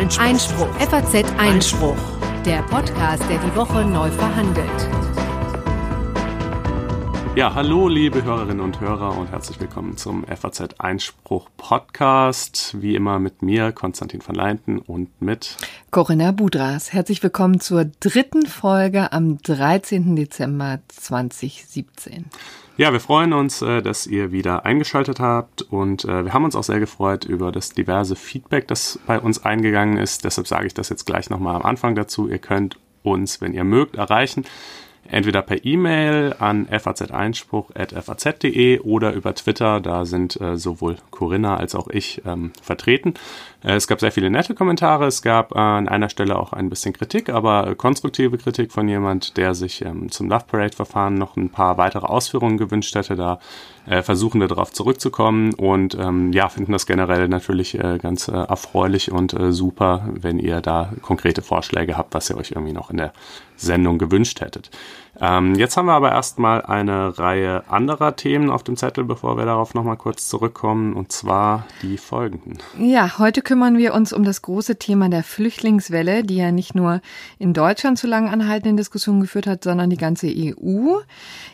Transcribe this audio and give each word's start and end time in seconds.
Einspruch. 0.00 0.24
Einspruch. 0.24 0.74
FAZ 0.78 1.24
Einspruch. 1.36 1.96
Der 2.46 2.62
Podcast, 2.62 3.22
der 3.28 3.38
die 3.38 3.54
Woche 3.54 3.84
neu 3.84 4.10
verhandelt. 4.10 4.88
Ja, 7.36 7.54
hallo 7.54 7.86
liebe 7.86 8.24
Hörerinnen 8.24 8.60
und 8.60 8.80
Hörer 8.80 9.18
und 9.18 9.30
herzlich 9.30 9.60
willkommen 9.60 9.98
zum 9.98 10.24
FAZ 10.24 10.76
Einspruch 10.78 11.50
Podcast. 11.58 12.76
Wie 12.80 12.94
immer 12.94 13.18
mit 13.18 13.42
mir, 13.42 13.72
Konstantin 13.72 14.22
von 14.22 14.34
Leinten 14.34 14.78
und 14.78 15.20
mit 15.20 15.58
Corinna 15.90 16.32
Budras. 16.32 16.94
Herzlich 16.94 17.22
willkommen 17.22 17.60
zur 17.60 17.84
dritten 17.84 18.46
Folge 18.46 19.12
am 19.12 19.36
13. 19.42 20.16
Dezember 20.16 20.78
2017. 20.88 22.24
Ja, 22.80 22.94
wir 22.94 23.00
freuen 23.00 23.34
uns, 23.34 23.60
äh, 23.60 23.82
dass 23.82 24.06
ihr 24.06 24.32
wieder 24.32 24.64
eingeschaltet 24.64 25.20
habt 25.20 25.60
und 25.60 26.06
äh, 26.06 26.24
wir 26.24 26.32
haben 26.32 26.46
uns 26.46 26.56
auch 26.56 26.62
sehr 26.62 26.80
gefreut 26.80 27.26
über 27.26 27.52
das 27.52 27.74
diverse 27.74 28.16
Feedback, 28.16 28.68
das 28.68 28.98
bei 29.06 29.20
uns 29.20 29.44
eingegangen 29.44 29.98
ist. 29.98 30.24
Deshalb 30.24 30.46
sage 30.46 30.66
ich 30.66 30.72
das 30.72 30.88
jetzt 30.88 31.04
gleich 31.04 31.28
nochmal 31.28 31.56
am 31.56 31.62
Anfang 31.62 31.94
dazu. 31.94 32.26
Ihr 32.26 32.38
könnt 32.38 32.78
uns, 33.02 33.42
wenn 33.42 33.52
ihr 33.52 33.64
mögt, 33.64 33.96
erreichen 33.96 34.46
entweder 35.10 35.42
per 35.42 35.64
E-Mail 35.64 36.34
an 36.38 36.66
faz-einspruch.faz.de 36.66 38.80
oder 38.80 39.12
über 39.12 39.34
Twitter. 39.34 39.80
Da 39.80 40.04
sind 40.04 40.40
äh, 40.40 40.56
sowohl 40.56 40.96
Corinna 41.10 41.56
als 41.56 41.74
auch 41.74 41.88
ich 41.88 42.22
ähm, 42.24 42.52
vertreten. 42.62 43.14
Äh, 43.62 43.74
es 43.74 43.86
gab 43.86 44.00
sehr 44.00 44.12
viele 44.12 44.30
nette 44.30 44.54
Kommentare. 44.54 45.06
Es 45.06 45.22
gab 45.22 45.54
äh, 45.54 45.58
an 45.58 45.88
einer 45.88 46.08
Stelle 46.08 46.38
auch 46.38 46.52
ein 46.52 46.70
bisschen 46.70 46.92
Kritik, 46.92 47.28
aber 47.28 47.74
konstruktive 47.74 48.38
Kritik 48.38 48.72
von 48.72 48.88
jemand, 48.88 49.36
der 49.36 49.54
sich 49.54 49.84
ähm, 49.84 50.10
zum 50.10 50.28
Love 50.28 50.44
Parade 50.46 50.76
Verfahren 50.76 51.14
noch 51.14 51.36
ein 51.36 51.50
paar 51.50 51.78
weitere 51.78 52.06
Ausführungen 52.06 52.58
gewünscht 52.58 52.94
hätte. 52.94 53.16
Da 53.16 53.38
äh, 53.86 54.02
versuchen 54.02 54.40
wir 54.40 54.48
darauf 54.48 54.72
zurückzukommen 54.72 55.54
und 55.54 55.94
ähm, 55.94 56.32
ja, 56.32 56.48
finden 56.48 56.72
das 56.72 56.86
generell 56.86 57.28
natürlich 57.28 57.78
äh, 57.78 57.98
ganz 57.98 58.28
äh, 58.28 58.32
erfreulich 58.32 59.10
und 59.10 59.32
äh, 59.32 59.52
super, 59.52 60.08
wenn 60.12 60.38
ihr 60.38 60.60
da 60.60 60.92
konkrete 61.02 61.42
Vorschläge 61.42 61.96
habt, 61.96 62.14
was 62.14 62.30
ihr 62.30 62.36
euch 62.36 62.52
irgendwie 62.52 62.72
noch 62.72 62.90
in 62.90 62.98
der 62.98 63.12
Sendung 63.56 63.98
gewünscht 63.98 64.40
hättet. 64.40 64.70
Ähm, 65.18 65.54
jetzt 65.54 65.76
haben 65.76 65.86
wir 65.86 65.94
aber 65.94 66.12
erstmal 66.12 66.62
eine 66.62 67.18
Reihe 67.18 67.64
anderer 67.68 68.16
Themen 68.16 68.50
auf 68.50 68.62
dem 68.62 68.76
Zettel, 68.76 69.04
bevor 69.04 69.36
wir 69.36 69.44
darauf 69.44 69.74
nochmal 69.74 69.96
kurz 69.96 70.28
zurückkommen, 70.28 70.94
und 70.94 71.12
zwar 71.12 71.66
die 71.82 71.98
folgenden. 71.98 72.58
Ja, 72.78 73.18
heute 73.18 73.42
kümmern 73.42 73.78
wir 73.78 73.94
uns 73.94 74.12
um 74.12 74.24
das 74.24 74.42
große 74.42 74.76
Thema 74.76 75.08
der 75.08 75.24
Flüchtlingswelle, 75.24 76.22
die 76.22 76.36
ja 76.36 76.52
nicht 76.52 76.74
nur 76.74 77.00
in 77.38 77.52
Deutschland 77.52 77.98
zu 77.98 78.06
lange 78.06 78.30
anhaltenden 78.30 78.76
Diskussionen 78.76 79.20
geführt 79.20 79.46
hat, 79.46 79.64
sondern 79.64 79.90
die 79.90 79.96
ganze 79.96 80.28
EU 80.28 80.98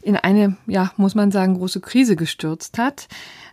in 0.03 0.17
eine, 0.17 0.57
ja, 0.67 0.93
muss 0.97 1.15
man 1.15 1.31
sagen, 1.31 1.55
große 1.55 1.81
Krise 1.81 2.17
gestürzt 2.17 2.79
hat. 2.79 3.09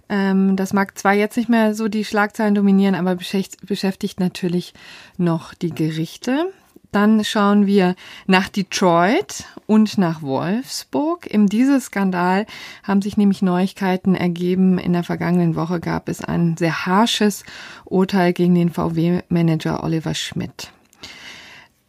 Ähm, 0.09 0.55
das 0.55 0.73
mag 0.73 0.97
zwar 0.97 1.13
jetzt 1.13 1.37
nicht 1.37 1.49
mehr 1.49 1.73
so 1.73 1.87
die 1.87 2.05
Schlagzeilen 2.05 2.55
dominieren, 2.55 2.95
aber 2.95 3.15
beschäftigt 3.15 4.19
natürlich 4.19 4.73
noch 5.17 5.53
die 5.53 5.73
Gerichte. 5.73 6.51
Dann 6.94 7.23
schauen 7.23 7.66
wir 7.66 7.95
nach 8.27 8.49
Detroit 8.49 9.45
und 9.66 9.97
nach 9.97 10.22
Wolfsburg. 10.22 11.25
Im 11.25 11.49
Dieselskandal 11.49 12.45
haben 12.83 13.02
sich 13.02 13.17
nämlich 13.17 13.41
Neuigkeiten 13.41 14.13
ergeben. 14.13 14.77
In 14.77 14.94
der 14.94 15.03
vergangenen 15.03 15.55
Woche 15.55 15.80
gab 15.80 16.08
es 16.08 16.23
ein 16.23 16.55
sehr 16.55 16.86
harsches 16.86 17.45
Urteil 17.86 18.31
gegen 18.31 18.53
den 18.53 18.69
VW-Manager 18.69 19.83
Oliver 19.83 20.14
Schmidt. 20.14 20.71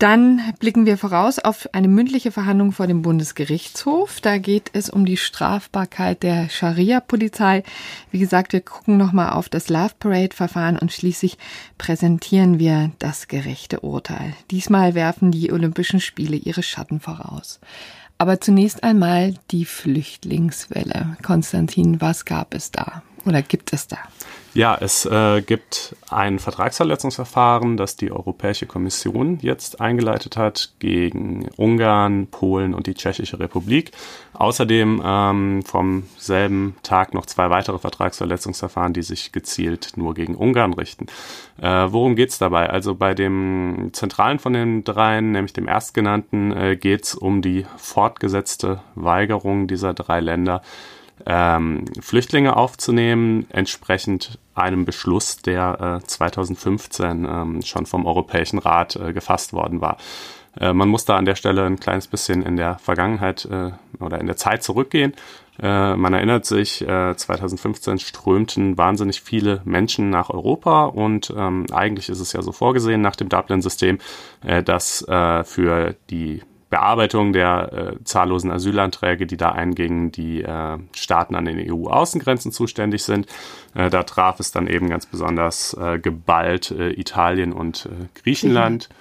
Dann 0.05 0.43
blicken 0.59 0.85
wir 0.85 0.99
voraus 0.99 1.39
auf 1.39 1.67
eine 1.73 1.89
mündliche 1.89 2.31
Verhandlung 2.31 2.73
vor 2.73 2.87
dem 2.87 3.01
Bundesgerichtshof. 3.01 4.21
Da 4.21 4.37
geht 4.37 4.69
es 4.75 4.91
um 4.91 5.07
die 5.07 5.17
Strafbarkeit 5.17 6.23
der 6.23 6.51
Scharia-Polizei. 6.51 7.63
Wie 8.11 8.19
gesagt, 8.19 8.53
wir 8.53 8.61
gucken 8.61 8.99
nochmal 8.99 9.31
auf 9.31 9.49
das 9.49 9.71
Love 9.71 9.95
Parade-Verfahren 9.99 10.79
und 10.79 10.93
schließlich 10.93 11.39
präsentieren 11.79 12.59
wir 12.59 12.91
das 12.99 13.29
gerechte 13.29 13.81
Urteil. 13.81 14.35
Diesmal 14.51 14.95
werfen 14.95 15.31
die 15.31 15.51
Olympischen 15.51 16.01
Spiele 16.01 16.37
ihre 16.37 16.63
Schatten 16.63 17.01
voraus. 17.01 17.59
Aber 18.19 18.43
zunächst 18.43 18.85
einmal 18.85 19.37
die 19.53 19.65
Flüchtlingswelle. 19.65 21.17
Konstantin, 21.23 22.03
was 22.03 22.27
gab 22.27 22.53
es 22.53 22.71
da 22.71 23.03
oder 23.27 23.43
gibt 23.43 23.73
es 23.73 23.87
da? 23.89 23.99
Ja, 24.55 24.79
es 24.81 25.05
äh, 25.05 25.43
gibt 25.43 25.97
ein 26.11 26.39
Vertragsverletzungsverfahren, 26.39 27.77
das 27.77 27.97
die 27.97 28.13
Europäische 28.13 28.67
Kommission 28.67 29.41
jetzt 29.43 29.81
eingeleitet 29.81 30.37
hat 30.37 30.75
gegen 30.79 31.49
Ungarn, 31.57 32.29
Polen 32.29 32.73
und 32.73 32.87
die 32.87 32.95
Tschechische 32.95 33.41
Republik. 33.41 33.91
Außerdem 34.33 35.03
ähm, 35.05 35.63
vom 35.65 36.05
selben 36.19 36.77
Tag 36.85 37.15
noch 37.15 37.27
zwei 37.27 37.51
weitere 37.51 37.81
Vertragsverletzungsverfahren, 37.81 38.93
die 38.93 39.03
sich 39.03 39.33
gezielt 39.33 39.95
nur 39.97 40.15
gegen 40.15 40.37
Ungarn 40.37 40.73
richten. 40.73 41.07
Äh, 41.61 41.89
worum 41.91 42.15
geht's 42.15 42.39
dabei? 42.39 42.71
Also 42.71 42.95
bei 42.95 43.15
dem 43.15 43.91
zentralen 43.93 44.39
von 44.39 44.53
den 44.53 44.85
dreien, 44.85 45.33
nämlich 45.33 45.53
dem 45.53 45.67
erstgenannten, 45.67 46.53
äh, 46.53 46.77
geht's 46.77 47.17
um 47.17 47.43
die 47.43 47.67
fortgesetzte 47.77 48.83
Weigerung 48.95 49.67
dieser 49.67 49.95
drei 49.95 50.21
Länder, 50.21 50.63
ähm, 51.27 51.85
Flüchtlinge 52.01 52.57
aufzunehmen, 52.57 53.47
entsprechend 53.51 54.39
einem 54.55 54.85
Beschluss, 54.85 55.37
der 55.39 56.01
äh, 56.03 56.07
2015 56.07 57.25
ähm, 57.25 57.63
schon 57.63 57.87
vom 57.87 58.07
Europäischen 58.07 58.59
Rat 58.59 58.97
äh, 58.97 59.13
gefasst 59.13 59.53
worden 59.53 59.81
war. 59.81 59.97
Äh, 60.59 60.73
man 60.73 60.89
muss 60.89 61.05
da 61.05 61.17
an 61.17 61.25
der 61.25 61.35
Stelle 61.35 61.65
ein 61.65 61.81
kleines 61.81 62.07
bisschen 62.07 62.43
in 62.43 62.57
der 62.57 62.79
Vergangenheit 62.79 63.45
äh, 63.47 63.73
oder 64.01 64.21
in 64.21 64.27
der 64.27 64.37
Zeit 64.37 64.63
zurückgehen. 64.63 65.15
Äh, 65.61 65.95
man 65.97 66.15
erinnert 66.15 66.47
sich, 66.47 66.85
2015 66.85 67.99
strömten 67.99 68.77
wahnsinnig 68.77 69.21
viele 69.21 69.61
Menschen 69.65 70.11
nach 70.11 70.31
Europa 70.31 70.87
und 70.87 71.33
ähm, 71.37 71.67
eigentlich 71.73 72.09
ist 72.09 72.21
es 72.21 72.33
ja 72.33 72.43
so 72.43 72.53
vorgesehen 72.53 73.01
nach 73.01 73.17
dem 73.17 73.29
Dublin-System, 73.29 73.99
dass 74.65 75.05
für 75.45 75.95
die 76.11 76.43
Bearbeitung 76.75 77.33
der 77.33 77.73
äh, 77.73 78.05
zahllosen 78.05 78.51
Asylanträge, 78.51 79.29
die 79.29 79.37
da 79.37 79.53
eingingen, 79.53 80.11
die 80.11 80.43
äh, 80.43 80.79
Staaten 80.93 81.37
an 81.37 81.45
den 81.45 81.71
EU-Außengrenzen 81.71 82.51
zuständig 82.51 83.05
sind. 83.05 83.29
Äh, 83.75 83.91
da 83.91 84.03
traf 84.03 84.41
es 84.41 84.51
dann 84.51 84.67
eben 84.67 84.89
ganz 84.89 85.07
besonders 85.07 85.75
äh, 85.75 86.01
geballt 86.01 86.73
äh, 86.73 86.91
Italien 86.91 87.53
und 87.53 87.87
äh, 87.87 88.21
Griechenland. 88.21 88.89
Mhm. 88.89 88.95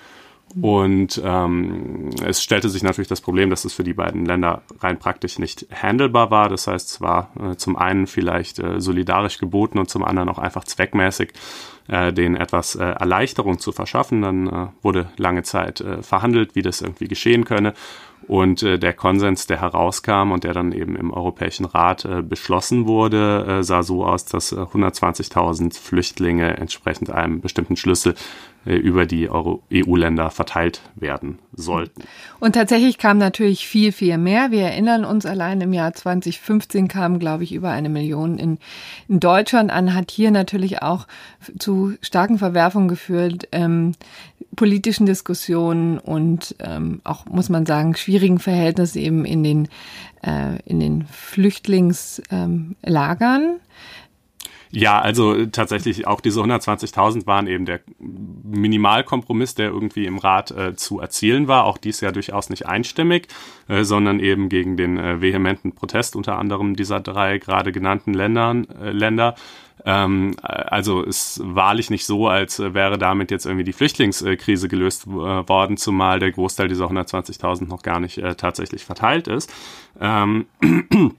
Und 0.62 1.22
ähm, 1.24 2.09
es 2.25 2.44
stellte 2.44 2.69
sich 2.69 2.84
natürlich 2.84 3.08
das 3.08 3.22
Problem, 3.22 3.50
dass 3.50 3.66
es 3.66 3.74
für 3.74 3.84
die 3.84 3.94
beiden 3.94 4.25
Länder 4.25 4.62
rein 4.80 5.00
praktisch 5.00 5.40
nicht 5.40 5.66
handelbar 5.74 6.30
war. 6.31 6.50
Das 6.50 6.68
heißt, 6.68 6.90
es 6.91 7.02
war 7.02 7.31
äh, 7.40 7.56
zum 7.56 7.75
einen 7.75 8.08
vielleicht 8.08 8.59
äh, 8.59 8.80
solidarisch 8.80 9.40
geboten 9.40 9.80
und 9.80 9.90
zum 9.90 10.03
anderen 10.03 10.30
auch 10.30 10.38
einfach 10.38 10.64
zweckmäßig, 10.64 11.31
äh, 11.88 12.14
denen 12.14 12.36
etwas 12.36 12.75
äh, 12.75 12.84
Erleichterung 12.84 13.59
zu 13.59 13.72
verschaffen. 13.72 14.22
Dann 14.22 14.47
äh, 14.47 14.68
wurde 14.81 15.09
lange 15.18 15.44
Zeit 15.44 15.81
äh, 15.81 16.03
verhandelt, 16.03 16.56
wie 16.56 16.62
das 16.62 16.81
irgendwie 16.81 17.08
geschehen 17.08 17.46
könne. 17.46 17.74
Und 18.28 18.63
äh, 18.63 18.79
der 18.79 18.94
Konsens, 18.94 19.47
der 19.47 19.61
herauskam 19.61 20.31
und 20.31 20.44
der 20.44 20.53
dann 20.53 20.72
eben 20.72 20.95
im 20.95 21.11
Europäischen 21.11 21.66
Rat 21.66 22.06
äh, 22.06 22.22
beschlossen 22.22 22.88
wurde, 22.88 23.45
äh, 23.59 23.63
sah 23.63 23.84
so 23.84 24.06
aus, 24.06 24.25
dass 24.25 24.51
äh, 24.51 24.56
120.000 24.56 25.79
Flüchtlinge 25.79 26.57
entsprechend 26.57 27.09
einem 27.09 27.41
bestimmten 27.41 27.75
Schlüssel 27.75 28.16
äh, 28.66 28.75
über 28.75 29.06
die 29.06 29.29
EU-Länder 29.29 30.29
verteilt 30.29 30.81
werden 30.95 31.39
sollten. 31.51 32.03
Und 32.39 32.53
tatsächlich 32.53 32.97
kam 32.97 33.17
natürlich 33.17 33.67
viel, 33.67 33.91
viel 33.91 34.17
mehr. 34.17 34.51
Wir 34.51 34.61
erinnern 34.61 35.03
uns, 35.03 35.25
allein 35.25 35.59
im 35.59 35.73
Jahr 35.73 35.94
2015 35.94 36.88
kamen, 36.88 37.19
glaube 37.19 37.44
ich, 37.44 37.53
über 37.53 37.72
eine 37.72 37.90
Million 37.90 38.38
in, 38.40 38.59
in 39.09 39.19
Deutschland 39.19 39.69
an, 39.69 39.94
hat 39.94 40.11
hier 40.11 40.31
natürlich 40.31 40.81
auch 40.81 41.07
zu 41.59 41.95
starken 42.01 42.38
Verwerfungen 42.38 42.88
geführt, 42.88 43.50
ähm, 43.51 43.95
politischen 44.56 45.06
Diskussionen 45.06 46.00
und 46.00 46.56
ähm, 46.59 47.02
auch, 47.03 47.25
muss 47.25 47.50
man 47.50 47.66
sagen, 47.66 47.94
schwierigen 47.96 48.40
Verhältnissen 48.40 49.00
eben 49.00 49.25
in 49.25 49.44
den, 49.44 49.68
äh, 50.22 50.59
in 50.66 50.80
den 50.80 51.06
Flüchtlingslagern. 51.06 53.59
Ja, 54.75 55.00
also 55.00 55.46
tatsächlich 55.46 56.08
auch 56.08 56.19
diese 56.19 56.41
120.000 56.41 57.28
waren 57.28 57.46
eben 57.46 57.68
der 57.68 57.81
Minimalkompromiss, 58.00 59.53
der 59.53 59.67
irgendwie 59.67 60.08
im 60.08 60.17
Rat 60.17 60.50
äh, 60.50 60.76
zu 60.76 61.00
erzielen 61.00 61.47
war. 61.47 61.66
Auch 61.66 61.78
dies 61.78 62.02
ja 62.02 62.11
durchaus 62.11 62.50
nicht 62.50 62.66
einstimmig, 62.66 63.28
äh, 63.67 63.84
sondern 63.84 64.20
eben 64.20 64.50
gegen 64.50 64.76
den 64.76 64.97
äh, 64.97 65.22
vehementen 65.22 65.76
Protest 65.76 66.16
unter 66.16 66.40
anderem 66.40 66.76
dieser 66.76 67.02
drei 67.02 67.38
gerade 67.38 67.72
genannten 67.72 68.16
Ländern, 68.16 68.67
äh, 68.82 68.90
Länder. 68.90 69.35
Ähm, 69.85 70.35
also 70.41 71.02
ist 71.02 71.41
wahrlich 71.43 71.90
nicht 71.90 72.05
so, 72.05 72.28
als 72.28 72.59
wäre 72.59 72.97
damit 72.97 73.31
jetzt 73.31 73.46
irgendwie 73.46 73.66
die 73.66 73.73
Flüchtlingskrise 73.73 74.67
gelöst 74.67 75.05
äh, 75.08 75.09
worden, 75.09 75.78
zumal 75.78 76.20
der 76.20 76.31
Großteil 76.31 76.67
dieser 76.67 76.85
120.000 76.85 77.67
noch 77.67 77.81
gar 77.81 77.99
nicht 77.99 78.17
äh, 78.17 78.35
tatsächlich 78.35 78.85
verteilt 78.85 79.28
ist. 79.28 79.52
Ähm, 79.99 80.46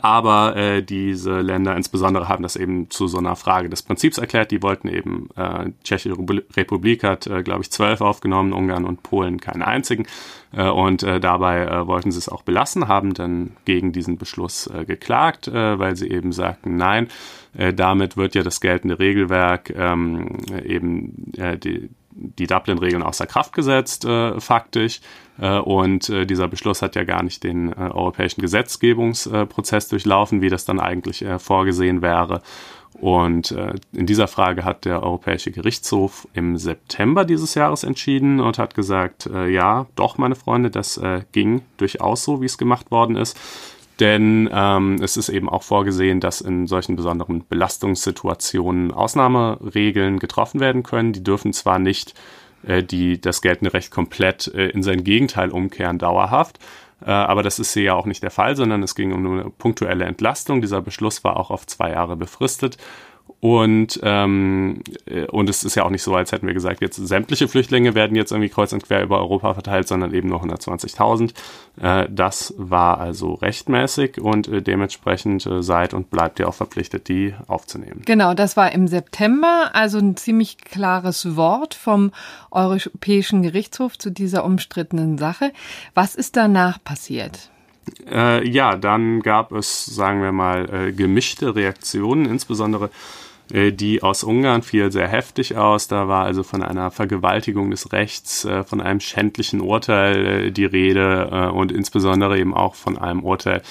aber 0.00 0.54
äh, 0.56 0.82
diese 0.82 1.40
Länder 1.40 1.74
insbesondere 1.74 2.28
haben 2.28 2.44
das 2.44 2.54
eben 2.54 2.88
zu 2.90 3.08
so 3.08 3.18
einer 3.18 3.34
Frage 3.34 3.68
des 3.68 3.82
Prinzips 3.82 4.18
erklärt. 4.18 4.52
Die 4.52 4.62
wollten 4.62 4.88
eben, 4.88 5.28
äh, 5.34 5.70
Tschechische 5.82 6.16
Republik 6.56 7.02
hat, 7.02 7.26
äh, 7.26 7.42
glaube 7.42 7.62
ich, 7.62 7.70
zwölf 7.70 8.00
aufgenommen, 8.00 8.52
Ungarn 8.52 8.84
und 8.84 9.02
Polen 9.02 9.40
keinen 9.40 9.62
einzigen. 9.62 10.06
Äh, 10.52 10.68
und 10.68 11.02
äh, 11.02 11.18
dabei 11.18 11.64
äh, 11.64 11.86
wollten 11.86 12.12
sie 12.12 12.18
es 12.18 12.28
auch 12.28 12.42
belassen, 12.42 12.86
haben 12.86 13.12
dann 13.14 13.56
gegen 13.64 13.92
diesen 13.92 14.18
Beschluss 14.18 14.68
äh, 14.68 14.84
geklagt, 14.84 15.48
äh, 15.48 15.78
weil 15.78 15.96
sie 15.96 16.10
eben 16.10 16.30
sagten, 16.30 16.76
nein, 16.76 17.08
äh, 17.54 17.72
damit 17.74 18.16
wird 18.16 18.34
ja 18.34 18.42
das 18.42 18.60
geltende 18.60 18.98
Regelwerk 18.98 19.72
ähm, 19.76 20.38
eben 20.64 21.32
äh, 21.36 21.58
die, 21.58 21.90
die 22.10 22.46
Dublin-Regeln 22.46 23.02
außer 23.02 23.26
Kraft 23.26 23.52
gesetzt, 23.52 24.04
äh, 24.04 24.40
faktisch. 24.40 25.00
Äh, 25.38 25.58
und 25.58 26.08
äh, 26.08 26.26
dieser 26.26 26.48
Beschluss 26.48 26.82
hat 26.82 26.96
ja 26.96 27.04
gar 27.04 27.22
nicht 27.22 27.44
den 27.44 27.72
äh, 27.72 27.76
europäischen 27.76 28.40
Gesetzgebungsprozess 28.40 29.88
durchlaufen, 29.88 30.40
wie 30.40 30.48
das 30.48 30.64
dann 30.64 30.80
eigentlich 30.80 31.22
äh, 31.22 31.38
vorgesehen 31.38 32.02
wäre. 32.02 32.42
Und 33.00 33.56
in 33.92 34.06
dieser 34.06 34.28
Frage 34.28 34.64
hat 34.66 34.84
der 34.84 35.02
Europäische 35.02 35.50
Gerichtshof 35.50 36.28
im 36.34 36.58
September 36.58 37.24
dieses 37.24 37.54
Jahres 37.54 37.84
entschieden 37.84 38.38
und 38.38 38.58
hat 38.58 38.74
gesagt, 38.74 39.28
ja, 39.48 39.86
doch, 39.96 40.18
meine 40.18 40.36
Freunde, 40.36 40.70
das 40.70 41.00
ging 41.32 41.62
durchaus 41.78 42.22
so, 42.22 42.42
wie 42.42 42.46
es 42.46 42.58
gemacht 42.58 42.90
worden 42.90 43.16
ist. 43.16 43.36
Denn 44.00 44.48
ähm, 44.52 44.96
es 45.02 45.16
ist 45.16 45.28
eben 45.28 45.48
auch 45.48 45.62
vorgesehen, 45.62 46.20
dass 46.20 46.40
in 46.40 46.66
solchen 46.66 46.96
besonderen 46.96 47.44
Belastungssituationen 47.46 48.90
Ausnahmeregeln 48.90 50.18
getroffen 50.18 50.60
werden 50.60 50.82
können. 50.82 51.12
Die 51.12 51.22
dürfen 51.22 51.52
zwar 51.52 51.78
nicht 51.78 52.14
äh, 52.66 52.82
die, 52.82 53.20
das 53.20 53.42
geltende 53.42 53.74
Recht 53.74 53.90
komplett 53.90 54.48
äh, 54.48 54.68
in 54.68 54.82
sein 54.82 55.04
Gegenteil 55.04 55.50
umkehren 55.50 55.98
dauerhaft, 55.98 56.58
äh, 57.04 57.10
aber 57.10 57.42
das 57.42 57.58
ist 57.58 57.74
hier 57.74 57.82
ja 57.82 57.94
auch 57.94 58.06
nicht 58.06 58.22
der 58.22 58.30
Fall, 58.30 58.56
sondern 58.56 58.82
es 58.82 58.94
ging 58.94 59.12
um 59.12 59.26
eine 59.26 59.50
punktuelle 59.50 60.04
Entlastung. 60.04 60.60
Dieser 60.60 60.80
Beschluss 60.80 61.24
war 61.24 61.36
auch 61.36 61.50
auf 61.50 61.66
zwei 61.66 61.90
Jahre 61.90 62.16
befristet. 62.16 62.78
Und, 63.42 63.98
ähm, 64.04 64.82
äh, 65.04 65.26
und 65.26 65.50
es 65.50 65.64
ist 65.64 65.74
ja 65.74 65.82
auch 65.82 65.90
nicht 65.90 66.04
so, 66.04 66.14
als 66.14 66.30
hätten 66.30 66.46
wir 66.46 66.54
gesagt, 66.54 66.80
jetzt 66.80 66.94
sämtliche 66.94 67.48
Flüchtlinge 67.48 67.96
werden 67.96 68.16
jetzt 68.16 68.30
irgendwie 68.30 68.48
kreuz 68.48 68.72
und 68.72 68.84
quer 68.84 69.02
über 69.02 69.18
Europa 69.18 69.54
verteilt, 69.54 69.88
sondern 69.88 70.14
eben 70.14 70.28
nur 70.28 70.40
120.000. 70.44 71.32
Äh, 71.80 72.06
das 72.08 72.54
war 72.56 73.00
also 73.00 73.34
rechtmäßig 73.34 74.20
und 74.20 74.46
äh, 74.46 74.62
dementsprechend 74.62 75.44
äh, 75.46 75.60
seid 75.60 75.92
und 75.92 76.08
bleibt 76.08 76.38
ihr 76.38 76.48
auch 76.48 76.54
verpflichtet, 76.54 77.08
die 77.08 77.34
aufzunehmen. 77.48 78.02
Genau, 78.04 78.32
das 78.34 78.56
war 78.56 78.70
im 78.70 78.86
September, 78.86 79.70
also 79.72 79.98
ein 79.98 80.16
ziemlich 80.16 80.58
klares 80.58 81.34
Wort 81.34 81.74
vom 81.74 82.12
Europäischen 82.52 83.42
Gerichtshof 83.42 83.98
zu 83.98 84.10
dieser 84.10 84.44
umstrittenen 84.44 85.18
Sache. 85.18 85.50
Was 85.94 86.14
ist 86.14 86.36
danach 86.36 86.78
passiert? 86.84 87.50
Äh, 88.10 88.48
ja, 88.48 88.76
dann 88.76 89.20
gab 89.20 89.52
es, 89.52 89.86
sagen 89.86 90.22
wir 90.22 90.32
mal, 90.32 90.88
äh, 90.88 90.92
gemischte 90.92 91.54
Reaktionen, 91.54 92.26
insbesondere 92.26 92.90
äh, 93.52 93.72
die 93.72 94.02
aus 94.02 94.24
Ungarn 94.24 94.62
fiel 94.62 94.90
sehr 94.90 95.08
heftig 95.08 95.56
aus. 95.56 95.88
Da 95.88 96.08
war 96.08 96.24
also 96.24 96.42
von 96.42 96.62
einer 96.62 96.90
Vergewaltigung 96.90 97.70
des 97.70 97.92
Rechts, 97.92 98.44
äh, 98.44 98.64
von 98.64 98.80
einem 98.80 99.00
schändlichen 99.00 99.60
Urteil 99.60 100.26
äh, 100.26 100.50
die 100.50 100.64
Rede 100.64 101.52
und 101.52 101.72
insbesondere 101.72 102.38
eben 102.38 102.54
auch 102.54 102.74
von 102.74 102.98
einem 102.98 103.22
Urteil, 103.22 103.62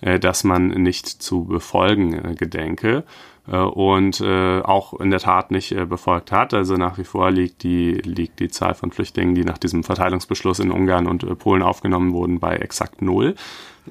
das 0.00 0.44
man 0.44 0.68
nicht 0.68 1.08
zu 1.08 1.44
befolgen 1.44 2.36
gedenke 2.36 3.02
und 3.50 4.22
auch 4.22 5.00
in 5.00 5.10
der 5.10 5.20
Tat 5.20 5.50
nicht 5.50 5.74
befolgt 5.88 6.32
hat. 6.32 6.54
Also 6.54 6.76
nach 6.76 6.98
wie 6.98 7.04
vor 7.04 7.30
liegt 7.30 7.62
die, 7.62 7.92
liegt 7.92 8.40
die 8.40 8.48
Zahl 8.48 8.74
von 8.74 8.90
Flüchtlingen, 8.90 9.34
die 9.34 9.44
nach 9.44 9.58
diesem 9.58 9.84
Verteilungsbeschluss 9.84 10.58
in 10.58 10.70
Ungarn 10.70 11.06
und 11.06 11.38
Polen 11.38 11.62
aufgenommen 11.62 12.12
wurden, 12.12 12.40
bei 12.40 12.56
exakt 12.56 13.02
null. 13.02 13.34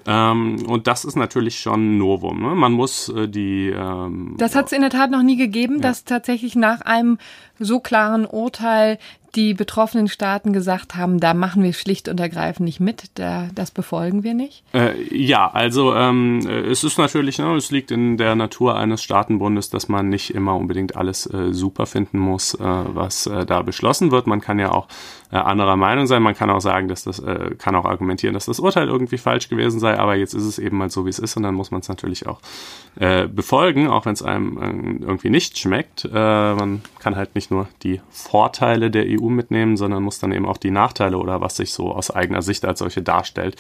Ähm, 0.06 0.66
und 0.68 0.88
das 0.88 1.06
ist 1.06 1.16
natürlich 1.16 1.60
schon 1.60 1.96
ein 1.96 1.98
Novum. 1.98 2.42
Ne? 2.42 2.56
Man 2.56 2.72
muss 2.74 3.10
äh, 3.10 3.28
die. 3.28 3.70
Ähm, 3.70 4.36
das 4.38 4.56
hat 4.56 4.68
es 4.68 4.72
in 4.72 4.82
der 4.82 4.90
Tat 4.90 5.12
noch 5.12 5.24
nie 5.24 5.38
gegeben, 5.38 5.76
ja. 5.76 5.82
dass 5.82 6.04
tatsächlich 6.04 6.56
nach 6.56 6.82
einem 6.82 7.18
so 7.60 7.80
klaren 7.80 8.26
Urteil 8.26 8.98
die 9.36 9.54
betroffenen 9.54 10.08
Staaten 10.08 10.52
gesagt 10.52 10.96
haben, 10.96 11.20
da 11.20 11.34
machen 11.34 11.62
wir 11.62 11.74
schlicht 11.74 12.08
und 12.10 12.20
ergreifend 12.20 12.66
nicht 12.66 12.80
mit, 12.80 13.04
da, 13.16 13.50
das 13.54 13.70
befolgen 13.72 14.24
wir 14.24 14.34
nicht? 14.34 14.64
Äh, 14.74 14.94
ja, 15.16 15.50
also 15.52 15.94
ähm, 15.94 16.40
es 16.40 16.84
ist 16.84 16.98
natürlich, 16.98 17.38
ne, 17.38 17.56
es 17.56 17.70
liegt 17.70 17.92
in 17.92 18.18
der 18.18 18.36
Natur 18.36 18.78
eines 18.78 19.04
Staatenbundes, 19.04 19.70
dass 19.70 19.90
man 19.90 20.10
nicht 20.10 20.34
immer 20.34 20.56
unbedingt 20.56 20.96
alles 20.96 21.28
äh, 21.28 21.54
super 21.54 21.86
finden 21.86 22.18
muss, 22.18 22.56
äh, 22.56 22.64
was 22.64 23.28
äh, 23.28 23.46
da 23.46 23.62
beschlossen 23.62 24.12
wird. 24.12 24.26
Man 24.26 24.42
kann 24.42 24.58
ja 24.58 24.72
auch 24.72 24.88
äh, 25.32 25.36
anderer 25.36 25.76
Meinung 25.76 26.08
sein, 26.08 26.24
man 26.24 26.36
kann 26.36 26.50
auch 26.50 26.62
sagen, 26.62 26.88
dass 26.88 27.04
das, 27.04 27.20
äh, 27.20 27.56
kann 27.58 27.76
auch 27.76 27.86
argumentieren, 27.86 28.34
dass 28.34 28.46
das 28.46 28.60
Urteil 28.60 28.88
irgendwie 28.88 29.18
falsch 29.18 29.50
gewesen 29.50 29.80
sei, 29.80 30.00
aber 30.00 30.16
jetzt 30.16 30.34
ist 30.34 30.46
es 30.46 30.58
eben 30.58 30.78
mal 30.78 30.90
so, 30.90 31.06
wie 31.06 31.10
es 31.10 31.20
ist 31.20 31.38
und 31.38 31.44
dann 31.44 31.54
muss 31.54 31.70
man 31.70 31.82
es 31.82 31.90
natürlich 31.90 32.28
auch 32.28 32.40
äh, 32.96 33.28
befolgen, 33.28 33.88
auch 33.88 34.06
wenn 34.06 34.14
es 34.14 34.24
einem 34.24 34.58
äh, 34.58 35.06
irgendwie 35.06 35.30
nicht 35.30 35.60
schmeckt. 35.60 36.06
Äh, 36.06 36.10
man 36.56 36.82
kann 37.00 37.16
halt 37.16 37.36
nicht 37.36 37.47
nur 37.52 37.68
die 37.84 38.02
Vorteile 38.10 38.92
der 38.92 39.06
EU 39.08 39.30
mitnehmen, 39.30 39.78
sondern 39.78 40.04
muss 40.04 40.20
dann 40.20 40.32
eben 40.32 40.46
auch 40.46 40.58
die 40.58 40.72
Nachteile 40.72 41.18
oder 41.18 41.42
was 41.42 41.56
sich 41.56 41.74
so 41.74 41.92
aus 41.92 42.12
eigener 42.12 42.42
Sicht 42.42 42.66
als 42.66 42.80
solche 42.80 43.02
darstellt, 43.02 43.56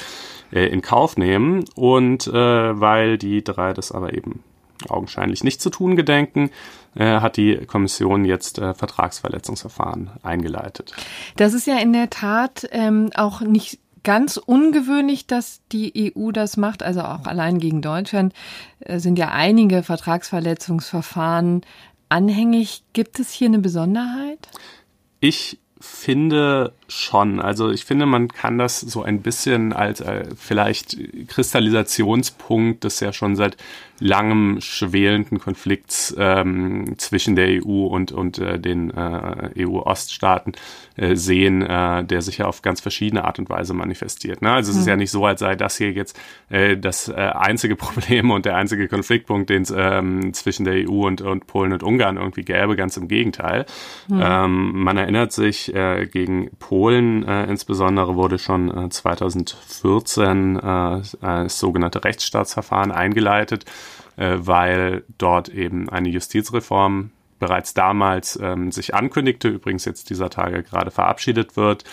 äh, 0.51 0.68
in 0.68 0.81
Kauf 0.81 1.18
nehmen. 1.18 1.66
Und 1.75 2.28
äh, 2.28 2.34
weil 2.80 3.18
die 3.18 3.44
drei 3.44 3.74
das 3.74 3.92
aber 3.92 4.13
eben 4.13 4.44
augenscheinlich 4.89 5.44
nicht 5.44 5.62
zu 5.62 5.69
tun 5.69 5.95
gedenken, 5.95 6.51
äh, 6.95 7.19
hat 7.19 7.38
die 7.38 7.57
Kommission 7.66 8.25
jetzt 8.25 8.60
äh, 8.60 8.74
Vertragsverletzungsverfahren 8.74 10.12
eingeleitet. 10.24 10.94
Das 11.36 11.54
ist 11.54 11.68
ja 11.68 11.78
in 11.80 11.94
der 11.94 12.10
Tat 12.10 12.68
ähm, 12.72 13.10
auch 13.16 13.42
nicht 13.42 13.80
ganz 14.04 14.38
ungewöhnlich, 14.38 15.28
dass 15.28 15.62
die 15.72 16.13
EU 16.16 16.31
das 16.31 16.56
macht. 16.56 16.81
Also 16.81 17.01
auch 17.01 17.25
allein 17.25 17.60
gegen 17.60 17.81
Deutschland 17.81 18.33
äh, 18.80 19.00
sind 19.00 19.19
ja 19.19 19.30
einige 19.30 19.83
Vertragsverletzungsverfahren 19.83 21.62
anhängig. 22.09 22.83
Gibt 22.94 23.19
es 23.19 23.31
hier 23.31 23.48
eine 23.48 23.59
Besonderheit? 23.59 24.48
Ich 25.19 25.59
finde 25.80 26.74
schon. 26.88 27.39
Also 27.39 27.69
ich 27.69 27.86
finde, 27.86 28.06
man 28.06 28.30
kann 28.30 28.57
das 28.57 28.80
so 28.80 29.04
ein 29.04 29.22
bisschen 29.22 29.74
als 29.74 30.01
äh, 30.01 30.25
vielleicht 30.36 30.98
Kristallisationspunkt 31.28 32.84
des 32.84 33.00
ja 33.00 33.12
schon 33.12 33.36
seit 33.36 33.57
langem 34.00 34.62
schwelenden 34.62 35.39
Konflikts 35.39 36.16
ähm, 36.19 36.95
zwischen 36.98 37.36
der 37.36 37.66
EU 37.66 37.88
und, 37.88 38.12
und 38.12 38.38
äh, 38.38 38.60
den 38.60 38.92
äh, 38.92 39.50
EU-Oststaaten 39.57 40.54
äh, 40.98 41.16
sehen, 41.16 41.63
äh, 41.63 42.04
der 42.04 42.22
sich 42.22 42.38
ja 42.38 42.45
auf 42.45 42.62
ganz 42.62 42.80
verschiedene 42.80 43.25
Art 43.25 43.40
und 43.40 43.50
Weise 43.50 43.74
manifestiert. 43.74 44.42
Ne? 44.44 44.51
Also 44.51 44.69
es 44.69 44.75
mhm. 44.75 44.81
ist 44.81 44.88
ja 44.88 44.95
nicht 44.98 45.12
so, 45.12 45.25
als 45.25 45.40
sei 45.40 45.56
das 45.56 45.78
hier 45.78 45.92
jetzt 45.92 46.18
äh, 46.50 46.78
das 46.78 47.10
äh, 47.10 47.13
einzige 47.13 47.75
Problem 47.88 48.30
und 48.30 48.45
der 48.45 48.56
einzige 48.56 48.88
Konfliktpunkt, 48.88 49.50
den 49.50 49.63
es 49.63 49.74
ähm, 49.75 50.31
zwischen 50.33 50.63
der 50.63 50.88
EU 50.88 51.07
und, 51.07 51.22
und 51.22 51.48
Polen 51.48 51.74
und 51.74 51.81
Ungarn 51.81 52.18
irgendwie 52.18 52.44
gäbe, 52.44 52.75
ganz 52.75 52.98
im 52.98 53.07
Gegenteil. 53.07 53.66
Mhm. 54.10 54.22
Ähm, 54.24 54.83
man 54.83 54.98
erinnert 54.98 55.31
sich, 55.31 55.74
äh, 55.74 56.06
gegen 56.06 56.51
Polen 56.60 56.77
äh, 56.86 57.46
insbesondere 57.46 58.16
wurde 58.16 58.40
schon 58.40 58.86
äh, 58.86 58.90
2014 58.90 60.56
äh, 60.58 61.02
das 61.22 61.60
sogenannte 61.60 62.04
Rechtsstaatsverfahren 62.04 62.92
eingeleitet 62.92 63.66
äh, 64.18 64.36
weil 64.40 65.04
dort 65.18 65.50
eben 65.50 65.90
eine 65.90 66.10
Justizreform 66.10 67.12
bereits 67.40 67.74
damals 67.76 68.38
ähm, 68.42 68.72
sich 68.72 68.96
ankündigte, 68.96 69.48
übrigens 69.48 69.86
jetzt 69.86 70.10
dieser 70.10 70.30
Tage 70.30 70.64
gerade 70.64 70.92
verabschiedet 70.92 71.56
wird. 71.56 71.84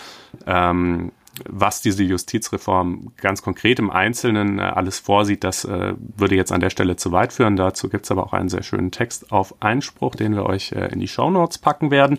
Ähm, 0.47 1.12
was 1.49 1.83
diese 1.83 2.05
Justizreform 2.05 3.12
ganz 3.17 3.43
konkret 3.43 3.79
im 3.81 3.91
Einzelnen 3.91 4.59
äh, 4.59 4.62
alles 4.62 5.00
vorsieht, 5.00 5.45
das 5.45 5.64
äh, 5.64 5.95
würde 5.99 6.37
jetzt 6.37 6.53
an 6.53 6.61
der 6.61 6.71
Stelle 6.71 6.97
zu 6.97 7.12
weit 7.12 7.33
führen. 7.33 7.57
Dazu 7.57 7.88
gibt's 7.88 8.11
aber 8.11 8.25
auch 8.25 8.33
einen 8.33 8.49
sehr 8.49 8.62
schönen 8.62 8.91
Text 8.91 9.33
auf 9.33 9.55
Einspruch, 9.61 10.14
den 10.14 10.35
wir 10.35 10.47
euch 10.47 10.73
äh, 10.73 10.87
in 10.93 11.00
die 11.00 11.09
Show 11.09 11.31
Notes 11.31 11.59
packen 11.59 11.91
werden. 11.91 12.19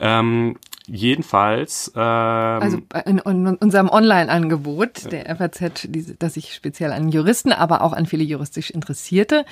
Ähm, 0.00 0.56
Jedenfalls. 0.92 1.92
Ähm, 1.94 2.02
also 2.02 2.78
in, 3.06 3.18
in 3.18 3.46
unserem 3.56 3.88
Online-Angebot 3.88 5.12
der 5.12 5.36
FAZ, 5.36 5.88
das 6.18 6.34
sich 6.34 6.52
speziell 6.52 6.90
an 6.90 7.10
Juristen, 7.10 7.52
aber 7.52 7.82
auch 7.82 7.92
an 7.92 8.06
viele 8.06 8.24
juristisch 8.24 8.70
Interessierte 8.70 9.44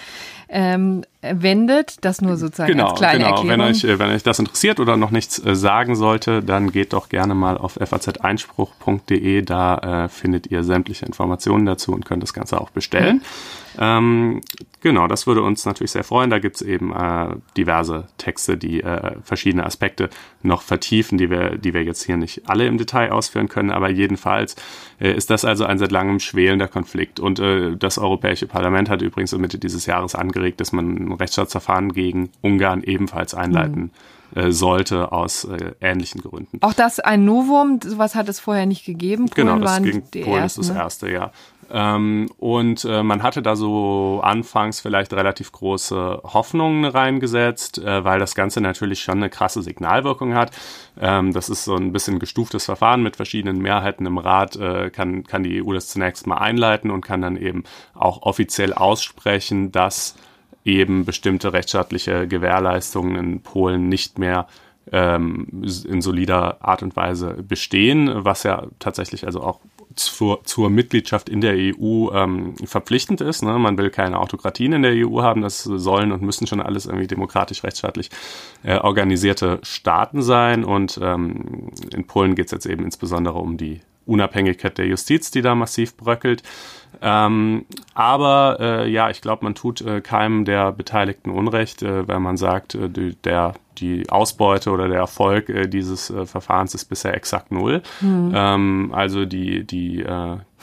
ähm, 0.49 1.05
wendet. 1.23 2.05
Das 2.05 2.21
nur 2.21 2.37
sozusagen 2.37 2.73
genau, 2.73 2.89
als 2.89 2.99
kleine 2.99 3.19
genau. 3.19 3.37
Erklärung. 3.37 3.49
Wenn 3.49 3.61
euch, 3.61 3.85
wenn 3.85 4.11
euch 4.11 4.25
das 4.25 4.41
interessiert 4.41 4.81
oder 4.81 4.97
noch 4.97 5.13
nichts 5.13 5.39
äh, 5.45 5.55
sagen 5.55 5.95
sollte, 5.95 6.43
dann 6.43 6.73
geht 6.73 6.93
doch 6.93 7.09
gerne 7.09 7.37
mal 7.37 7.57
auf 7.57 7.79
faz-einspruch.de. 7.81 9.43
Da 9.43 10.05
äh, 10.05 10.09
findet 10.09 10.49
ihr 10.49 10.65
sämtliche 10.65 11.07
Informationen 11.07 11.67
dazu 11.67 11.93
und 11.93 12.05
könnt 12.05 12.25
das 12.25 12.33
Ganze 12.33 12.61
auch 12.61 12.71
bestellen. 12.71 13.17
Mhm. 13.17 13.23
Ähm, 13.79 14.41
genau, 14.81 15.07
das 15.07 15.27
würde 15.27 15.43
uns 15.43 15.65
natürlich 15.65 15.93
sehr 15.93 16.05
freuen. 16.05 16.31
Da 16.31 16.39
gibt's 16.39 16.63
eben 16.63 16.93
äh, 16.93 17.37
diverse 17.57 18.09
Texte, 18.19 18.57
die 18.57 18.83
äh, 18.83 19.17
verschiedene 19.23 19.65
Aspekte 19.65 20.11
noch 20.43 20.63
vertiefen, 20.63 21.17
die 21.17 21.31
wir, 21.31 21.57
die 21.57 21.75
wir 21.75 21.85
jetzt 21.85 22.03
hier 22.05 22.17
nicht 22.17 22.49
alle 22.49 22.67
im 22.67 22.79
Detail 22.79 23.13
ausführen 23.13 23.49
können. 23.49 23.71
Aber 23.71 23.89
jedenfalls 23.89 24.57
äh, 25.01 25.13
ist 25.13 25.31
das 25.31 25.45
also 25.45 25.65
ein 25.65 25.79
seit 25.79 25.93
langem 25.93 26.19
schwelender 26.19 26.69
Konflikt. 26.69 27.21
Und 27.21 27.39
äh, 27.39 27.77
das 27.77 27.99
Europäische 27.99 28.47
Parlament 28.47 28.89
hat 28.91 29.01
übrigens 29.01 29.37
Mitte 29.39 29.59
dieses 29.59 29.87
Jahres 29.87 30.15
angeregt, 30.15 30.61
dass 30.61 30.73
man 30.73 30.97
ein 30.97 31.13
Rechtsstaatsverfahren 31.13 31.93
gegen 31.93 32.31
Ungarn 32.41 32.83
ebenfalls 32.83 33.35
einleiten 33.35 33.83
mhm 33.83 33.91
sollte 34.51 35.11
aus 35.11 35.45
äh, 35.45 35.73
ähnlichen 35.81 36.21
Gründen. 36.21 36.59
Auch 36.61 36.75
das 36.75 37.01
ein 37.01 37.25
Novum, 37.25 37.81
sowas 37.83 38.15
hat 38.15 38.29
es 38.29 38.41
vorher 38.41 38.67
nicht 38.67 38.85
gegeben. 38.85 39.31
Polen 39.31 39.47
genau, 39.47 39.59
das 39.59 39.83
gegen 39.83 40.03
Polen 40.03 40.43
ersten, 40.43 40.61
ist 40.61 40.69
das 40.69 40.77
erste, 40.77 41.11
ja. 41.11 41.33
Ähm, 41.71 42.31
und 42.39 42.85
äh, 42.85 43.03
man 43.03 43.23
hatte 43.23 43.43
da 43.43 43.55
so 43.55 44.21
anfangs 44.23 44.81
vielleicht 44.81 45.13
relativ 45.13 45.53
große 45.53 46.23
Hoffnungen 46.25 46.85
reingesetzt, 46.85 47.79
äh, 47.79 48.05
weil 48.05 48.19
das 48.19 48.35
Ganze 48.35 48.61
natürlich 48.61 49.03
schon 49.03 49.19
eine 49.19 49.29
krasse 49.31 49.63
Signalwirkung 49.63 50.35
hat. 50.35 50.53
Ähm, 50.99 51.33
das 51.33 51.49
ist 51.49 51.65
so 51.65 51.77
ein 51.77 51.93
bisschen 51.93 52.19
gestuftes 52.19 52.65
Verfahren 52.65 53.03
mit 53.03 53.17
verschiedenen 53.17 53.59
Mehrheiten 53.59 54.07
im 54.07 54.19
Rat, 54.19 54.57
äh, 54.57 54.91
kann, 54.91 55.25
kann 55.25 55.43
die 55.43 55.63
EU 55.63 55.73
das 55.73 55.89
zunächst 55.89 56.27
mal 56.27 56.39
einleiten 56.39 56.91
und 56.91 57.03
kann 57.03 57.21
dann 57.21 57.37
eben 57.37 57.65
auch 57.95 58.23
offiziell 58.23 58.73
aussprechen, 58.73 59.71
dass 59.71 60.17
eben 60.65 61.05
bestimmte 61.05 61.53
rechtsstaatliche 61.53 62.27
Gewährleistungen 62.29 63.17
in 63.17 63.43
Polen 63.43 63.89
nicht 63.89 64.19
mehr 64.19 64.47
ähm, 64.93 65.47
in 65.63 66.01
solider 66.01 66.59
Art 66.61 66.83
und 66.83 66.97
Weise 66.97 67.35
bestehen, 67.43 68.11
was 68.25 68.43
ja 68.43 68.67
tatsächlich 68.79 69.27
also 69.27 69.43
auch 69.43 69.61
zur, 69.99 70.45
zur 70.45 70.71
Mitgliedschaft 70.71 71.29
in 71.29 71.41
der 71.41 71.55
EU 71.55 72.11
ähm, 72.13 72.55
verpflichtend 72.65 73.21
ist. 73.21 73.43
Ne? 73.43 73.59
Man 73.59 73.77
will 73.79 73.91
keine 73.91 74.19
Autokratien 74.19 74.73
in 74.73 74.83
der 74.83 74.93
EU 74.95 75.23
haben, 75.23 75.43
das 75.43 75.63
sollen 75.65 76.13
und 76.13 76.23
müssen 76.23 76.47
schon 76.47 76.61
alles 76.61 76.87
irgendwie 76.87 77.07
demokratisch, 77.07 77.63
rechtsstaatlich 77.65 78.11
äh, 78.63 78.77
organisierte 78.79 79.61
Staaten 79.63 80.23
sein. 80.23 80.65
Und 80.65 80.99
ähm, 81.03 81.71
in 81.95 82.07
Polen 82.07 82.35
geht 82.35 82.47
es 82.47 82.53
jetzt 82.53 82.67
eben 82.67 82.85
insbesondere 82.85 83.39
um 83.39 83.57
die 83.57 83.81
Unabhängigkeit 84.07 84.79
der 84.79 84.87
Justiz, 84.87 85.31
die 85.31 85.43
da 85.43 85.55
massiv 85.55 85.97
bröckelt. 85.97 86.43
Ähm, 87.01 87.65
aber 87.95 88.59
äh, 88.61 88.91
ja, 88.91 89.11
ich 89.11 89.21
glaube, 89.21 89.45
man 89.45 89.55
tut 89.55 89.81
äh, 89.81 90.01
keinem 90.01 90.45
der 90.45 90.73
Beteiligten 90.73 91.31
Unrecht, 91.31 91.83
äh, 91.83 92.09
wenn 92.09 92.23
man 92.23 92.37
sagt, 92.37 92.75
äh, 92.75 92.89
die, 92.89 93.15
der, 93.17 93.55
die 93.79 94.09
Ausbeute 94.11 94.71
oder 94.71 94.89
der 94.89 94.99
Erfolg 94.99 95.49
äh, 95.49 95.69
dieses 95.69 96.11
äh, 96.11 96.27
Verfahrens 96.27 96.75
ist 96.75 96.87
bisher 96.87 97.15
exakt 97.15 97.53
null. 97.53 97.83
Mhm. 98.01 98.33
Ähm, 98.35 98.91
also 98.93 99.25
die, 99.25 99.65
die 99.65 100.05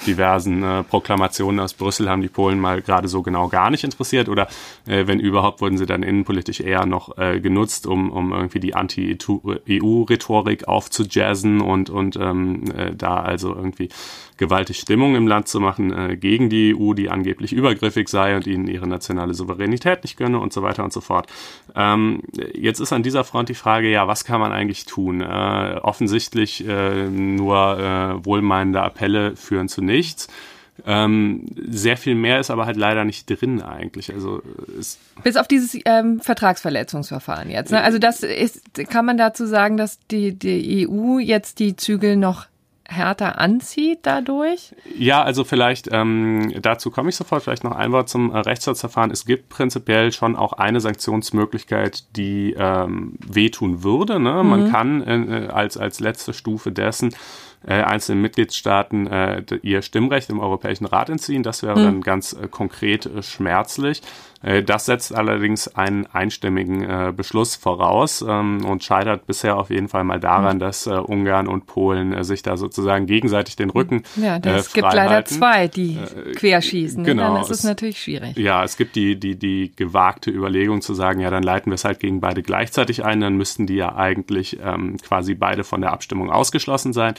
diversen 0.05 0.83
Proklamationen 0.89 1.61
aus 1.61 1.73
Brüssel 1.73 2.09
haben 2.09 2.21
die 2.21 2.27
Polen 2.27 2.59
mal 2.59 2.81
gerade 2.81 3.07
so 3.07 3.21
genau 3.21 3.47
gar 3.47 3.69
nicht 3.69 3.85
interessiert 3.85 4.27
oder 4.27 4.49
wenn 4.83 5.21
überhaupt 5.21 5.61
wurden 5.61 5.77
sie 5.77 5.85
dann 5.85 6.03
innenpolitisch 6.03 6.59
eher 6.59 6.85
noch 6.85 7.15
genutzt, 7.15 7.87
um, 7.87 8.11
um 8.11 8.33
irgendwie 8.33 8.59
die 8.59 8.75
Anti-EU-Rhetorik 8.75 10.67
aufzujazzen 10.67 11.61
und, 11.61 11.89
und 11.89 12.17
ähm, 12.17 12.65
äh, 12.75 12.93
da 12.93 13.21
also 13.21 13.55
irgendwie 13.55 13.87
gewaltig 14.37 14.79
Stimmung 14.79 15.15
im 15.15 15.27
Land 15.27 15.47
zu 15.47 15.59
machen 15.59 15.93
äh, 15.93 16.17
gegen 16.17 16.49
die 16.49 16.75
EU, 16.75 16.93
die 16.93 17.09
angeblich 17.09 17.53
übergriffig 17.53 18.09
sei 18.09 18.35
und 18.35 18.47
ihnen 18.47 18.67
ihre 18.67 18.87
nationale 18.87 19.33
Souveränität 19.33 20.03
nicht 20.03 20.17
gönne 20.17 20.39
und 20.39 20.53
so 20.53 20.61
weiter 20.61 20.83
und 20.83 20.93
so 20.93 21.01
fort. 21.01 21.27
Ähm, 21.75 22.21
jetzt 22.53 22.79
ist 22.79 22.93
an 22.93 23.03
dieser 23.03 23.23
Front 23.23 23.49
die 23.49 23.55
Frage, 23.55 23.89
ja, 23.89 24.07
was 24.07 24.25
kann 24.25 24.39
man 24.39 24.51
eigentlich 24.51 24.85
tun? 24.85 25.21
Äh, 25.21 25.79
offensichtlich 25.81 26.67
äh, 26.67 27.07
nur 27.07 27.79
äh, 27.79 28.25
wohlmeinende 28.25 28.81
Appelle 28.81 29.35
führen 29.35 29.69
zu 29.69 29.81
nichts. 29.81 30.27
Ähm, 30.85 31.45
sehr 31.55 31.95
viel 31.95 32.15
mehr 32.15 32.39
ist 32.39 32.51
aber 32.51 32.65
halt 32.65 32.75
leider 32.75 33.05
nicht 33.05 33.29
drin 33.29 33.61
eigentlich. 33.61 34.13
Also 34.13 34.41
bis 35.23 35.37
auf 35.37 35.47
dieses 35.47 35.79
ähm, 35.85 36.19
Vertragsverletzungsverfahren 36.19 37.49
jetzt. 37.49 37.71
Ne? 37.71 37.81
Also 37.81 37.97
das 37.97 38.23
ist, 38.23 38.61
kann 38.89 39.05
man 39.05 39.17
dazu 39.17 39.45
sagen, 39.45 39.77
dass 39.77 39.99
die, 40.11 40.33
die 40.37 40.87
EU 40.87 41.17
jetzt 41.19 41.59
die 41.59 41.77
Zügel 41.77 42.17
noch 42.17 42.47
härter 42.87 43.39
anzieht 43.39 43.99
dadurch? 44.03 44.75
Ja, 44.97 45.23
also 45.23 45.43
vielleicht, 45.43 45.89
ähm, 45.91 46.53
dazu 46.61 46.91
komme 46.91 47.09
ich 47.09 47.15
sofort, 47.15 47.43
vielleicht 47.43 47.63
noch 47.63 47.75
ein 47.75 47.91
Wort 47.91 48.09
zum 48.09 48.31
äh, 48.31 48.37
Rechtsstaatsverfahren. 48.37 49.11
Es 49.11 49.25
gibt 49.25 49.49
prinzipiell 49.49 50.11
schon 50.11 50.35
auch 50.35 50.53
eine 50.53 50.79
Sanktionsmöglichkeit, 50.79 52.15
die 52.15 52.55
ähm, 52.57 53.13
wehtun 53.25 53.83
würde. 53.83 54.19
Ne? 54.19 54.43
Mhm. 54.43 54.49
Man 54.49 54.71
kann 54.71 55.01
äh, 55.01 55.47
als, 55.51 55.77
als 55.77 55.99
letzte 55.99 56.33
Stufe 56.33 56.71
dessen 56.71 57.15
äh, 57.67 57.81
einzelnen 57.81 58.21
Mitgliedstaaten 58.21 59.07
äh, 59.07 59.43
ihr 59.63 59.81
Stimmrecht 59.81 60.29
im 60.29 60.39
Europäischen 60.39 60.85
Rat 60.85 61.09
entziehen. 61.09 61.43
Das 61.43 61.63
wäre 61.63 61.79
mhm. 61.79 61.83
dann 61.83 62.01
ganz 62.01 62.33
äh, 62.33 62.47
konkret 62.47 63.05
äh, 63.05 63.23
schmerzlich. 63.23 64.01
Äh, 64.45 64.63
das 64.63 64.85
setzt 64.85 65.13
allerdings 65.13 65.67
einen 65.75 66.05
einstimmigen 66.05 66.83
äh, 66.83 67.13
Beschluss 67.15 67.55
voraus 67.55 68.23
ähm, 68.27 68.63
und 68.63 68.83
scheitert 68.83 69.25
bisher 69.25 69.57
auf 69.57 69.71
jeden 69.71 69.87
Fall 69.87 70.03
mal 70.03 70.19
daran, 70.19 70.57
mhm. 70.57 70.59
dass 70.59 70.85
äh, 70.85 70.91
Ungarn 70.91 71.47
und 71.47 71.65
Polen 71.65 72.23
sich 72.23 72.43
da 72.43 72.55
sozusagen 72.55 73.07
gegenseitig 73.07 73.55
den 73.55 73.71
Rücken 73.71 74.03
Ja, 74.15 74.37
es 74.37 74.71
gibt 74.71 74.93
leider 74.93 75.09
halten. 75.09 75.33
zwei, 75.33 75.67
die 75.67 75.97
querschießen. 76.35 77.01
Ne? 77.01 77.09
Genau. 77.09 77.33
Dann 77.33 77.41
ist 77.41 77.49
es, 77.49 77.59
es 77.59 77.63
natürlich 77.63 78.01
schwierig. 78.01 78.37
Ja, 78.37 78.63
es 78.63 78.77
gibt 78.77 78.95
die, 78.95 79.19
die, 79.19 79.35
die 79.35 79.71
gewagte 79.75 80.29
Überlegung 80.29 80.81
zu 80.81 80.93
sagen, 80.93 81.19
ja, 81.19 81.31
dann 81.31 81.43
leiten 81.43 81.71
wir 81.71 81.75
es 81.75 81.85
halt 81.85 81.99
gegen 81.99 82.21
beide 82.21 82.43
gleichzeitig 82.43 83.03
ein, 83.03 83.21
dann 83.21 83.37
müssten 83.37 83.65
die 83.65 83.75
ja 83.75 83.95
eigentlich 83.95 84.59
ähm, 84.63 84.97
quasi 84.97 85.33
beide 85.33 85.63
von 85.63 85.81
der 85.81 85.91
Abstimmung 85.91 86.29
ausgeschlossen 86.29 86.93
sein. 86.93 87.15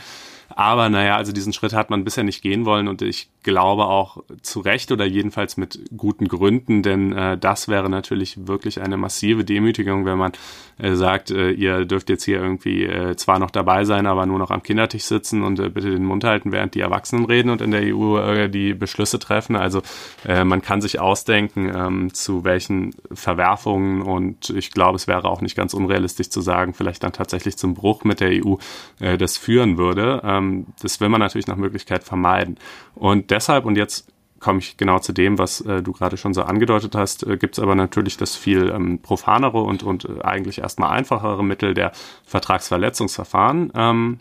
Aber 0.49 0.89
naja, 0.89 1.17
also 1.17 1.33
diesen 1.33 1.53
Schritt 1.53 1.73
hat 1.73 1.91
man 1.91 2.05
bisher 2.05 2.25
nicht 2.25 2.41
gehen 2.41 2.65
wollen 2.65 2.87
und 2.87 3.03
ich 3.03 3.29
glaube 3.47 3.87
auch 3.87 4.25
zu 4.43 4.59
Recht 4.59 4.91
oder 4.91 5.05
jedenfalls 5.05 5.57
mit 5.57 5.81
guten 5.97 6.27
Gründen, 6.27 6.83
denn 6.83 7.13
äh, 7.13 7.39
das 7.39 7.69
wäre 7.69 7.89
natürlich 7.89 8.49
wirklich 8.49 8.83
eine 8.83 8.97
massive 8.97 9.45
Demütigung, 9.45 10.05
wenn 10.05 10.19
man 10.19 10.33
äh, 10.79 10.95
sagt, 10.95 11.31
äh, 11.31 11.53
ihr 11.53 11.85
dürft 11.85 12.11
jetzt 12.11 12.25
hier 12.25 12.39
irgendwie 12.39 12.83
äh, 12.83 13.15
zwar 13.15 13.39
noch 13.39 13.53
dabei 13.53 13.85
sein, 13.85 14.07
aber 14.07 14.27
nur 14.27 14.41
noch 14.41 14.51
am 14.51 14.65
Kindertisch 14.65 15.05
sitzen 15.05 15.43
und 15.45 15.61
äh, 15.61 15.69
bitte 15.71 15.91
den 15.91 16.05
Mund 16.05 16.25
halten, 16.25 16.51
während 16.51 16.75
die 16.75 16.81
Erwachsenen 16.81 17.25
reden 17.25 17.51
und 17.51 17.63
in 17.63 17.71
der 17.71 17.83
EU 17.95 18.19
äh, 18.19 18.49
die 18.49 18.75
Beschlüsse 18.75 19.21
treffen. 19.21 19.55
Also 19.55 19.81
äh, 20.27 20.43
man 20.43 20.61
kann 20.61 20.81
sich 20.81 20.99
ausdenken, 20.99 21.73
ähm, 21.73 22.15
zu 22.15 22.43
welchen 22.43 22.95
Verwerfungen 23.13 24.03
und 24.03 24.51
ich 24.51 24.73
glaube, 24.73 24.97
es 24.97 25.07
wäre 25.07 25.25
auch 25.27 25.41
nicht 25.41 25.57
ganz 25.57 25.73
unrealistisch 25.73 26.31
zu 26.31 26.41
sagen, 26.41 26.75
vielleicht 26.75 27.05
dann 27.05 27.13
tatsächlich 27.13 27.57
zum 27.57 27.75
Bruch 27.75 28.03
mit 28.03 28.19
der 28.19 28.45
EU 28.45 28.57
äh, 28.99 29.17
das 29.17 29.37
führen 29.37 29.79
würde. 29.79 30.21
Ähm, 30.25 30.67
das 30.83 31.01
will 31.01 31.09
man 31.09 31.21
natürlich 31.21 31.47
nach 31.47 31.57
Möglichkeit 31.57 32.03
vermeiden. 32.03 32.59
Und 32.97 33.31
deshalb, 33.37 33.67
und 33.67 33.77
jetzt 33.77 34.09
komme 34.41 34.59
ich 34.59 34.77
genau 34.77 34.99
zu 34.99 35.13
dem, 35.13 35.39
was 35.39 35.61
äh, 35.63 35.83
du 35.83 35.93
gerade 35.93 36.17
schon 36.17 36.35
so 36.35 36.43
angedeutet 36.43 36.95
hast, 36.95 37.27
äh, 37.27 37.37
gibt 37.37 37.57
es 37.57 37.63
aber 37.63 37.75
natürlich 37.75 38.17
das 38.17 38.37
viel 38.37 38.71
ähm, 38.71 39.01
profanere 39.01 39.63
und, 39.63 39.83
und 39.83 40.05
äh, 40.05 40.23
eigentlich 40.23 40.59
erstmal 40.59 40.91
einfachere 40.91 41.45
Mittel 41.45 41.75
der 41.75 41.93
Vertragsverletzungsverfahren. 42.25 43.73
Ähm, 43.75 44.21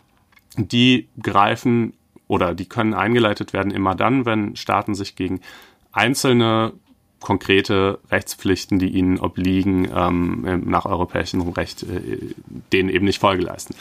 die 0.56 1.08
greifen 1.20 1.92
oder 2.28 2.54
die 2.54 2.66
können 2.66 2.94
eingeleitet 2.94 3.52
werden 3.52 3.70
immer 3.70 3.94
dann, 3.94 4.24
wenn 4.24 4.56
Staaten 4.56 4.94
sich 4.94 5.16
gegen 5.16 5.40
einzelne 5.92 6.72
konkrete 7.20 7.98
Rechtspflichten, 8.10 8.78
die 8.78 8.90
ihnen 8.90 9.18
obliegen, 9.18 9.88
ähm, 9.94 10.62
nach 10.66 10.86
europäischem 10.86 11.40
Recht, 11.42 11.82
äh, 11.82 12.34
denen 12.72 12.88
eben 12.88 13.04
nicht 13.04 13.20
Folge 13.20 13.42
leisten. 13.42 13.74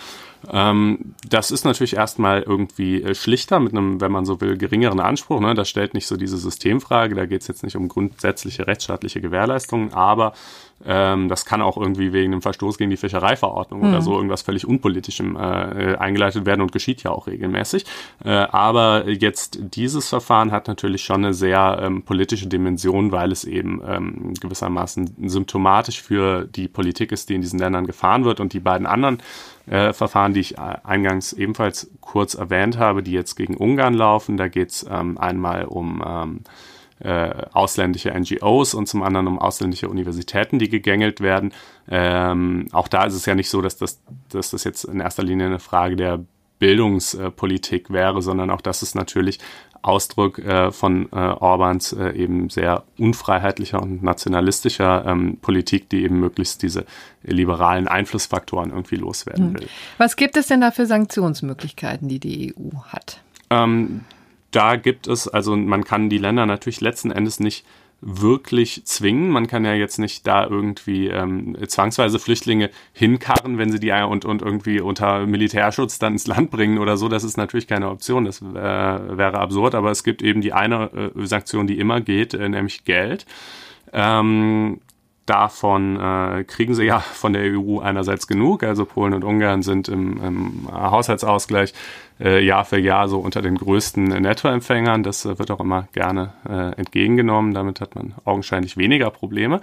Ähm, 0.52 1.16
das 1.28 1.52
ist 1.52 1.66
natürlich 1.66 1.96
erstmal 1.96 2.42
irgendwie 2.42 3.02
äh, 3.02 3.16
schlichter 3.16 3.60
mit 3.60 3.74
einem, 3.74 4.02
wenn 4.02 4.12
man 4.12 4.26
so 4.26 4.42
will, 4.42 4.58
geringeren 4.58 5.00
Anspruch. 5.00 5.40
Ne? 5.40 5.54
Das 5.54 5.70
stellt 5.70 5.94
nicht 5.94 6.08
so 6.08 6.18
diese 6.18 6.38
Systemfrage, 6.38 7.16
da 7.16 7.26
geht 7.26 7.42
es 7.42 7.48
jetzt 7.48 7.64
nicht 7.64 7.76
um 7.76 7.88
grundsätzliche 7.88 8.68
rechtsstaatliche 8.68 9.22
Gewährleistungen, 9.22 9.94
aber 9.94 10.34
ähm, 10.86 11.30
das 11.30 11.46
kann 11.46 11.62
auch 11.62 11.78
irgendwie 11.78 12.14
wegen 12.14 12.34
einem 12.34 12.42
Verstoß 12.42 12.78
gegen 12.78 12.90
die 12.90 12.98
Fischereiverordnung 12.98 13.82
mhm. 13.82 13.90
oder 13.90 14.02
so 14.02 14.16
irgendwas 14.16 14.42
völlig 14.42 14.68
Unpolitischem 14.68 15.36
äh, 15.36 15.96
eingeleitet 15.98 16.46
werden 16.46 16.62
und 16.62 16.72
geschieht 16.72 17.04
ja 17.04 17.12
auch 17.12 17.28
regelmäßig. 17.28 17.86
Äh, 18.24 18.30
aber 18.30 19.10
jetzt 19.10 19.60
dieses 19.76 20.10
Verfahren 20.10 20.52
hat 20.52 20.68
natürlich 20.68 21.04
schon 21.04 21.26
eine 21.26 21.34
sehr 21.34 21.80
ähm, 21.82 22.04
politische 22.04 22.48
Dimension, 22.48 23.12
weil 23.12 23.32
es 23.32 23.44
eben 23.44 23.82
ähm, 23.88 24.34
gewissermaßen 24.40 25.16
symptomatisch 25.30 26.02
für 26.02 26.46
die 26.46 26.68
Politik 26.68 27.12
ist, 27.12 27.30
die 27.30 27.36
in 27.36 27.42
diesen 27.42 27.60
Ländern 27.60 27.86
gefahren 27.88 28.26
wird 28.26 28.40
und 28.40 28.54
die 28.54 28.60
beiden 28.60 28.88
anderen 28.88 29.22
äh, 29.68 29.94
Verfahren, 29.94 30.34
die 30.34 30.42
ich 30.42 30.58
äh, 30.58 30.78
eingangs 30.84 31.34
ebenfalls 31.34 31.90
kurz 32.02 32.36
erwähnt 32.36 32.78
habe, 32.78 33.02
die 33.02 33.12
jetzt 33.12 33.36
gegen 33.36 33.58
Ungarn 33.58 33.94
laufen. 33.94 34.38
Da 34.38 34.48
geht 34.48 34.70
es 34.70 34.86
ähm, 34.90 35.18
einmal 35.18 35.66
um 35.66 36.04
ähm, 36.06 36.40
äh, 37.00 37.30
ausländische 37.52 38.12
NGOs 38.12 38.74
und 38.74 38.88
zum 38.88 39.04
anderen 39.04 39.28
um 39.28 39.40
ausländische 39.40 39.90
Universitäten, 39.90 40.60
die 40.60 40.70
gegängelt 40.70 41.20
werden. 41.20 41.54
Ähm, 41.90 42.68
auch 42.72 42.88
da 42.88 43.04
ist 43.04 43.14
es 43.14 43.26
ja 43.26 43.36
nicht 43.36 43.50
so, 43.50 43.62
dass 43.62 43.78
das, 43.78 44.02
dass 44.30 44.52
das 44.52 44.64
jetzt 44.64 44.86
in 44.86 45.02
erster 45.02 45.24
Linie 45.24 45.48
eine 45.48 45.60
Frage 45.60 45.96
der 45.96 46.24
Bildungspolitik 46.60 47.90
wäre, 47.90 48.22
sondern 48.22 48.50
auch 48.50 48.62
das 48.62 48.82
ist 48.82 48.96
natürlich 48.96 49.40
Ausdruck 49.82 50.40
äh, 50.40 50.72
von 50.72 51.10
äh, 51.12 51.16
Orbans 51.16 51.94
äh, 51.94 52.10
eben 52.12 52.50
sehr 52.50 52.84
unfreiheitlicher 52.98 53.82
und 53.82 54.02
nationalistischer 54.02 55.06
ähm, 55.06 55.38
Politik, 55.42 55.90
die 55.90 56.04
eben 56.04 56.20
möglichst 56.20 56.64
diese 56.64 56.86
liberalen 57.24 57.88
Einflussfaktoren 57.88 58.72
irgendwie 58.72 58.96
loswerden 58.96 59.50
hm. 59.50 59.60
will. 59.60 59.68
Was 59.98 60.16
gibt 60.16 60.38
es 60.38 60.48
denn 60.48 60.62
da 60.62 60.72
für 60.72 60.88
Sanktionsmöglichkeiten, 60.88 62.08
die 62.08 62.20
die 62.20 62.56
EU 62.56 62.78
hat? 62.88 63.22
Ähm, 63.52 64.06
da 64.56 64.76
gibt 64.76 65.08
es, 65.08 65.28
also 65.28 65.56
man 65.56 65.84
kann 65.84 66.10
die 66.10 66.18
Länder 66.18 66.46
natürlich 66.46 66.82
letzten 66.82 67.12
Endes 67.12 67.40
nicht 67.40 67.66
wirklich 68.02 68.86
zwingen. 68.86 69.30
Man 69.30 69.48
kann 69.48 69.66
ja 69.66 69.74
jetzt 69.74 69.98
nicht 69.98 70.28
da 70.28 70.46
irgendwie 70.46 71.08
ähm, 71.08 71.56
zwangsweise 71.68 72.20
Flüchtlinge 72.20 72.70
hinkarren, 72.94 73.58
wenn 73.58 73.72
sie 73.72 73.80
die 73.80 73.92
und, 73.92 74.26
und 74.26 74.42
irgendwie 74.42 74.80
unter 74.80 75.26
Militärschutz 75.26 75.98
dann 75.98 76.14
ins 76.14 76.28
Land 76.28 76.52
bringen 76.52 76.78
oder 76.78 76.98
so. 76.98 77.10
Das 77.10 77.24
ist 77.24 77.38
natürlich 77.38 77.68
keine 77.68 77.90
Option. 77.90 78.26
Das 78.26 78.42
äh, 78.42 78.46
wäre 78.54 79.40
absurd. 79.40 79.76
Aber 79.76 79.92
es 79.92 80.04
gibt 80.04 80.22
eben 80.22 80.42
die 80.42 80.54
eine 80.54 81.12
äh, 81.16 81.26
Sanktion, 81.26 81.68
die 81.68 81.80
immer 81.80 82.02
geht, 82.02 82.34
äh, 82.34 82.48
nämlich 82.48 82.86
Geld. 82.86 83.26
Ähm, 83.92 84.82
davon 85.26 86.00
äh, 86.00 86.44
kriegen 86.44 86.76
sie 86.76 86.84
ja 86.84 87.00
von 87.00 87.34
der 87.34 87.44
EU 87.44 87.80
einerseits 87.80 88.28
genug. 88.28 88.64
Also 88.64 88.86
Polen 88.86 89.14
und 89.14 89.24
Ungarn 89.24 89.64
sind 89.64 89.88
im, 89.90 90.24
im 90.24 90.70
Haushaltsausgleich 90.72 91.74
äh, 92.20 92.46
Jahr 92.46 92.64
für 92.64 92.80
Jahr 92.80 93.08
so 93.08 93.20
unter 93.20 93.42
den 93.42 93.56
größten 93.56 94.04
Nettoempfängern. 94.06 95.04
Das 95.04 95.26
äh, 95.26 95.38
wird 95.40 95.52
auch 95.52 95.60
immer 95.60 95.88
gerne 95.94 96.34
äh, 96.48 96.80
entgegengenommen. 96.80 97.54
Damit 97.54 97.82
hat 97.82 97.96
man 97.96 98.14
augenscheinlich 98.24 98.78
weniger 98.78 99.10
Probleme. 99.10 99.62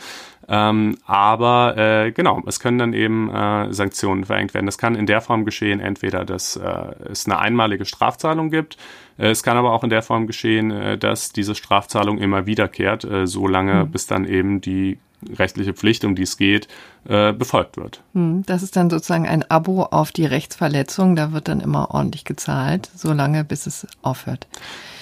Ähm, 0.49 0.99
aber 1.07 1.77
äh, 1.77 2.11
genau, 2.11 2.43
es 2.47 2.59
können 2.59 2.79
dann 2.79 2.93
eben 2.93 3.31
äh, 3.31 3.73
Sanktionen 3.73 4.25
verhängt 4.25 4.55
werden. 4.55 4.67
Das 4.67 4.79
kann 4.79 4.97
in 4.97 5.07
der 5.07 5.21
Form 5.21 5.45
geschehen, 5.45 5.79
entweder, 5.79 6.25
dass 6.25 6.57
äh, 6.57 6.69
es 7.11 7.27
eine 7.27 7.39
einmalige 7.39 7.85
Strafzahlung 7.85 8.51
gibt. 8.51 8.77
Äh, 9.17 9.29
es 9.31 9.43
kann 9.45 9.57
aber 9.57 9.73
auch 9.73 9.85
in 9.85 9.91
der 9.91 10.03
Form 10.03 10.27
geschehen, 10.27 10.73
äh, 10.73 10.99
dass 10.99 11.33
diese 11.33 11.55
Strafzahlung 11.55 12.19
immer 12.19 12.47
wiederkehrt, 12.47 13.05
äh, 13.05 13.27
so 13.27 13.47
lange, 13.47 13.85
mhm. 13.85 13.91
bis 13.93 14.09
dann 14.09 14.25
eben 14.25 14.61
die 14.61 14.99
rechtliche 15.37 15.75
Pflicht, 15.75 16.05
um 16.05 16.15
die 16.15 16.23
es 16.23 16.37
geht, 16.37 16.69
äh, 17.09 17.33
befolgt 17.33 17.77
wird. 17.77 18.03
Hm, 18.15 18.43
das 18.47 18.63
ist 18.63 18.77
dann 18.77 18.91
sozusagen 18.91 19.27
ein 19.27 19.49
Abo 19.51 19.83
auf 19.85 20.13
die 20.13 20.25
Rechtsverletzung. 20.25 21.17
Da 21.17 21.33
wird 21.33 21.49
dann 21.49 21.61
immer 21.61 21.91
ordentlich 21.93 22.25
gezahlt, 22.25 22.91
solange 22.95 23.45
bis 23.45 23.67
es 23.67 23.87
aufhört. 24.03 24.47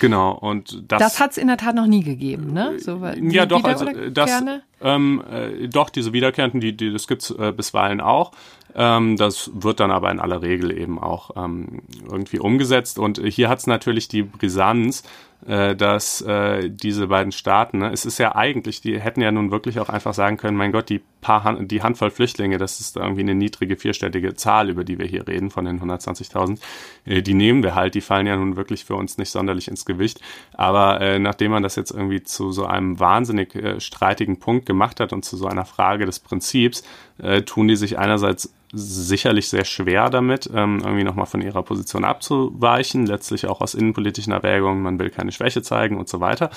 Genau, 0.01 0.33
und 0.33 0.83
das. 0.89 0.99
Das 0.99 1.21
hat 1.21 1.33
es 1.33 1.37
in 1.39 1.49
der 1.49 1.57
Tat 1.59 1.75
noch 1.75 1.87
nie 1.87 2.03
gegeben, 2.03 2.53
ne? 2.53 2.79
So, 2.79 3.05
ja, 3.21 3.47
doch, 3.47 3.65
also 3.65 3.87
das. 4.11 4.31
Ähm, 4.83 5.23
äh, 5.31 5.69
doch, 5.69 5.91
diese 5.91 6.15
wiederkehrenden, 6.15 6.61
die, 6.61 6.75
die, 6.75 6.91
das 6.91 7.07
gibt's 7.07 7.31
äh, 7.31 7.53
bisweilen 7.55 8.01
auch. 8.01 8.33
Ähm, 8.75 9.17
das 9.17 9.51
wird 9.55 9.81
dann 9.81 9.91
aber 9.91 10.11
in 10.11 10.21
aller 10.21 10.43
Regel 10.43 10.77
eben 10.77 10.99
auch 10.99 11.31
ähm, 11.37 11.83
irgendwie 12.11 12.39
umgesetzt. 12.39 12.99
Und 12.99 13.19
hier 13.19 13.49
hat 13.49 13.59
es 13.59 13.67
natürlich 13.67 14.09
die 14.09 14.23
Brisanz, 14.23 15.03
äh, 15.47 15.75
dass 15.75 16.21
äh, 16.23 16.69
diese 16.69 17.07
beiden 17.07 17.33
Staaten, 17.33 17.79
ne, 17.79 17.91
es 17.93 18.05
ist 18.05 18.19
ja 18.19 18.35
eigentlich, 18.35 18.81
die 18.81 19.01
hätten 19.01 19.21
ja 19.21 19.33
nun 19.33 19.51
wirklich 19.51 19.81
auch 19.81 19.89
einfach 19.89 20.15
sagen 20.15 20.37
können, 20.37 20.57
mein 20.57 20.73
Gott, 20.73 20.89
die 20.89 21.01
paar 21.21 21.45
Hand, 21.45 21.71
die 21.71 21.83
Handvoll 21.83 22.11
Flüchtlinge, 22.11 22.59
das 22.59 22.81
ist 22.81 22.97
irgendwie 22.97 23.21
eine 23.23 23.35
niedrige 23.35 23.77
vierstellige 23.77 24.35
Zahl, 24.35 24.71
über 24.71 24.85
die 24.85 24.99
wir 24.99 25.07
hier 25.07 25.27
reden, 25.27 25.51
von 25.51 25.65
den 25.65 25.81
120.000, 25.81 26.59
äh, 27.05 27.23
die 27.23 27.35
nehmen 27.35 27.63
wir 27.63 27.75
halt, 27.75 27.95
die 27.95 28.01
fallen 28.01 28.27
ja 28.27 28.37
nun 28.37 28.57
wirklich 28.57 28.85
für 28.85 28.95
uns 28.95 29.19
nicht 29.19 29.31
sonderlich 29.31 29.69
ins 29.69 29.85
Gewicht. 29.85 30.21
Aber 30.55 31.01
äh, 31.01 31.19
nachdem 31.19 31.53
man 31.53 31.63
das 31.63 31.77
jetzt 31.77 31.91
irgendwie 31.91 32.23
zu 32.23 32.53
so 32.53 32.67
einem 32.67 33.01
wahnsinnig 33.01 33.55
äh, 33.55 33.81
streitigen 33.81 34.39
Punkt 34.39 34.67
gemacht 34.67 35.01
hat 35.01 35.13
und 35.13 35.25
zu 35.25 35.37
so 35.37 35.47
einer 35.47 35.65
Frage 35.65 36.07
des 36.07 36.21
Prinzips, 36.21 36.83
äh, 37.19 37.43
tun 37.43 37.69
die 37.69 37.77
sich 37.77 37.99
einerseits 37.99 38.53
sicherlich 38.73 39.49
sehr 39.49 39.65
schwer 39.65 40.11
damit, 40.11 40.49
ähm, 40.55 40.81
irgendwie 40.85 41.05
nochmal 41.05 41.27
von 41.27 41.43
ihrer 41.43 41.63
Position 41.63 42.05
abzuweichen, 42.05 43.07
letztlich 43.07 43.47
auch 43.47 43.61
aus 43.61 43.75
innenpolitischen 43.75 44.33
Erwägungen, 44.33 44.83
man 44.83 44.99
will 44.99 45.11
keine 45.11 45.33
Schwäche 45.33 45.63
zeigen 45.63 45.99
und 45.99 46.09
so 46.09 46.21
weiter. 46.21 46.51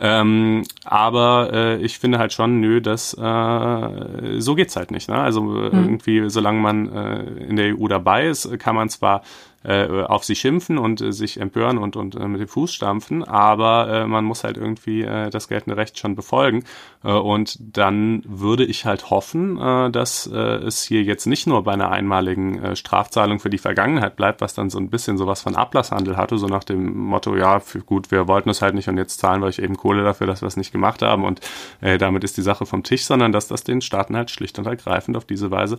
Ähm, 0.00 0.62
aber 0.84 1.50
äh, 1.52 1.76
ich 1.76 1.98
finde 1.98 2.18
halt 2.18 2.32
schon, 2.32 2.60
nö, 2.60 2.80
das 2.80 3.14
äh, 3.14 4.40
so 4.40 4.54
geht's 4.54 4.76
halt 4.76 4.90
nicht. 4.90 5.08
Ne? 5.08 5.16
Also 5.16 5.42
mhm. 5.42 5.70
irgendwie, 5.72 6.30
solange 6.30 6.60
man 6.60 6.92
äh, 6.92 7.22
in 7.48 7.56
der 7.56 7.78
EU 7.78 7.88
dabei 7.88 8.28
ist, 8.28 8.58
kann 8.58 8.74
man 8.74 8.88
zwar 8.88 9.22
äh, 9.64 10.02
auf 10.02 10.24
sie 10.24 10.36
schimpfen 10.36 10.78
und 10.78 11.00
äh, 11.00 11.12
sich 11.12 11.40
empören 11.40 11.78
und, 11.78 11.96
und 11.96 12.14
äh, 12.14 12.28
mit 12.28 12.40
dem 12.40 12.48
Fuß 12.48 12.72
stampfen, 12.72 13.24
aber 13.24 13.88
äh, 13.88 14.06
man 14.06 14.24
muss 14.24 14.44
halt 14.44 14.56
irgendwie 14.56 15.02
äh, 15.02 15.30
das 15.30 15.48
geltende 15.48 15.76
Recht 15.76 15.98
schon 15.98 16.14
befolgen. 16.14 16.64
Äh, 17.02 17.12
und 17.12 17.58
dann 17.76 18.22
würde 18.24 18.64
ich 18.64 18.84
halt 18.84 19.10
hoffen, 19.10 19.58
äh, 19.58 19.90
dass 19.90 20.26
äh, 20.26 20.38
es 20.38 20.84
hier 20.84 21.02
jetzt 21.02 21.26
nicht 21.26 21.46
nur 21.46 21.64
bei 21.64 21.72
einer 21.72 21.90
einmaligen 21.90 22.62
äh, 22.62 22.76
Strafzahlung 22.76 23.40
für 23.40 23.50
die 23.50 23.58
Vergangenheit 23.58 24.16
bleibt, 24.16 24.40
was 24.40 24.54
dann 24.54 24.70
so 24.70 24.78
ein 24.78 24.90
bisschen 24.90 25.18
sowas 25.18 25.42
von 25.42 25.56
Ablasshandel 25.56 26.16
hatte, 26.16 26.38
so 26.38 26.46
nach 26.46 26.64
dem 26.64 26.96
Motto, 26.96 27.36
ja, 27.36 27.60
gut, 27.86 28.10
wir 28.10 28.28
wollten 28.28 28.50
es 28.50 28.62
halt 28.62 28.74
nicht 28.74 28.88
und 28.88 28.96
jetzt 28.96 29.18
zahlen 29.18 29.42
wir 29.42 29.46
euch 29.46 29.58
eben 29.58 29.76
Kohle 29.76 30.04
dafür, 30.04 30.26
dass 30.26 30.40
wir 30.40 30.46
es 30.46 30.56
nicht 30.56 30.72
gemacht 30.72 31.02
haben 31.02 31.24
und 31.24 31.40
äh, 31.80 31.98
damit 31.98 32.22
ist 32.22 32.36
die 32.36 32.42
Sache 32.42 32.64
vom 32.64 32.84
Tisch, 32.84 33.04
sondern 33.04 33.32
dass 33.32 33.48
das 33.48 33.64
den 33.64 33.80
Staaten 33.80 34.16
halt 34.16 34.30
schlicht 34.30 34.58
und 34.58 34.66
ergreifend 34.66 35.16
auf 35.16 35.24
diese 35.24 35.50
Weise 35.50 35.78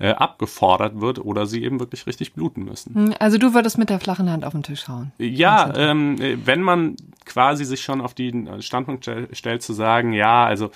äh, 0.00 0.10
abgefordert 0.10 1.00
wird 1.00 1.18
oder 1.18 1.46
sie 1.46 1.62
eben 1.62 1.78
wirklich 1.78 2.06
richtig 2.06 2.34
bluten 2.34 2.64
müssen. 2.64 2.94
Hm, 2.94 3.14
also 3.30 3.38
du 3.38 3.54
würdest 3.54 3.78
mit 3.78 3.90
der 3.90 4.00
flachen 4.00 4.28
Hand 4.28 4.44
auf 4.44 4.54
den 4.54 4.64
Tisch 4.64 4.88
hauen. 4.88 5.12
Ja, 5.18 5.72
ähm, 5.76 6.16
wenn 6.44 6.62
man 6.62 6.96
quasi 7.26 7.64
sich 7.64 7.80
schon 7.80 8.00
auf 8.00 8.12
den 8.12 8.60
Standpunkt 8.60 9.08
stellt 9.30 9.62
zu 9.62 9.72
sagen, 9.72 10.12
ja, 10.12 10.44
also 10.44 10.72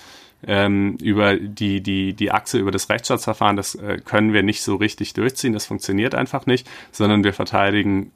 ähm, 0.47 0.97
über 1.01 1.35
die, 1.37 1.81
die, 1.81 2.13
die 2.13 2.31
Achse 2.31 2.59
über 2.59 2.71
das 2.71 2.89
Rechtsstaatsverfahren, 2.89 3.55
das 3.55 3.75
äh, 3.75 3.99
können 4.03 4.33
wir 4.33 4.43
nicht 4.43 4.61
so 4.61 4.75
richtig 4.75 5.13
durchziehen, 5.13 5.53
das 5.53 5.65
funktioniert 5.65 6.13
einfach 6.13 6.45
nicht, 6.45 6.67
sondern 6.91 7.23
wir 7.23 7.33
verteidigen 7.33 8.11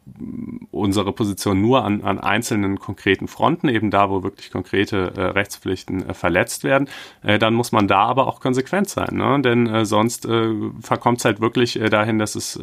unsere 0.72 1.12
Position 1.12 1.62
nur 1.62 1.84
an, 1.84 2.03
an 2.03 2.19
einzelnen 2.19 2.79
konkreten 2.79 3.27
Fronten, 3.27 3.67
eben 3.67 3.89
da, 3.89 4.10
wo 4.10 4.24
wirklich 4.24 4.51
konkrete 4.51 5.13
äh, 5.15 5.22
Rechtspflichten 5.22 6.10
äh, 6.10 6.13
verletzt 6.13 6.63
werden, 6.63 6.88
äh, 7.24 7.39
dann 7.39 7.53
muss 7.53 7.72
man 7.72 7.88
da 7.88 8.03
aber 8.03 8.27
auch 8.27 8.39
konsequent 8.39 8.89
sein, 8.89 9.15
ne? 9.15 9.41
denn 9.41 9.67
äh, 9.67 9.86
sonst 9.86 10.25
äh, 10.25 10.50
verkommt 10.81 11.19
es 11.19 11.25
halt 11.25 11.41
wirklich 11.41 11.79
dahin, 11.89 12.19
dass 12.19 12.36
es 12.36 12.60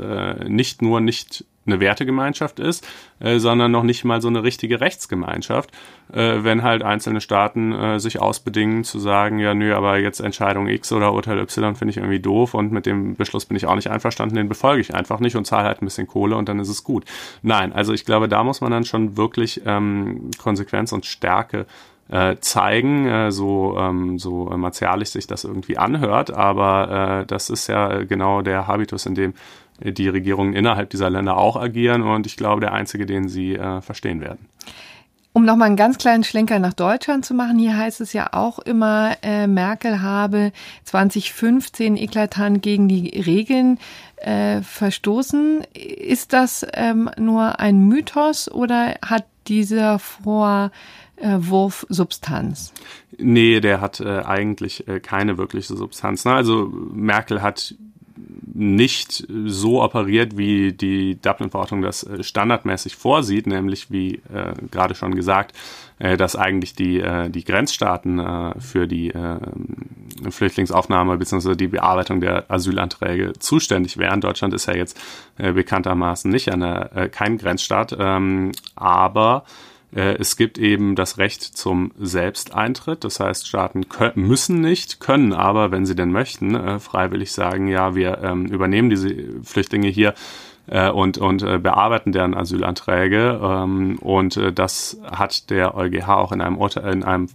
nicht 0.47 0.83
nur 0.83 1.01
nicht 1.01 1.45
eine 1.67 1.81
Wertegemeinschaft 1.81 2.61
ist, 2.61 2.87
äh, 3.21 3.39
sondern 3.39 3.71
noch 3.71 3.83
nicht 3.83 4.05
mal 4.05 4.21
so 4.21 4.29
eine 4.29 4.43
richtige 4.43 4.81
Rechtsgemeinschaft, 4.81 5.71
äh, 6.13 6.39
wenn 6.43 6.63
halt 6.63 6.83
einzelne 6.83 7.21
Staaten 7.21 7.73
äh, 7.73 8.01
sich 8.01 8.21
ausbedingen 8.21 8.85
zu 8.85 8.99
sagen, 8.99 9.39
ja 9.39 9.55
nö, 9.55 9.75
aber 9.75 9.99
jetzt 9.99 10.21
Entscheidung 10.21 10.69
X 10.69 10.93
oder 10.93 11.13
Urteil 11.13 11.39
Y 11.39 11.75
finde 11.75 11.91
ich 11.91 11.97
irgendwie 11.97 12.21
doof 12.21 12.55
und 12.55 12.73
mit 12.73 12.87
dem 12.87 13.17
Beschluss 13.17 13.47
bin 13.47 13.57
ich 13.57 13.67
auch 13.67 13.75
nicht 13.75 13.91
einverstanden, 13.91 14.37
den 14.37 14.49
befolge 14.49 14.81
ich 14.81 14.95
einfach 14.95 15.21
nicht 15.21 15.37
und 15.37 15.47
zahle 15.47 15.65
halt 15.65 15.83
ein 15.83 15.87
bisschen 15.87 16.07
Kohle 16.07 16.37
und 16.37 16.49
dann 16.49 16.59
ist 16.59 16.69
es 16.69 16.85
gut. 16.85 17.05
Nein, 17.43 17.73
also 17.73 17.93
ich 17.93 18.05
glaube, 18.05 18.29
da 18.29 18.45
muss 18.45 18.61
man 18.61 18.71
dann 18.71 18.85
schon 18.85 19.17
wirklich 19.17 19.63
ähm, 19.67 20.31
Konsequenz 20.39 20.93
und 20.93 21.07
Stärke 21.07 21.67
äh, 22.09 22.37
zeigen, 22.41 23.07
äh, 23.07 23.33
so, 23.33 23.77
ähm, 23.79 24.19
so 24.19 24.45
martialisch 24.57 25.11
sich 25.11 25.27
das 25.27 25.45
irgendwie 25.45 25.77
anhört, 25.77 26.31
aber 26.31 27.23
äh, 27.23 27.27
das 27.27 27.51
ist 27.51 27.67
ja 27.67 28.05
genau 28.05 28.43
der 28.43 28.67
Habitus, 28.67 29.07
in 29.07 29.15
dem 29.15 29.35
die 29.81 30.09
Regierungen 30.09 30.55
innerhalb 30.55 30.91
dieser 30.91 31.11
Länder 31.11 31.37
auch 31.37 31.57
agieren 31.57 32.03
und 32.03 32.27
ich 32.27 32.37
glaube, 32.37 32.61
der 32.61 32.73
einzige, 32.73 33.07
den 33.07 33.29
sie 33.29 33.55
äh, 33.55 33.81
verstehen 33.81 34.21
werden. 34.21 34.47
Um 35.37 35.45
nochmal 35.45 35.67
einen 35.67 35.77
ganz 35.77 35.99
kleinen 35.99 36.25
Schlenker 36.25 36.59
nach 36.59 36.73
Deutschland 36.73 37.27
zu 37.27 37.35
machen, 37.35 37.59
hier 37.59 37.77
heißt 37.77 38.01
es 38.01 38.15
ja 38.15 38.29
auch 38.33 38.59
immer, 38.59 39.19
äh, 39.23 39.47
Merkel 39.47 40.01
habe 40.01 40.51
2015 40.85 41.99
eklatant 41.99 42.63
gegen 42.63 42.89
die 42.89 43.11
Regeln 43.21 43.79
äh, 44.17 44.63
verstoßen. 44.63 45.63
Ist 45.75 46.33
das 46.33 46.67
ähm, 46.73 47.11
nur 47.19 47.61
ein 47.61 47.87
Mythos 47.87 48.51
oder 48.51 48.95
hat 49.05 49.27
dieser 49.47 49.99
Vorwurf 49.99 51.85
Substanz? 51.91 52.73
Nee, 53.19 53.61
der 53.61 53.83
hat 53.83 54.01
äh, 54.01 54.23
eigentlich 54.23 54.89
äh, 54.89 55.01
keine 55.01 55.37
wirkliche 55.37 55.77
Substanz. 55.77 56.25
Ne? 56.25 56.33
Also 56.33 56.73
Merkel 56.95 57.43
hat 57.43 57.75
nicht 58.55 59.27
so 59.45 59.83
operiert, 59.83 60.37
wie 60.37 60.73
die 60.73 61.21
Dublin-Verordnung 61.21 61.83
das 61.83 62.03
äh, 62.03 62.23
standardmäßig 62.23 62.97
vorsieht, 62.97 63.47
nämlich 63.47 63.91
wie 63.91 64.15
äh, 64.33 64.55
gerade 64.71 64.95
schon 64.95 65.15
gesagt, 65.15 65.55
äh, 65.99 66.17
dass 66.17 66.37
eigentlich 66.37 66.75
die, 66.75 67.01
äh, 67.01 67.29
die 67.29 67.45
Grenzstaaten 67.45 68.19
äh, 68.19 68.61
für 68.61 68.87
die 68.87 69.11
äh, 69.11 69.39
Flüchtlingsaufnahme 70.31 71.17
bzw. 71.19 71.55
die 71.55 71.69
Bearbeitung 71.69 72.21
der 72.21 72.51
Asylanträge 72.51 73.35
zuständig 73.39 73.99
wären. 73.99 74.21
Deutschland 74.21 74.55
ist 74.55 74.67
ja 74.67 74.75
jetzt 74.75 75.01
äh, 75.39 75.53
bekanntermaßen 75.53 76.31
nicht 76.31 76.53
eine, 76.53 77.11
kein 77.13 77.39
Grenzstaat, 77.39 77.97
ähm, 77.99 78.53
aber 78.75 79.45
es 79.99 80.37
gibt 80.37 80.59
eben 80.59 80.95
das 80.97 81.19
Recht 81.19 81.43
zum 81.43 81.93
Selbsteintritt. 81.99 83.05
Das 83.05 83.21
heißt, 83.21 83.47
Staaten 83.47 83.89
können, 83.89 84.27
müssen 84.27 84.61
nicht, 84.61 85.01
können 85.01 85.33
aber, 85.33 85.71
wenn 85.71 85.87
sie 85.87 85.97
denn 85.97 86.13
möchten, 86.13 86.55
äh, 86.55 86.79
freiwillig 86.79 87.33
sagen, 87.33 87.69
ja, 87.69 87.95
wir 87.95 88.19
ähm, 88.23 88.47
übernehmen 88.47 88.91
diese 88.91 89.09
Flüchtlinge 89.43 89.89
hier 89.89 90.15
äh, 90.67 90.91
und, 90.91 91.19
und 91.19 91.41
bearbeiten 91.63 92.13
deren 92.13 92.35
Asylanträge. 92.35 93.41
Ähm, 93.43 93.99
und 94.01 94.41
das 94.55 95.01
hat 95.11 95.51
der 95.51 95.75
EuGH 95.75 96.09
auch 96.09 96.33
in 96.33 96.41
einem, 96.41 96.59
Urteil, 96.59 96.93
in 96.93 97.03
einem 97.03 97.29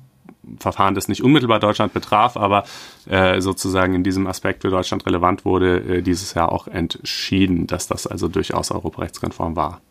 Verfahren, 0.59 0.95
das 0.95 1.07
nicht 1.07 1.23
unmittelbar 1.23 1.59
Deutschland 1.59 1.93
betraf, 1.93 2.35
aber 2.35 2.63
äh, 3.07 3.41
sozusagen 3.41 3.93
in 3.93 4.03
diesem 4.03 4.27
Aspekt 4.27 4.63
für 4.63 4.69
Deutschland 4.69 5.05
relevant 5.05 5.45
wurde, 5.45 5.79
äh, 5.79 6.01
dieses 6.01 6.33
Jahr 6.33 6.51
auch 6.51 6.67
entschieden, 6.67 7.67
dass 7.67 7.87
das 7.87 8.07
also 8.07 8.27
durchaus 8.27 8.71
europarechtskonform 8.71 9.55
war. 9.55 9.81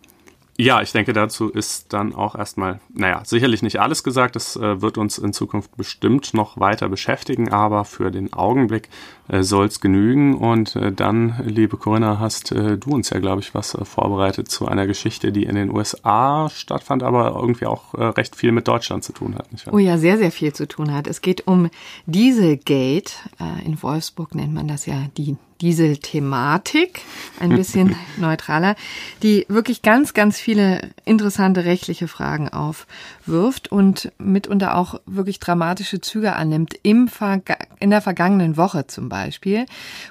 Ja, 0.61 0.83
ich 0.83 0.93
denke, 0.93 1.15
dazu 1.15 1.49
ist 1.49 1.91
dann 1.95 2.15
auch 2.15 2.35
erstmal, 2.35 2.81
naja, 2.93 3.23
sicherlich 3.25 3.63
nicht 3.63 3.81
alles 3.81 4.05
gesagt. 4.05 4.37
Das 4.37 4.57
äh, 4.57 4.83
wird 4.83 4.99
uns 4.99 5.17
in 5.17 5.33
Zukunft 5.33 5.75
bestimmt 5.75 6.35
noch 6.35 6.61
weiter 6.61 6.91
beschäftigen, 6.91 7.51
aber 7.51 7.87
für 7.87 8.11
den 8.11 8.35
Augenblick 8.35 8.91
äh, 9.29 9.39
es 9.39 9.81
genügen. 9.81 10.35
Und 10.35 10.77
äh, 10.77 10.93
dann, 10.93 11.41
liebe 11.47 11.79
Corinna, 11.79 12.19
hast 12.19 12.53
äh, 12.53 12.77
du 12.77 12.91
uns 12.91 13.09
ja, 13.09 13.21
glaube 13.21 13.41
ich, 13.41 13.55
was 13.55 13.75
äh, 13.75 13.87
vorbereitet 13.87 14.51
zu 14.51 14.69
einer 14.69 14.87
Geschichte, 14.87 15.33
die 15.33 15.45
in 15.45 15.55
den 15.55 15.75
USA 15.75 16.51
stattfand, 16.51 17.05
aber 17.05 17.35
irgendwie 17.37 17.65
auch 17.65 17.95
äh, 17.95 18.05
recht 18.05 18.37
viel 18.37 18.53
mit 18.53 18.69
Deutschland 18.69 19.03
zu 19.03 19.15
tun 19.15 19.37
hat. 19.37 19.51
Nicht 19.53 19.67
wahr? 19.67 19.73
Oh 19.73 19.79
ja, 19.79 19.97
sehr, 19.97 20.19
sehr 20.19 20.31
viel 20.31 20.53
zu 20.53 20.69
tun 20.69 20.93
hat. 20.93 21.07
Es 21.07 21.23
geht 21.23 21.47
um 21.47 21.71
Dieselgate. 22.05 23.15
Äh, 23.41 23.65
in 23.65 23.83
Wolfsburg 23.83 24.35
nennt 24.35 24.53
man 24.53 24.69
das 24.69 24.85
ja 24.85 25.07
die 25.17 25.39
Diesel-Thematik, 25.61 27.03
ein 27.39 27.51
bisschen 27.51 27.97
neutraler, 28.17 28.77
die 29.23 29.47
wirklich 29.49 29.83
ganz, 29.83 30.15
ganz 30.15 30.39
viele 30.39 30.91
interessante 31.05 31.65
rechtliche 31.65 32.09
Fragen 32.09 32.49
aufwirft 32.49 33.71
und 33.71 34.13
mitunter 34.19 34.77
auch 34.77 35.01
wirklich 35.07 35.41
dramatische 35.41 36.01
Züge 36.01 36.35
annimmt. 36.35 36.75
Im 36.83 37.09
Verga 37.09 37.57
in 37.79 37.91
der 37.91 38.01
vergangenen 38.01 38.57
Woche 38.57 38.87
zum 38.87 39.09
Beispiel 39.09 39.67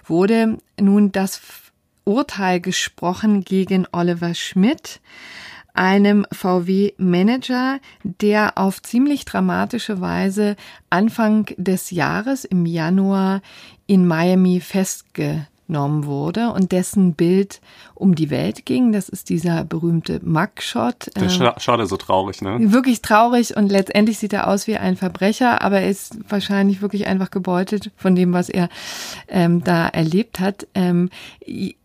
wurde 0.06 0.58
nun 0.80 1.12
das 1.12 1.42
Urteil 2.04 2.60
gesprochen 2.60 3.44
gegen 3.44 3.86
Oliver 3.92 4.34
Schmidt, 4.34 5.00
einem 5.74 6.26
VW-Manager, 6.32 7.80
der 8.04 8.58
auf 8.58 8.82
ziemlich 8.82 9.26
dramatische 9.26 10.02
Weise 10.02 10.56
Anfang 10.90 11.46
des 11.58 11.92
Jahres 11.92 12.46
im 12.46 12.66
Januar 12.66 13.42
in 13.90 14.06
Miami 14.06 14.60
festgenommen 14.60 15.48
genommen 15.70 16.06
wurde 16.08 16.52
und 16.52 16.72
dessen 16.72 17.14
Bild 17.14 17.62
um 17.94 18.16
die 18.16 18.32
Welt 18.32 18.66
ging. 18.66 18.92
Das 18.92 19.08
ist 19.08 19.30
dieser 19.30 19.64
berühmte 19.64 20.20
Mugshot. 20.24 21.12
Der 21.16 21.24
ähm, 21.24 21.54
schaut 21.58 21.80
er 21.80 21.86
so 21.86 21.96
traurig, 21.96 22.42
ne? 22.42 22.58
Wirklich 22.60 23.04
traurig 23.04 23.56
und 23.56 23.72
letztendlich 23.72 24.18
sieht 24.18 24.34
er 24.34 24.48
aus 24.48 24.66
wie 24.66 24.78
ein 24.78 24.98
Verbrecher, 24.98 25.62
aber 25.62 25.82
er 25.82 25.90
ist 25.90 26.18
wahrscheinlich 26.28 26.82
wirklich 26.82 27.06
einfach 27.06 27.30
gebeutelt 27.30 27.92
von 27.98 28.16
dem, 28.16 28.34
was 28.34 28.50
er 28.50 28.68
ähm, 29.28 29.64
da 29.64 29.88
erlebt 29.88 30.40
hat. 30.40 30.66
Ähm, 30.74 31.12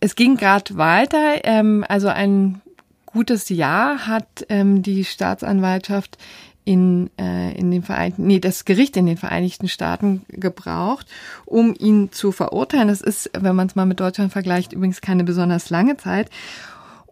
es 0.01 0.17
ging 0.17 0.39
gerade 0.39 0.79
weiter, 0.79 1.45
ähm, 1.45 1.85
also 1.87 2.09
ein 2.09 2.63
gutes 3.05 3.51
Jahr 3.51 4.07
hat 4.07 4.47
ähm, 4.49 4.83
die 4.83 5.05
Staatsanwaltschaft 5.05 6.17
in, 6.65 7.11
äh, 7.19 7.53
in 7.59 7.71
den 7.71 7.83
Vereinigten, 7.83 8.27
nee, 8.27 8.41
das 8.41 8.65
Gericht 8.65 8.97
in 8.97 9.07
den 9.07 9.17
Vereinigten 9.17 9.69
Staaten 9.69 10.25
gebraucht, 10.29 11.07
um 11.45 11.75
ihn 11.79 12.11
zu 12.13 12.33
verurteilen. 12.33 12.89
Das 12.89 13.01
ist, 13.01 13.31
wenn 13.39 13.55
man 13.55 13.67
es 13.67 13.75
mal 13.75 13.87
mit 13.87 14.01
Deutschland 14.01 14.33
vergleicht, 14.33 14.73
übrigens 14.73 15.01
keine 15.01 15.25
besonders 15.25 15.71
lange 15.71 15.97
Zeit. 15.97 16.31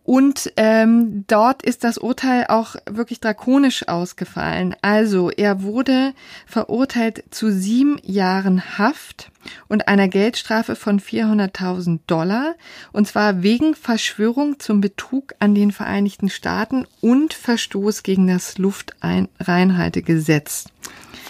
Und 0.04 0.52
ähm, 0.56 1.24
dort 1.28 1.62
ist 1.62 1.84
das 1.84 1.96
Urteil 1.96 2.46
auch 2.48 2.74
wirklich 2.90 3.20
drakonisch 3.20 3.86
ausgefallen. 3.86 4.74
Also 4.82 5.30
er 5.30 5.62
wurde 5.62 6.12
verurteilt 6.46 7.22
zu 7.30 7.52
sieben 7.52 7.98
Jahren 8.02 8.78
Haft 8.78 9.30
und 9.68 9.86
einer 9.86 10.08
Geldstrafe 10.08 10.74
von 10.74 10.98
400.000 10.98 12.00
Dollar, 12.06 12.54
und 12.92 13.06
zwar 13.06 13.42
wegen 13.42 13.74
Verschwörung 13.74 14.58
zum 14.58 14.80
Betrug 14.80 15.34
an 15.38 15.54
den 15.54 15.70
Vereinigten 15.70 16.30
Staaten 16.30 16.86
und 17.00 17.34
Verstoß 17.34 18.02
gegen 18.02 18.26
das 18.26 18.58
Luftreinhaltegesetz. 18.58 20.64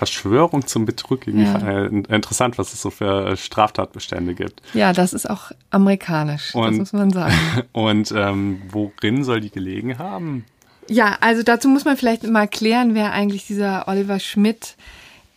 Verschwörung 0.02 0.66
zum 0.66 0.84
Betrug. 0.84 1.28
Ja. 1.28 1.58
Äh, 1.58 1.86
interessant, 1.86 2.58
was 2.58 2.72
es 2.72 2.82
so 2.82 2.90
für 2.90 3.36
Straftatbestände 3.36 4.34
gibt. 4.34 4.60
Ja, 4.74 4.92
das 4.92 5.12
ist 5.12 5.30
auch 5.30 5.52
amerikanisch, 5.70 6.56
und, 6.56 6.72
das 6.72 6.78
muss 6.78 6.92
man 6.92 7.10
sagen. 7.10 7.34
Und 7.72 8.10
ähm, 8.10 8.62
worin 8.68 9.22
soll 9.22 9.40
die 9.40 9.50
gelegen 9.50 9.98
haben? 9.98 10.44
Ja, 10.88 11.18
also 11.20 11.44
dazu 11.44 11.68
muss 11.68 11.84
man 11.84 11.96
vielleicht 11.96 12.24
mal 12.24 12.48
klären, 12.48 12.96
wer 12.96 13.12
eigentlich 13.12 13.46
dieser 13.46 13.86
Oliver 13.86 14.18
Schmidt 14.18 14.74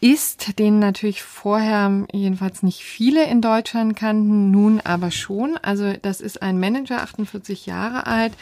ist, 0.01 0.57
den 0.57 0.79
natürlich 0.79 1.21
vorher 1.21 2.07
jedenfalls 2.11 2.63
nicht 2.63 2.81
viele 2.81 3.23
in 3.25 3.41
Deutschland 3.41 3.95
kannten, 3.95 4.49
nun 4.49 4.81
aber 4.83 5.11
schon. 5.11 5.59
Also 5.61 5.93
das 6.01 6.21
ist 6.21 6.41
ein 6.41 6.59
Manager, 6.59 7.03
48 7.03 7.67
Jahre 7.67 8.07
alt, 8.07 8.33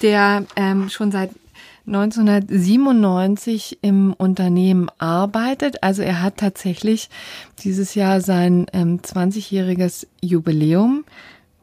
der 0.00 0.46
ähm, 0.56 0.88
schon 0.88 1.12
seit 1.12 1.30
1997 1.88 3.78
im 3.82 4.12
Unternehmen 4.12 4.88
arbeitet. 4.98 5.82
Also 5.82 6.02
er 6.02 6.22
hat 6.22 6.36
tatsächlich 6.36 7.10
dieses 7.60 7.94
Jahr 7.94 8.20
sein 8.20 8.66
ähm, 8.72 9.00
20-jähriges 9.00 10.06
Jubiläum 10.20 11.04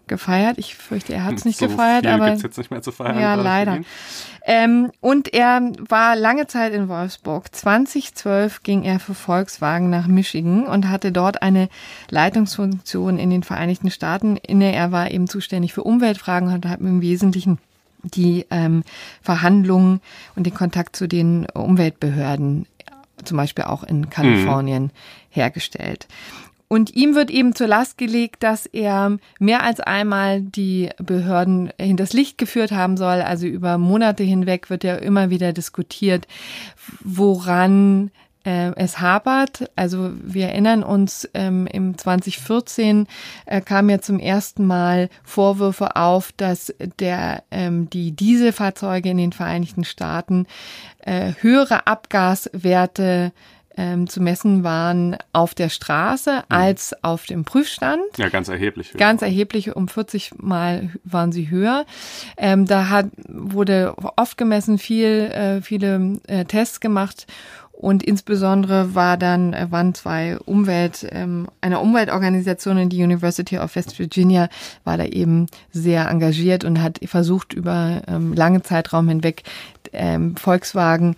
gefeiert. 0.08 0.58
Ich 0.58 0.76
fürchte, 0.76 1.14
er 1.14 1.24
hat 1.24 1.36
es 1.36 1.46
nicht 1.46 1.58
so 1.58 1.68
gefeiert, 1.68 2.06
aber 2.06 2.30
jetzt 2.30 2.58
nicht 2.58 2.72
mehr 2.72 2.82
zu 2.82 2.92
feiern. 2.92 3.20
Ja, 3.20 3.36
leider. 3.36 3.80
Ähm, 4.46 4.92
und 5.02 5.34
er 5.34 5.72
war 5.90 6.16
lange 6.16 6.48
Zeit 6.48 6.74
in 6.74 6.88
Wolfsburg. 6.88 7.54
2012 7.54 8.62
ging 8.64 8.84
er 8.84 9.00
für 9.00 9.16
Volkswagen 9.16 9.90
nach 9.90 10.08
Michigan 10.08 10.68
und 10.68 10.90
hatte 10.90 11.12
dort 11.12 11.42
eine 11.42 11.70
Leitungsfunktion 12.10 13.18
in 13.18 13.30
den 13.30 13.44
Vereinigten 13.44 13.90
Staaten 13.90 14.38
inne. 14.38 14.74
Er 14.74 14.92
war 14.92 15.10
eben 15.12 15.28
zuständig 15.28 15.74
für 15.74 15.84
Umweltfragen 15.84 16.54
und 16.54 16.66
hat 16.68 16.80
im 16.80 17.02
Wesentlichen 17.02 17.58
die 18.14 18.46
ähm, 18.50 18.84
Verhandlungen 19.22 20.02
und 20.36 20.46
den 20.46 20.54
Kontakt 20.54 20.96
zu 20.96 21.08
den 21.08 21.46
Umweltbehörden, 21.54 22.68
zum 23.24 23.38
Beispiel 23.38 23.66
auch 23.66 23.84
in 23.84 24.10
Kalifornien, 24.10 24.84
mhm. 24.84 24.92
hergestellt. 25.30 26.08
Und 26.68 26.96
ihm 26.96 27.14
wird 27.14 27.30
eben 27.30 27.54
zur 27.54 27.68
Last 27.68 27.98
gelegt, 27.98 28.42
dass 28.42 28.66
er 28.66 29.18
mehr 29.40 29.64
als 29.64 29.80
einmal 29.80 30.42
die 30.42 30.90
Behörden 30.98 31.72
hinters 31.80 32.14
Licht 32.14 32.38
geführt 32.38 32.72
haben 32.72 32.98
soll. 32.98 33.22
Also 33.22 33.46
über 33.46 33.78
Monate 33.78 34.24
hinweg 34.24 34.70
wird 34.70 34.84
ja 34.84 34.96
immer 34.96 35.30
wieder 35.30 35.54
diskutiert, 35.54 36.28
woran 37.04 38.10
äh, 38.46 38.72
es 38.76 39.02
hapert. 39.02 39.70
Also 39.76 40.12
wir 40.22 40.48
erinnern 40.48 40.84
uns, 40.84 41.28
ähm, 41.34 41.68
im 41.68 41.98
2014 41.98 43.08
äh, 43.46 43.62
kamen 43.62 43.90
ja 43.90 44.00
zum 44.00 44.20
ersten 44.20 44.66
Mal 44.66 45.10
Vorwürfe 45.24 45.96
auf, 45.96 46.32
dass 46.34 46.74
der 47.00 47.44
ähm, 47.52 47.90
die 47.90 48.12
Dieselfahrzeuge 48.12 49.10
in 49.10 49.18
den 49.18 49.34
Vereinigten 49.34 49.84
Staaten 49.84 50.46
äh, 51.00 51.34
höhere 51.42 51.88
Abgaswerte 51.88 53.32
ähm, 53.78 54.08
zu 54.08 54.22
messen 54.22 54.64
waren 54.64 55.18
auf 55.34 55.54
der 55.54 55.70
Straße 55.70 56.36
mhm. 56.36 56.44
als 56.48 57.04
auf 57.04 57.26
dem 57.26 57.46
Prüfstand. 57.46 58.02
Ja, 58.18 58.30
ganz 58.30 58.48
erheblich. 58.48 58.94
Höher. 58.94 59.00
Ganz 59.00 59.22
erheblich, 59.22 59.76
um 59.76 59.88
40 59.88 60.34
Mal 60.38 60.92
waren 61.04 61.32
sie 61.32 61.50
höher. 61.50 61.86
Ähm, 62.38 62.66
da 62.66 62.90
hat, 62.90 63.08
wurde 63.28 63.94
oft 64.16 64.38
gemessen, 64.38 64.78
viel, 64.78 65.32
äh, 65.32 65.62
viele 65.62 66.20
äh, 66.28 66.46
Tests 66.46 66.80
gemacht 66.80 67.28
und 67.78 68.04
insbesondere 68.04 68.96
war 68.96 69.18
dann, 69.18 69.54
äh, 69.54 69.68
waren 69.70 69.94
zwei 69.94 70.38
Umwelt, 70.40 71.06
ähm, 71.12 71.48
eine 71.62 71.80
Umweltorganisation 71.80 72.78
in 72.78 72.90
die 72.90 73.04
University 73.04 73.58
of 73.58 73.76
West 73.76 74.00
Virginia 74.00 74.48
war 74.84 74.98
da 74.98 75.06
eben 75.06 75.48
sehr 75.72 76.10
engagiert 76.10 76.64
und 76.64 76.82
hat 76.82 77.00
versucht, 77.06 77.54
über 77.54 78.02
ähm, 78.08 78.34
lange 78.34 78.62
Zeitraum 78.62 79.10
hinweg 79.10 79.44
ähm, 79.92 80.36
Volkswagen 80.38 81.16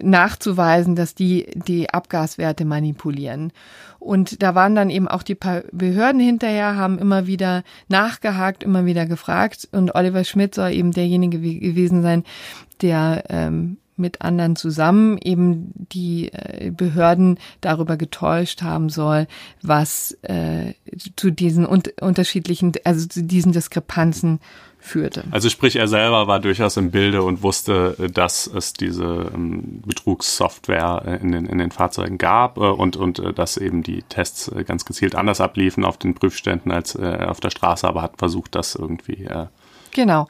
nachzuweisen, 0.00 0.96
dass 0.96 1.14
die 1.14 1.46
die 1.54 1.90
Abgaswerte 1.90 2.64
manipulieren. 2.64 3.52
Und 3.98 4.42
da 4.42 4.54
waren 4.54 4.74
dann 4.74 4.88
eben 4.88 5.08
auch 5.08 5.22
die 5.22 5.34
Behörden 5.34 6.20
hinterher, 6.20 6.76
haben 6.76 6.98
immer 6.98 7.26
wieder 7.26 7.62
nachgehakt, 7.88 8.62
immer 8.62 8.86
wieder 8.86 9.06
gefragt. 9.06 9.68
Und 9.72 9.94
Oliver 9.94 10.24
Schmidt 10.24 10.54
soll 10.54 10.72
eben 10.72 10.92
derjenige 10.92 11.38
gewesen 11.38 12.02
sein, 12.02 12.24
der 12.80 13.24
ähm, 13.28 13.76
mit 13.96 14.22
anderen 14.22 14.56
zusammen 14.56 15.18
eben 15.18 15.72
die 15.74 16.32
äh, 16.32 16.70
Behörden 16.70 17.38
darüber 17.60 17.96
getäuscht 17.96 18.62
haben 18.62 18.88
soll, 18.88 19.26
was 19.62 20.16
äh, 20.22 20.74
zu 21.16 21.30
diesen 21.30 21.66
un 21.66 21.82
unterschiedlichen, 22.00 22.72
also 22.84 23.06
zu 23.06 23.22
diesen 23.22 23.52
Diskrepanzen 23.52 24.40
führte. 24.84 25.24
Also 25.30 25.48
sprich, 25.48 25.76
er 25.76 25.88
selber 25.88 26.26
war 26.26 26.40
durchaus 26.40 26.76
im 26.76 26.90
Bilde 26.90 27.22
und 27.22 27.42
wusste, 27.42 27.96
dass 28.12 28.46
es 28.46 28.74
diese 28.74 29.30
ähm, 29.34 29.82
Betrugssoftware 29.86 31.20
in 31.22 31.32
den, 31.32 31.46
in 31.46 31.58
den 31.58 31.70
Fahrzeugen 31.70 32.18
gab 32.18 32.58
äh, 32.58 32.60
und, 32.60 32.96
und 32.96 33.18
äh, 33.18 33.32
dass 33.32 33.56
eben 33.56 33.82
die 33.82 34.02
Tests 34.02 34.48
äh, 34.48 34.62
ganz 34.64 34.84
gezielt 34.84 35.14
anders 35.14 35.40
abliefen 35.40 35.84
auf 35.84 35.96
den 35.96 36.14
Prüfständen 36.14 36.70
als 36.70 36.94
äh, 36.94 37.26
auf 37.26 37.40
der 37.40 37.50
Straße, 37.50 37.88
aber 37.88 38.02
hat 38.02 38.18
versucht, 38.18 38.54
das 38.54 38.74
irgendwie 38.74 39.24
äh, 39.24 39.46
Genau. 39.94 40.28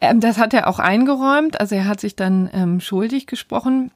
Ähm, 0.00 0.18
das 0.18 0.38
hat 0.38 0.52
er 0.52 0.66
auch 0.66 0.80
eingeräumt. 0.80 1.60
Also 1.60 1.76
er 1.76 1.84
hat 1.86 2.00
sich 2.00 2.16
dann 2.16 2.50
ähm, 2.52 2.80
schuldig 2.80 3.28
gesprochen, 3.28 3.92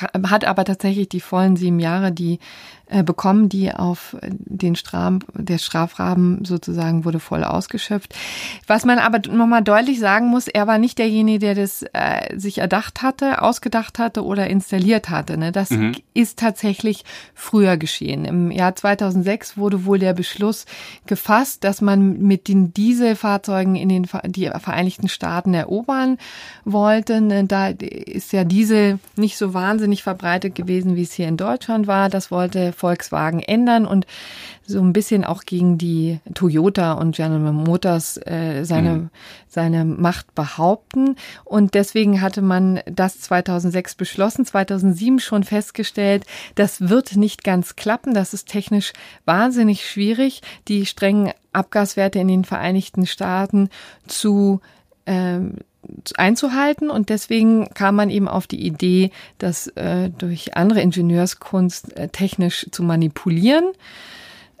hat 0.00 0.44
aber 0.44 0.64
tatsächlich 0.64 1.08
die 1.08 1.20
vollen 1.20 1.56
sieben 1.56 1.80
Jahre, 1.80 2.12
die 2.12 2.38
äh, 2.88 3.02
bekommen, 3.02 3.48
die 3.48 3.72
auf 3.72 4.16
den 4.22 4.76
Straf, 4.76 5.14
der 5.34 5.58
Strafrahmen 5.58 6.44
sozusagen 6.44 7.04
wurde 7.04 7.18
voll 7.18 7.42
ausgeschöpft. 7.42 8.14
Was 8.68 8.84
man 8.84 9.00
aber 9.00 9.18
nochmal 9.28 9.64
deutlich 9.64 9.98
sagen 9.98 10.28
muss, 10.28 10.46
er 10.46 10.68
war 10.68 10.78
nicht 10.78 10.98
derjenige, 10.98 11.40
der 11.40 11.54
das 11.56 11.82
äh, 11.92 12.38
sich 12.38 12.58
erdacht 12.58 13.02
hatte, 13.02 13.42
ausgedacht 13.42 13.98
hatte 13.98 14.24
oder 14.24 14.46
installiert 14.46 15.10
hatte. 15.10 15.36
Ne? 15.36 15.50
Das 15.50 15.70
mhm. 15.70 15.96
ist 16.14 16.38
tatsächlich 16.38 17.04
früher 17.34 17.76
geschehen. 17.76 18.24
Im 18.24 18.52
Jahr 18.52 18.76
2006 18.76 19.56
wurde 19.56 19.84
wohl 19.84 19.98
der 19.98 20.12
Beschluss 20.12 20.64
gefasst, 21.06 21.64
dass 21.64 21.80
man 21.80 22.18
mit 22.22 22.46
den 22.46 22.72
Dieselfahrzeugen 22.72 23.74
in 23.74 23.88
den 23.88 24.08
die 24.26 24.48
Vereinigten 24.60 25.08
Staaten 25.08 25.54
erobern 25.54 26.18
wollte. 26.64 27.20
Ne? 27.20 27.46
Da 27.46 27.70
ist 27.70 28.32
ja 28.32 28.44
Diesel 28.44 29.00
nicht 29.16 29.38
so 29.38 29.54
wahnsinnig 29.54 29.85
verbreitet 30.02 30.54
gewesen, 30.54 30.96
wie 30.96 31.02
es 31.02 31.12
hier 31.12 31.28
in 31.28 31.36
Deutschland 31.36 31.86
war. 31.86 32.08
Das 32.08 32.30
wollte 32.30 32.72
Volkswagen 32.72 33.40
ändern 33.40 33.86
und 33.86 34.06
so 34.66 34.80
ein 34.80 34.92
bisschen 34.92 35.24
auch 35.24 35.44
gegen 35.44 35.78
die 35.78 36.18
Toyota 36.34 36.94
und 36.94 37.14
General 37.14 37.52
Motors 37.52 38.16
äh, 38.18 38.64
seine, 38.64 38.90
mhm. 38.90 39.10
seine 39.48 39.84
Macht 39.84 40.34
behaupten. 40.34 41.16
Und 41.44 41.74
deswegen 41.74 42.20
hatte 42.20 42.42
man 42.42 42.80
das 42.86 43.20
2006 43.20 43.94
beschlossen, 43.94 44.44
2007 44.44 45.20
schon 45.20 45.44
festgestellt, 45.44 46.24
das 46.56 46.88
wird 46.88 47.16
nicht 47.16 47.44
ganz 47.44 47.76
klappen, 47.76 48.14
das 48.14 48.34
ist 48.34 48.48
technisch 48.48 48.92
wahnsinnig 49.24 49.88
schwierig, 49.88 50.42
die 50.68 50.86
strengen 50.86 51.32
Abgaswerte 51.52 52.18
in 52.18 52.28
den 52.28 52.44
Vereinigten 52.44 53.06
Staaten 53.06 53.70
zu 54.06 54.60
ähm, 55.06 55.58
einzuhalten. 56.16 56.90
Und 56.90 57.08
deswegen 57.08 57.68
kam 57.74 57.96
man 57.96 58.10
eben 58.10 58.28
auf 58.28 58.46
die 58.46 58.66
Idee, 58.66 59.10
das 59.38 59.68
äh, 59.68 60.10
durch 60.10 60.56
andere 60.56 60.80
Ingenieurskunst 60.80 61.96
äh, 61.96 62.08
technisch 62.08 62.66
zu 62.70 62.82
manipulieren. 62.82 63.64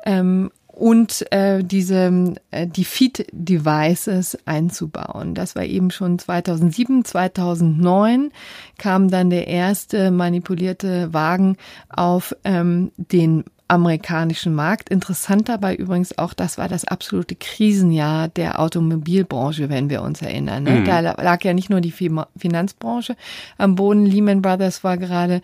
Ähm, 0.04 0.50
und 0.76 1.32
äh, 1.32 1.64
diese 1.64 2.34
äh, 2.50 2.66
die 2.66 2.84
Feed 2.84 3.26
Devices 3.32 4.36
einzubauen. 4.44 5.34
Das 5.34 5.56
war 5.56 5.64
eben 5.64 5.90
schon 5.90 6.18
2007, 6.18 7.02
2009 7.02 8.30
kam 8.76 9.10
dann 9.10 9.30
der 9.30 9.48
erste 9.48 10.10
manipulierte 10.10 11.14
Wagen 11.14 11.56
auf 11.88 12.36
ähm, 12.44 12.92
den 12.98 13.44
amerikanischen 13.68 14.54
Markt. 14.54 14.88
Interessant 14.90 15.48
dabei 15.48 15.74
übrigens 15.74 16.16
auch, 16.18 16.34
das 16.34 16.56
war 16.58 16.68
das 16.68 16.84
absolute 16.84 17.34
Krisenjahr 17.34 18.28
der 18.28 18.60
Automobilbranche, 18.60 19.68
wenn 19.68 19.90
wir 19.90 20.02
uns 20.02 20.22
erinnern. 20.22 20.62
Ne? 20.62 20.70
Mhm. 20.70 20.84
Da 20.84 21.00
lag 21.00 21.42
ja 21.42 21.52
nicht 21.52 21.70
nur 21.70 21.80
die 21.80 21.92
Finanzbranche 21.92 23.16
am 23.58 23.74
Boden. 23.74 24.06
Lehman 24.06 24.42
Brothers 24.42 24.84
war 24.84 24.96
gerade 24.96 25.42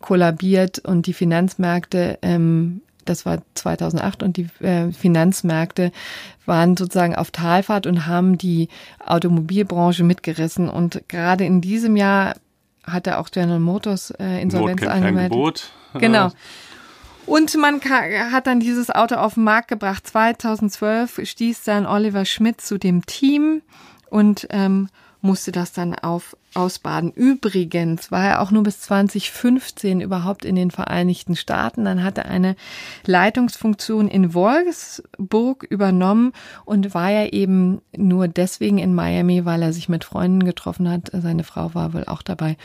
kollabiert 0.00 0.78
und 0.78 1.06
die 1.06 1.14
Finanzmärkte 1.14 2.18
ähm, 2.22 2.80
das 3.04 3.26
war 3.26 3.42
2008 3.54 4.22
und 4.22 4.36
die 4.36 4.48
äh, 4.60 4.90
Finanzmärkte 4.92 5.92
waren 6.46 6.76
sozusagen 6.76 7.14
auf 7.14 7.30
Talfahrt 7.30 7.86
und 7.86 8.06
haben 8.06 8.38
die 8.38 8.68
Automobilbranche 9.04 10.04
mitgerissen. 10.04 10.68
Und 10.68 11.02
gerade 11.08 11.44
in 11.44 11.60
diesem 11.60 11.96
Jahr 11.96 12.34
hatte 12.82 13.18
auch 13.18 13.30
General 13.30 13.60
Motors 13.60 14.10
äh, 14.12 14.40
Insolvenz 14.40 14.82
angemeldet. 14.82 15.72
Genau. 15.94 16.30
Und 17.26 17.54
man 17.56 17.80
hat 17.80 18.46
dann 18.46 18.60
dieses 18.60 18.90
Auto 18.90 19.16
auf 19.16 19.34
den 19.34 19.44
Markt 19.44 19.68
gebracht. 19.68 20.06
2012 20.06 21.20
stieß 21.24 21.64
dann 21.64 21.86
Oliver 21.86 22.24
Schmidt 22.24 22.60
zu 22.60 22.78
dem 22.78 23.06
Team 23.06 23.62
und 24.10 24.46
ähm, 24.50 24.88
musste 25.24 25.52
das 25.52 25.72
dann 25.72 25.94
auf, 25.94 26.36
ausbaden. 26.52 27.10
Übrigens 27.10 28.12
war 28.12 28.24
er 28.24 28.42
auch 28.42 28.50
nur 28.50 28.62
bis 28.62 28.80
2015 28.80 30.02
überhaupt 30.02 30.44
in 30.44 30.54
den 30.54 30.70
Vereinigten 30.70 31.34
Staaten. 31.34 31.86
Dann 31.86 32.04
hat 32.04 32.18
er 32.18 32.26
eine 32.26 32.56
Leitungsfunktion 33.06 34.06
in 34.06 34.34
Wolfsburg 34.34 35.64
übernommen 35.64 36.32
und 36.66 36.92
war 36.92 37.10
ja 37.10 37.26
eben 37.26 37.80
nur 37.96 38.28
deswegen 38.28 38.76
in 38.76 38.94
Miami, 38.94 39.46
weil 39.46 39.62
er 39.62 39.72
sich 39.72 39.88
mit 39.88 40.04
Freunden 40.04 40.44
getroffen 40.44 40.90
hat. 40.90 41.10
Seine 41.12 41.42
Frau 41.42 41.74
war 41.74 41.94
wohl 41.94 42.04
auch 42.04 42.22
dabei 42.22 42.58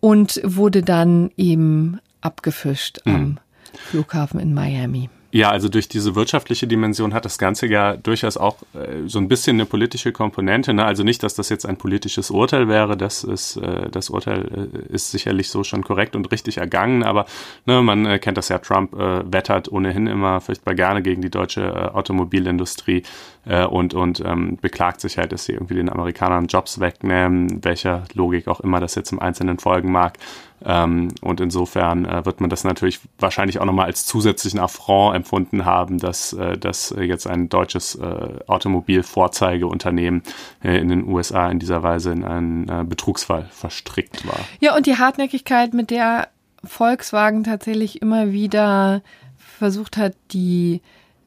und 0.00 0.40
wurde 0.44 0.82
dann 0.82 1.30
eben 1.38 1.98
abgefischt 2.20 3.00
mhm. 3.06 3.38
Flughafen 3.76 4.40
in 4.40 4.54
Miami. 4.54 5.08
Ja, 5.36 5.50
also 5.50 5.68
durch 5.68 5.86
diese 5.86 6.14
wirtschaftliche 6.14 6.66
Dimension 6.66 7.12
hat 7.12 7.26
das 7.26 7.36
Ganze 7.36 7.66
ja 7.66 7.96
durchaus 7.96 8.38
auch 8.38 8.62
äh, 8.72 9.06
so 9.06 9.18
ein 9.18 9.28
bisschen 9.28 9.56
eine 9.56 9.66
politische 9.66 10.10
Komponente. 10.10 10.72
Ne? 10.72 10.82
Also 10.84 11.02
nicht, 11.02 11.22
dass 11.22 11.34
das 11.34 11.50
jetzt 11.50 11.66
ein 11.66 11.76
politisches 11.76 12.30
Urteil 12.30 12.68
wäre, 12.68 12.96
das 12.96 13.22
ist 13.22 13.56
äh, 13.56 13.90
das 13.90 14.08
Urteil 14.08 14.70
äh, 14.72 14.94
ist 14.94 15.10
sicherlich 15.10 15.50
so 15.50 15.62
schon 15.62 15.84
korrekt 15.84 16.16
und 16.16 16.30
richtig 16.32 16.56
ergangen, 16.56 17.02
aber 17.02 17.26
ne, 17.66 17.82
man 17.82 18.06
äh, 18.06 18.18
kennt 18.18 18.38
das 18.38 18.48
ja, 18.48 18.58
Trump 18.58 18.94
äh, 18.94 19.30
wettert 19.30 19.70
ohnehin 19.70 20.06
immer 20.06 20.40
furchtbar 20.40 20.74
gerne 20.74 21.02
gegen 21.02 21.20
die 21.20 21.30
deutsche 21.30 21.60
äh, 21.60 21.94
Automobilindustrie 21.94 23.02
äh, 23.46 23.64
und, 23.64 23.94
und 23.94 24.20
ähm, 24.20 24.58
beklagt 24.60 25.00
sich 25.00 25.18
halt, 25.18 25.32
dass 25.32 25.44
sie 25.44 25.52
irgendwie 25.52 25.74
den 25.74 25.88
Amerikanern 25.88 26.46
Jobs 26.46 26.80
wegnehmen, 26.80 27.64
welcher 27.64 28.04
Logik 28.12 28.48
auch 28.48 28.60
immer 28.60 28.80
das 28.80 28.94
jetzt 28.94 29.12
im 29.12 29.20
Einzelnen 29.20 29.58
folgen 29.58 29.90
mag. 29.90 30.18
Ähm, 30.64 31.08
und 31.20 31.40
insofern 31.40 32.06
äh, 32.06 32.24
wird 32.24 32.40
man 32.40 32.50
das 32.50 32.64
natürlich 32.64 33.00
wahrscheinlich 33.18 33.60
auch 33.60 33.64
nochmal 33.64 33.86
als 33.86 34.06
zusätzlichen 34.06 34.58
Affront 34.58 35.14
empfunden 35.14 35.64
haben, 35.64 35.98
dass, 35.98 36.32
äh, 36.32 36.58
dass 36.58 36.94
jetzt 36.98 37.26
ein 37.26 37.48
deutsches 37.48 37.94
äh, 37.94 38.38
Automobilvorzeigeunternehmen 38.46 40.22
äh, 40.64 40.78
in 40.78 40.88
den 40.88 41.06
USA 41.06 41.48
in 41.50 41.58
dieser 41.58 41.82
Weise 41.82 42.10
in 42.10 42.24
einen 42.24 42.68
äh, 42.68 42.84
Betrugsfall 42.84 43.46
verstrickt 43.50 44.26
war. 44.26 44.40
Ja, 44.60 44.74
und 44.76 44.86
die 44.86 44.96
Hartnäckigkeit, 44.96 45.74
mit 45.74 45.90
der 45.90 46.28
Volkswagen 46.64 47.44
tatsächlich 47.44 48.02
immer 48.02 48.32
wieder 48.32 49.02
versucht 49.36 49.96
hat, 49.96 50.14
die 50.32 50.80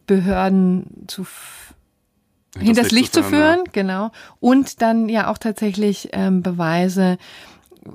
Behörden 0.05 1.05
zu 1.07 1.23
hinters 2.59 2.91
Licht 2.91 3.13
zu 3.13 3.23
führen, 3.23 3.63
ja. 3.65 3.71
genau. 3.71 4.11
Und 4.39 4.81
dann 4.81 5.09
ja 5.09 5.29
auch 5.31 5.37
tatsächlich 5.37 6.09
ähm, 6.13 6.41
Beweise 6.41 7.17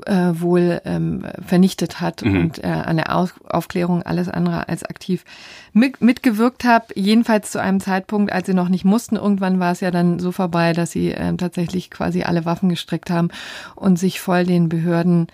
äh, 0.07 0.33
wohl 0.41 0.81
ähm, 0.85 1.25
vernichtet 1.47 2.01
hat 2.01 2.25
mhm. 2.25 2.41
und 2.41 2.65
äh, 2.65 2.69
an 2.69 2.97
der 2.97 3.15
Auf 3.15 3.35
Aufklärung 3.45 4.03
alles 4.03 4.29
andere 4.29 4.69
als 4.69 4.83
aktiv 4.83 5.25
mit, 5.73 6.01
mitgewirkt 6.01 6.65
habe. 6.65 6.87
Jedenfalls 6.95 7.51
zu 7.51 7.61
einem 7.61 7.81
Zeitpunkt, 7.81 8.33
als 8.33 8.47
sie 8.47 8.55
noch 8.55 8.69
nicht 8.69 8.85
mussten. 8.85 9.17
Irgendwann 9.17 9.61
war 9.61 9.73
es 9.73 9.81
ja 9.81 9.91
dann 9.91 10.19
so 10.19 10.33
vorbei, 10.33 10.73
dass 10.73 10.91
sie 10.91 11.13
äh, 11.13 11.37
tatsächlich 11.37 11.91
quasi 11.91 12.23
alle 12.23 12.45
Waffen 12.45 12.69
gestreckt 12.69 13.11
haben 13.11 13.29
und 13.77 13.99
sich 13.99 14.21
voll 14.21 14.45
den 14.45 14.69
Behörden 14.69 15.29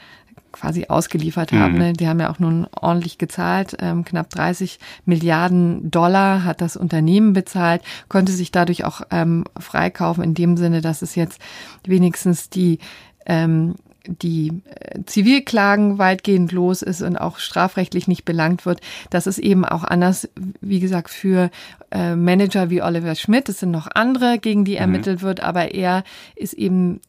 quasi 0.52 0.86
ausgeliefert 0.88 1.52
haben. 1.52 1.74
Mhm. 1.74 1.78
Ne? 1.78 1.92
Die 1.92 2.08
haben 2.08 2.20
ja 2.20 2.30
auch 2.30 2.38
nun 2.38 2.66
ordentlich 2.72 3.18
gezahlt. 3.18 3.76
Ähm, 3.80 4.04
knapp 4.04 4.30
30 4.30 4.78
Milliarden 5.04 5.90
Dollar 5.90 6.44
hat 6.44 6.60
das 6.60 6.76
Unternehmen 6.76 7.32
bezahlt, 7.32 7.82
konnte 8.08 8.32
sich 8.32 8.50
dadurch 8.50 8.84
auch 8.84 9.02
ähm, 9.10 9.44
freikaufen 9.58 10.24
in 10.24 10.34
dem 10.34 10.56
Sinne, 10.56 10.80
dass 10.80 11.02
es 11.02 11.14
jetzt 11.14 11.40
wenigstens 11.84 12.50
die 12.50 12.78
ähm, 13.26 13.74
die 14.06 14.62
äh, 14.64 15.02
Zivilklagen 15.04 15.98
weitgehend 15.98 16.52
los 16.52 16.82
ist 16.82 17.02
und 17.02 17.16
auch 17.16 17.38
strafrechtlich 17.38 18.08
nicht 18.08 18.24
belangt 18.24 18.66
wird, 18.66 18.80
dass 19.10 19.26
es 19.26 19.38
eben 19.38 19.64
auch 19.64 19.84
anders, 19.84 20.28
wie 20.60 20.80
gesagt, 20.80 21.10
für 21.10 21.50
äh, 21.90 22.16
Manager 22.16 22.70
wie 22.70 22.82
Oliver 22.82 23.14
Schmidt, 23.14 23.48
es 23.48 23.60
sind 23.60 23.70
noch 23.70 23.88
andere, 23.94 24.38
gegen 24.38 24.64
die 24.64 24.72
mhm. 24.72 24.78
ermittelt 24.78 25.22
wird, 25.22 25.42
aber 25.42 25.74
er 25.74 26.04
ist 26.34 26.54
eben 26.54 27.00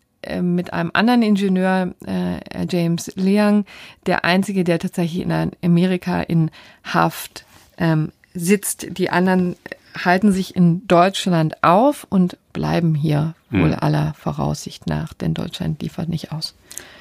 mit 0.42 0.74
einem 0.74 0.92
anderen 0.94 1.22
Ingenieur, 1.22 1.94
äh, 2.06 2.66
James 2.70 3.12
Leang, 3.16 3.66
der 4.06 4.26
einzige, 4.26 4.64
der 4.64 4.80
tatsächlich 4.80 5.24
in 5.24 5.52
Amerika 5.64 6.22
in 6.22 6.52
Haft 6.84 7.46
ähm, 7.78 8.12
sitzt. 8.34 8.98
Die 8.98 9.10
anderen 9.10 9.56
halten 9.98 10.32
sich 10.32 10.56
in 10.56 10.88
Deutschland 10.88 11.64
auf 11.64 12.06
und 12.10 12.38
bleiben 12.54 12.96
hier 12.96 13.34
wohl 13.52 13.70
mhm. 13.70 13.78
aller 13.80 14.14
Voraussicht 14.18 14.88
nach, 14.88 15.14
denn 15.14 15.34
Deutschland 15.34 15.82
liefert 15.82 16.10
nicht 16.10 16.32
aus. 16.32 16.56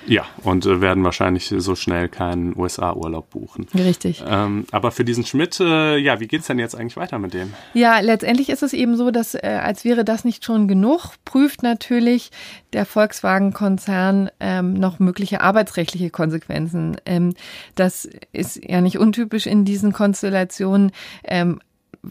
Ja, 0.07 0.25
und 0.43 0.67
äh, 0.67 0.81
werden 0.81 1.05
wahrscheinlich 1.05 1.53
so 1.57 1.75
schnell 1.75 2.09
keinen 2.09 2.59
USA-Urlaub 2.59 3.31
buchen. 3.31 3.67
Richtig. 3.75 4.25
Ähm, 4.27 4.65
aber 4.73 4.91
für 4.91 5.05
diesen 5.05 5.25
Schmidt, 5.25 5.61
äh, 5.61 5.99
ja, 5.99 6.21
wie 6.21 6.27
geht's 6.27 6.47
denn 6.47 6.59
jetzt 6.59 6.75
eigentlich 6.75 6.97
weiter 6.97 7.19
mit 7.19 7.35
dem? 7.35 7.53
Ja, 7.75 8.01
letztendlich 8.01 8.49
ist 8.49 8.63
es 8.63 8.73
eben 8.73 8.97
so, 8.97 9.11
dass, 9.11 9.35
äh, 9.35 9.61
als 9.63 9.85
wäre 9.85 10.05
das 10.05 10.25
nicht 10.25 10.45
schon 10.45 10.69
genug, 10.69 11.15
prüft 11.25 11.63
natürlich 11.63 12.31
der 12.73 12.87
Volkswagen-Konzern 12.87 14.31
ähm, 14.41 14.75
noch 14.75 14.99
mögliche 14.99 15.43
arbeitsrechtliche 15.43 16.11
Konsequenzen. 16.11 16.97
Ähm, 17.05 17.35
das 17.75 18.09
ist 18.33 18.61
ja 18.65 18.81
nicht 18.81 18.99
untypisch 18.99 19.47
in 19.47 19.65
diesen 19.65 19.93
Konstellationen. 19.93 20.93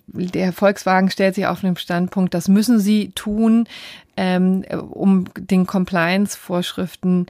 Der 0.08 0.54
Volkswagen 0.54 1.10
stellt 1.10 1.36
sich 1.36 1.48
auf 1.48 1.62
den 1.62 1.76
Standpunkt, 1.76 2.34
das 2.34 2.48
müssen 2.48 2.80
sie 2.80 3.12
tun, 3.16 3.68
ähm, 4.18 4.64
um 4.92 5.26
den 5.36 5.66
Compliance-Vorschriften 5.66 7.28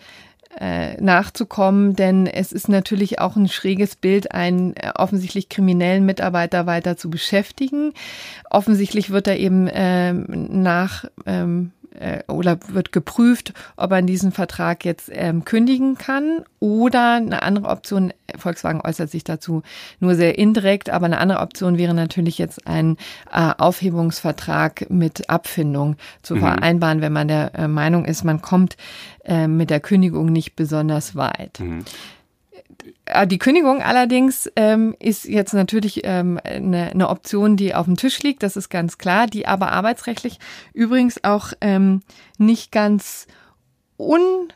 äh, 0.60 1.00
nachzukommen, 1.02 1.95
denn 1.95 2.28
es 2.28 2.52
ist 2.52 2.69
natürlich 2.69 3.19
auch 3.19 3.36
ein 3.36 3.48
schräges 3.48 3.95
Bild, 3.95 4.32
einen 4.34 4.76
äh, 4.76 4.91
offensichtlich 4.95 5.48
kriminellen 5.48 6.06
Mitarbeiter 6.06 6.65
weiter 6.65 6.98
zu 6.98 7.10
beschäftigen. 7.10 7.93
Offensichtlich 8.50 9.12
wird 9.12 9.28
er 9.28 9.38
eben 9.38 9.69
ähm, 9.72 10.26
nach 10.50 11.06
ähm, 11.26 11.72
äh, 11.99 12.23
oder 12.27 12.57
wird 12.67 12.91
geprüft, 12.91 13.53
ob 13.75 13.91
er 13.91 14.01
diesen 14.01 14.31
Vertrag 14.31 14.85
jetzt 14.85 15.09
ähm, 15.13 15.45
kündigen 15.45 15.97
kann 15.97 16.43
oder 16.59 17.15
eine 17.15 17.43
andere 17.43 17.67
Option, 17.67 18.13
Volkswagen 18.38 18.81
äußert 18.81 19.12
sich 19.12 19.23
dazu 19.23 19.63
nur 19.99 20.15
sehr 20.15 20.38
indirekt, 20.38 20.89
aber 20.89 21.05
eine 21.05 21.19
andere 21.19 21.41
Option 21.41 21.77
wäre 21.77 21.93
natürlich 21.93 22.38
jetzt 22.38 22.65
ein 22.67 22.97
äh, 23.31 23.51
Aufhebungsvertrag 23.57 24.89
mit 24.89 25.29
Abfindung 25.29 25.97
zu 26.21 26.35
mhm. 26.35 26.39
vereinbaren, 26.39 27.01
wenn 27.01 27.13
man 27.13 27.27
der 27.27 27.53
äh, 27.55 27.67
Meinung 27.67 28.05
ist, 28.05 28.23
man 28.23 28.41
kommt 28.41 28.77
äh, 29.25 29.47
mit 29.47 29.69
der 29.69 29.79
Kündigung 29.79 30.27
nicht 30.27 30.55
besonders 30.55 31.15
weit. 31.15 31.59
Mhm. 31.59 31.85
Äh, 33.06 33.28
die 33.28 33.39
Kündigung 33.39 33.82
allerdings 33.82 34.49
ähm, 34.56 34.95
ist 34.99 35.25
jetzt 35.25 35.54
natürlich 35.54 36.02
ähm, 36.04 36.39
eine, 36.43 36.91
eine 36.91 37.10
Option, 37.10 37.58
die 37.58 37.75
auf 37.75 37.86
dem 37.86 37.97
Tisch 37.97 38.21
liegt, 38.21 38.43
das 38.43 38.56
ist 38.56 38.69
ganz 38.69 38.97
klar, 38.97 39.28
die 39.28 39.47
aber 39.47 39.71
arbeitsrechtlich 39.71 40.39
übrigens 40.73 41.23
auch 41.23 41.54
ähm, 41.62 42.02
nicht 42.38 42.71
ganz 42.71 43.28
un 43.97 44.47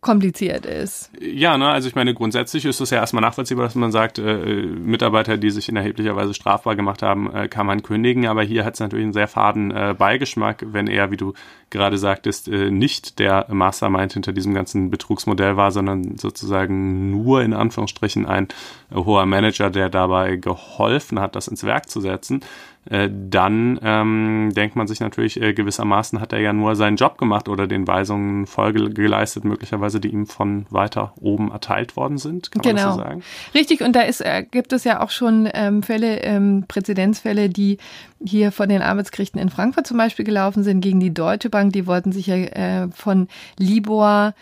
kompliziert 0.00 0.64
ist. 0.64 1.10
Ja, 1.20 1.58
ne, 1.58 1.68
also 1.68 1.86
ich 1.86 1.94
meine, 1.94 2.14
grundsätzlich 2.14 2.64
ist 2.64 2.80
es 2.80 2.88
ja 2.88 2.98
erstmal 2.98 3.20
nachvollziehbar, 3.20 3.66
dass 3.66 3.74
man 3.74 3.92
sagt, 3.92 4.18
äh, 4.18 4.62
Mitarbeiter, 4.64 5.36
die 5.36 5.50
sich 5.50 5.68
in 5.68 5.76
erheblicher 5.76 6.16
Weise 6.16 6.32
strafbar 6.32 6.74
gemacht 6.74 7.02
haben, 7.02 7.30
äh, 7.34 7.48
kann 7.48 7.66
man 7.66 7.82
kündigen, 7.82 8.26
aber 8.26 8.42
hier 8.42 8.64
hat 8.64 8.74
es 8.74 8.80
natürlich 8.80 9.04
einen 9.04 9.12
sehr 9.12 9.28
faden 9.28 9.70
äh, 9.70 9.94
Beigeschmack, 9.96 10.64
wenn 10.72 10.86
er, 10.86 11.10
wie 11.10 11.18
du 11.18 11.34
gerade 11.68 11.98
sagtest, 11.98 12.48
äh, 12.48 12.70
nicht 12.70 13.18
der 13.18 13.46
Mastermind 13.50 14.14
hinter 14.14 14.32
diesem 14.32 14.54
ganzen 14.54 14.90
Betrugsmodell 14.90 15.58
war, 15.58 15.70
sondern 15.70 16.16
sozusagen 16.16 17.10
nur 17.10 17.42
in 17.42 17.52
Anführungsstrichen 17.52 18.24
ein 18.24 18.48
äh, 18.90 18.94
hoher 18.94 19.26
Manager, 19.26 19.68
der 19.68 19.90
dabei 19.90 20.36
geholfen 20.36 21.20
hat, 21.20 21.36
das 21.36 21.46
ins 21.46 21.64
Werk 21.64 21.90
zu 21.90 22.00
setzen. 22.00 22.40
Äh, 22.86 23.10
dann 23.12 23.78
ähm, 23.82 24.52
denkt 24.56 24.74
man 24.74 24.86
sich 24.86 25.00
natürlich, 25.00 25.40
äh, 25.40 25.52
gewissermaßen 25.52 26.18
hat 26.18 26.32
er 26.32 26.40
ja 26.40 26.54
nur 26.54 26.76
seinen 26.76 26.96
Job 26.96 27.18
gemacht 27.18 27.48
oder 27.48 27.66
den 27.66 27.86
Weisungen 27.86 28.46
Folge 28.46 28.88
geleistet, 28.90 29.44
möglicherweise, 29.44 30.00
die 30.00 30.08
ihm 30.08 30.26
von 30.26 30.64
weiter 30.70 31.12
oben 31.20 31.50
erteilt 31.50 31.96
worden 31.96 32.16
sind, 32.16 32.50
kann 32.50 32.62
genau. 32.62 32.82
man 32.82 32.92
so 32.92 32.98
sagen. 32.98 33.22
Richtig, 33.54 33.82
und 33.82 33.94
da 33.94 34.00
ist, 34.00 34.22
äh, 34.22 34.44
gibt 34.50 34.72
es 34.72 34.84
ja 34.84 35.02
auch 35.02 35.10
schon 35.10 35.46
ähm, 35.52 35.82
Fälle, 35.82 36.22
ähm, 36.22 36.64
Präzedenzfälle, 36.68 37.50
die 37.50 37.76
hier 38.24 38.50
von 38.50 38.70
den 38.70 38.80
Arbeitsgerichten 38.80 39.40
in 39.40 39.50
Frankfurt 39.50 39.86
zum 39.86 39.98
Beispiel 39.98 40.24
gelaufen 40.24 40.62
sind 40.62 40.80
gegen 40.80 41.00
die 41.00 41.12
Deutsche 41.12 41.50
Bank. 41.50 41.74
Die 41.74 41.86
wollten 41.86 42.12
sich 42.12 42.28
ja 42.28 42.36
äh, 42.36 42.88
von 42.92 43.28
Libor 43.58 44.34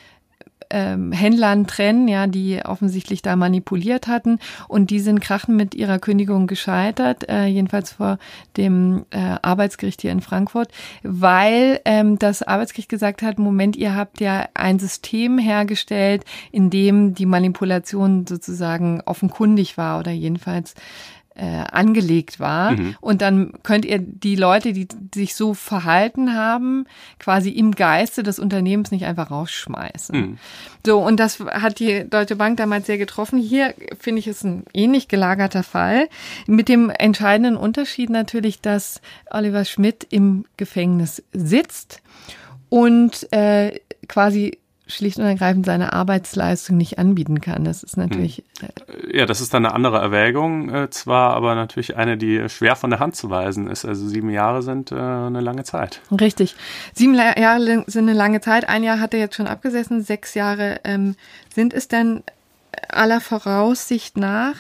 ähm, 0.71 1.13
Händlern 1.13 1.67
trennen, 1.67 2.09
ja, 2.09 2.27
die 2.27 2.61
offensichtlich 2.65 3.23
da 3.23 3.37
manipuliert 3.37 4.07
hatten. 4.07 4.39
Und 4.69 4.91
die 4.91 5.01
sind 5.01 5.21
krachen 5.21 5.57
mit 5.57 5.75
ihrer 5.75 5.99
Kündigung 5.99 6.47
gescheitert, 6.47 7.29
äh, 7.29 7.47
jedenfalls 7.47 7.93
vor 7.93 8.19
dem 8.57 9.05
äh, 9.11 9.37
Arbeitsgericht 9.43 10.03
hier 10.03 10.13
in 10.13 10.21
Frankfurt, 10.21 10.71
weil 11.03 11.81
ähm, 11.85 12.19
das 12.19 12.43
Arbeitsgericht 12.43 12.89
gesagt 12.89 13.23
hat, 13.23 13.39
Moment, 13.39 13.77
ihr 13.77 13.95
habt 13.95 14.21
ja 14.21 14.49
ein 14.55 14.79
System 14.79 15.39
hergestellt, 15.39 16.25
in 16.53 16.71
dem 16.71 17.15
die 17.15 17.27
Manipulation 17.27 18.27
sozusagen 18.27 19.01
offenkundig 19.05 19.77
war 19.79 19.99
oder 19.99 20.11
jedenfalls 20.11 20.75
äh, 21.39 21.65
angelegt 21.71 22.41
war. 22.41 22.73
Mhm. 22.73 22.97
Und 23.01 23.23
dann 23.23 23.53
könnt 23.63 23.85
ihr 23.85 23.99
die 23.99 24.35
Leute, 24.35 24.73
die 24.73 24.89
sich 25.15 25.35
so 25.35 25.55
verhalten 25.55 26.35
haben, 26.35 26.85
quasi 27.19 27.51
im 27.51 27.73
Geiste 27.73 28.23
des 28.23 28.39
Unternehmens 28.39 28.91
nicht 28.91 29.05
einfach 29.05 29.31
rausschmeißen. 29.31 30.21
Mhm. 30.21 30.39
So, 30.85 30.99
und 30.99 31.21
das 31.21 31.41
hat 31.41 31.79
die 31.79 32.09
Deutsche 32.09 32.37
Bank 32.37 32.57
damals 32.57 32.87
sehr 32.87 32.99
getroffen. 32.99 33.39
Hier 33.39 33.75
finde 33.99 34.19
ich 34.19 34.27
es 34.27 34.43
ein 34.43 34.65
ähnlich 34.75 35.07
gelagerter 35.07 35.63
Fall. 35.63 36.09
Mit 36.47 36.69
dem 36.69 36.91
entscheidenden 36.91 37.57
Unterschied 37.57 38.11
natürlich, 38.11 38.61
dass 38.61 39.01
Oliver 39.31 39.65
Schmidt 39.65 40.07
im 40.11 40.45
Gefängnis 40.57 41.23
sitzt 41.33 42.03
und 42.69 43.33
äh, 43.33 43.79
quasi 44.09 44.59
schlicht 44.89 45.19
und 45.19 45.25
ergreifend 45.25 45.67
seine 45.67 45.93
Arbeitsleistung 45.93 46.77
nicht 46.77 46.99
anbieten 46.99 47.41
kann. 47.41 47.65
Das 47.65 47.83
ist 47.83 47.97
natürlich. 47.97 48.43
Hm. 48.61 48.69
Ja, 49.13 49.27
das 49.27 49.41
ist 49.41 49.55
dann 49.55 49.65
eine 49.65 49.75
andere 49.75 49.99
Erwägung, 49.99 50.71
äh, 50.75 50.91
zwar, 50.91 51.35
aber 51.35 51.55
natürlich 51.55 51.97
eine, 51.97 52.17
die 52.17 52.49
schwer 52.49 52.75
von 52.75 52.91
der 52.91 52.99
Hand 52.99 53.15
zu 53.15 53.31
weisen 53.31 53.69
ist. 53.69 53.85
Also 53.85 54.09
sieben 54.09 54.31
Jahre 54.31 54.63
sind 54.63 54.91
äh, 54.91 54.97
eine 54.97 55.41
lange 55.41 55.65
Zeit. 55.65 56.01
Richtig. 56.19 56.57
Sieben 56.95 57.15
Jahre 57.15 57.85
sind 57.87 58.09
eine 58.09 58.15
lange 58.15 58.41
Zeit. 58.41 58.69
Ein 58.69 58.83
Jahr 58.83 58.99
hat 58.99 59.15
er 59.15 59.21
jetzt 59.21 59.37
schon 59.37 59.47
abgesessen. 59.47 60.03
Sechs 60.03 60.35
Jahre 60.35 60.81
ähm, 60.85 61.15
sind 61.55 61.75
es 61.75 61.89
dann 61.89 62.23
aller 62.89 63.21
Voraussicht 63.21 64.17
nach. 64.17 64.57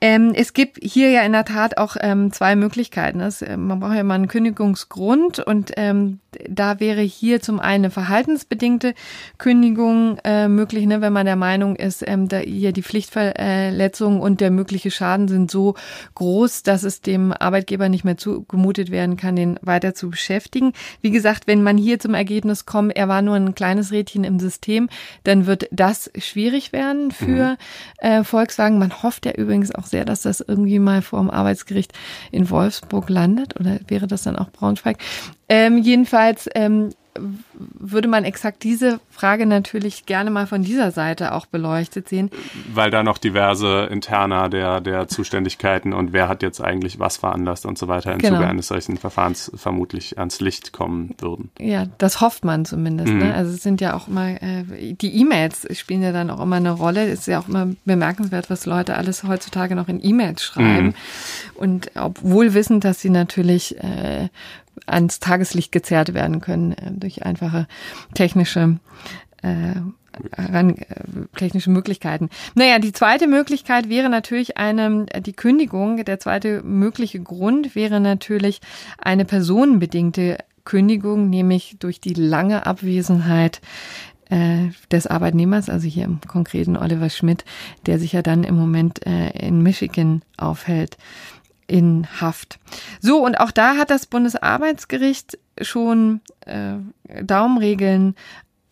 Ähm, 0.00 0.32
es 0.34 0.52
gibt 0.52 0.78
hier 0.82 1.10
ja 1.10 1.22
in 1.22 1.32
der 1.32 1.44
Tat 1.44 1.76
auch 1.76 1.96
ähm, 2.00 2.32
zwei 2.32 2.56
Möglichkeiten. 2.56 3.18
Das, 3.18 3.42
äh, 3.42 3.56
man 3.56 3.80
braucht 3.80 3.96
ja 3.96 4.04
mal 4.04 4.14
einen 4.14 4.28
Kündigungsgrund 4.28 5.40
und 5.40 5.72
ähm, 5.76 6.20
da 6.48 6.80
wäre 6.80 7.00
hier 7.00 7.40
zum 7.40 7.58
einen 7.58 7.70
eine 7.70 7.90
verhaltensbedingte 7.90 8.94
Kündigung 9.38 10.18
äh, 10.24 10.48
möglich, 10.48 10.86
ne, 10.86 11.00
wenn 11.00 11.12
man 11.12 11.24
der 11.24 11.36
Meinung 11.36 11.76
ist, 11.76 12.04
ähm, 12.06 12.28
da 12.28 12.38
hier 12.38 12.72
die 12.72 12.82
Pflichtverletzung 12.82 14.20
und 14.20 14.40
der 14.40 14.50
mögliche 14.50 14.90
Schaden 14.90 15.28
sind 15.28 15.50
so 15.50 15.76
groß, 16.14 16.62
dass 16.62 16.82
es 16.82 17.00
dem 17.00 17.32
Arbeitgeber 17.32 17.88
nicht 17.88 18.04
mehr 18.04 18.16
zugemutet 18.16 18.90
werden 18.90 19.16
kann, 19.16 19.36
den 19.36 19.58
weiter 19.62 19.94
zu 19.94 20.10
beschäftigen. 20.10 20.72
Wie 21.00 21.10
gesagt, 21.10 21.46
wenn 21.46 21.62
man 21.62 21.78
hier 21.78 21.98
zum 22.00 22.14
Ergebnis 22.14 22.66
kommt, 22.66 22.96
er 22.96 23.08
war 23.08 23.22
nur 23.22 23.36
ein 23.36 23.54
kleines 23.54 23.92
Rädchen 23.92 24.24
im 24.24 24.40
System, 24.40 24.88
dann 25.24 25.46
wird 25.46 25.68
das 25.70 26.10
schwierig 26.18 26.72
werden 26.72 27.12
für 27.12 27.52
mhm. 27.52 27.56
äh, 27.98 28.24
Volkswagen. 28.24 28.78
Man 28.78 29.02
hofft 29.02 29.26
ja 29.26 29.32
übrigens 29.32 29.74
auch 29.74 29.86
sehr, 29.90 30.04
dass 30.04 30.22
das 30.22 30.40
irgendwie 30.40 30.78
mal 30.78 31.02
vor 31.02 31.20
dem 31.20 31.30
Arbeitsgericht 31.30 31.92
in 32.30 32.48
Wolfsburg 32.50 33.08
landet 33.10 33.58
oder 33.58 33.78
wäre 33.88 34.06
das 34.06 34.22
dann 34.22 34.36
auch 34.36 34.50
Braunschweig? 34.50 34.98
Ähm, 35.48 35.78
jedenfalls 35.78 36.48
ähm, 36.54 36.90
würde 37.14 38.08
man 38.08 38.24
exakt 38.24 38.62
diese 38.62 39.00
Frage 39.10 39.44
natürlich 39.44 40.06
gerne 40.06 40.30
mal 40.30 40.46
von 40.46 40.62
dieser 40.62 40.92
Seite 40.92 41.32
auch 41.32 41.46
beleuchtet 41.46 42.08
sehen. 42.08 42.30
Weil 42.72 42.90
da 42.90 43.02
noch 43.02 43.18
diverse 43.18 43.88
interner 43.90 44.48
der, 44.48 44.80
der 44.80 45.08
Zuständigkeiten 45.08 45.92
und 45.92 46.12
wer 46.12 46.28
hat 46.28 46.42
jetzt 46.42 46.60
eigentlich 46.60 46.98
was 46.98 47.16
veranlasst 47.16 47.66
und 47.66 47.78
so 47.78 47.88
weiter 47.88 48.12
im 48.12 48.18
genau. 48.18 48.36
Zuge 48.36 48.48
eines 48.48 48.68
solchen 48.68 48.96
Verfahrens 48.96 49.50
vermutlich 49.54 50.18
ans 50.18 50.40
Licht 50.40 50.72
kommen 50.72 51.14
würden. 51.18 51.50
Ja, 51.58 51.86
das 51.98 52.20
hofft 52.20 52.44
man 52.44 52.64
zumindest. 52.64 53.12
Ne? 53.12 53.14
Mhm. 53.14 53.28
Ne? 53.28 53.34
Also 53.34 53.54
es 53.54 53.62
sind 53.62 53.80
ja 53.80 53.94
auch 53.94 54.08
immer, 54.08 54.40
äh, 54.42 54.64
die 54.94 55.20
E-Mails 55.20 55.66
spielen 55.76 56.02
ja 56.02 56.12
dann 56.12 56.30
auch 56.30 56.40
immer 56.40 56.56
eine 56.56 56.70
Rolle. 56.70 57.08
Es 57.08 57.20
ist 57.20 57.26
ja 57.26 57.40
auch 57.40 57.48
immer 57.48 57.68
bemerkenswert, 57.84 58.50
was 58.50 58.66
Leute 58.66 58.96
alles 58.96 59.24
heutzutage 59.24 59.74
noch 59.74 59.88
in 59.88 60.02
E-Mails 60.02 60.42
schreiben. 60.42 60.86
Mhm. 60.86 60.94
Und 61.54 61.90
obwohl 61.96 62.54
wissend, 62.54 62.84
dass 62.84 63.00
sie 63.00 63.10
natürlich 63.10 63.76
äh, 63.78 64.28
ans 64.86 65.20
Tageslicht 65.20 65.72
gezerrt 65.72 66.14
werden 66.14 66.40
können 66.40 66.72
äh, 66.72 66.90
durch 66.92 67.24
einfache 67.24 67.66
technische 68.14 68.78
äh, 69.42 69.74
ran, 70.36 70.76
äh, 70.76 70.84
technische 71.36 71.70
Möglichkeiten. 71.70 72.28
Naja, 72.54 72.78
die 72.78 72.92
zweite 72.92 73.26
Möglichkeit 73.26 73.88
wäre 73.88 74.08
natürlich 74.08 74.56
eine, 74.56 75.06
die 75.20 75.32
Kündigung. 75.32 76.04
Der 76.04 76.20
zweite 76.20 76.62
mögliche 76.62 77.20
Grund 77.20 77.74
wäre 77.74 78.00
natürlich 78.00 78.60
eine 78.98 79.24
personenbedingte 79.24 80.38
Kündigung, 80.64 81.30
nämlich 81.30 81.76
durch 81.78 82.00
die 82.00 82.14
lange 82.14 82.66
Abwesenheit 82.66 83.60
äh, 84.28 84.68
des 84.90 85.06
Arbeitnehmers, 85.06 85.68
also 85.68 85.86
hier 85.88 86.04
im 86.04 86.20
konkreten 86.26 86.76
Oliver 86.76 87.10
Schmidt, 87.10 87.44
der 87.86 87.98
sich 87.98 88.12
ja 88.12 88.22
dann 88.22 88.44
im 88.44 88.56
Moment 88.56 89.04
äh, 89.06 89.30
in 89.30 89.62
Michigan 89.62 90.22
aufhält 90.36 90.96
in 91.70 92.08
Haft. 92.20 92.58
So, 93.00 93.24
und 93.24 93.38
auch 93.38 93.52
da 93.52 93.76
hat 93.76 93.90
das 93.90 94.06
Bundesarbeitsgericht 94.06 95.38
schon 95.60 96.20
äh, 96.46 96.74
Daumenregeln 97.22 98.16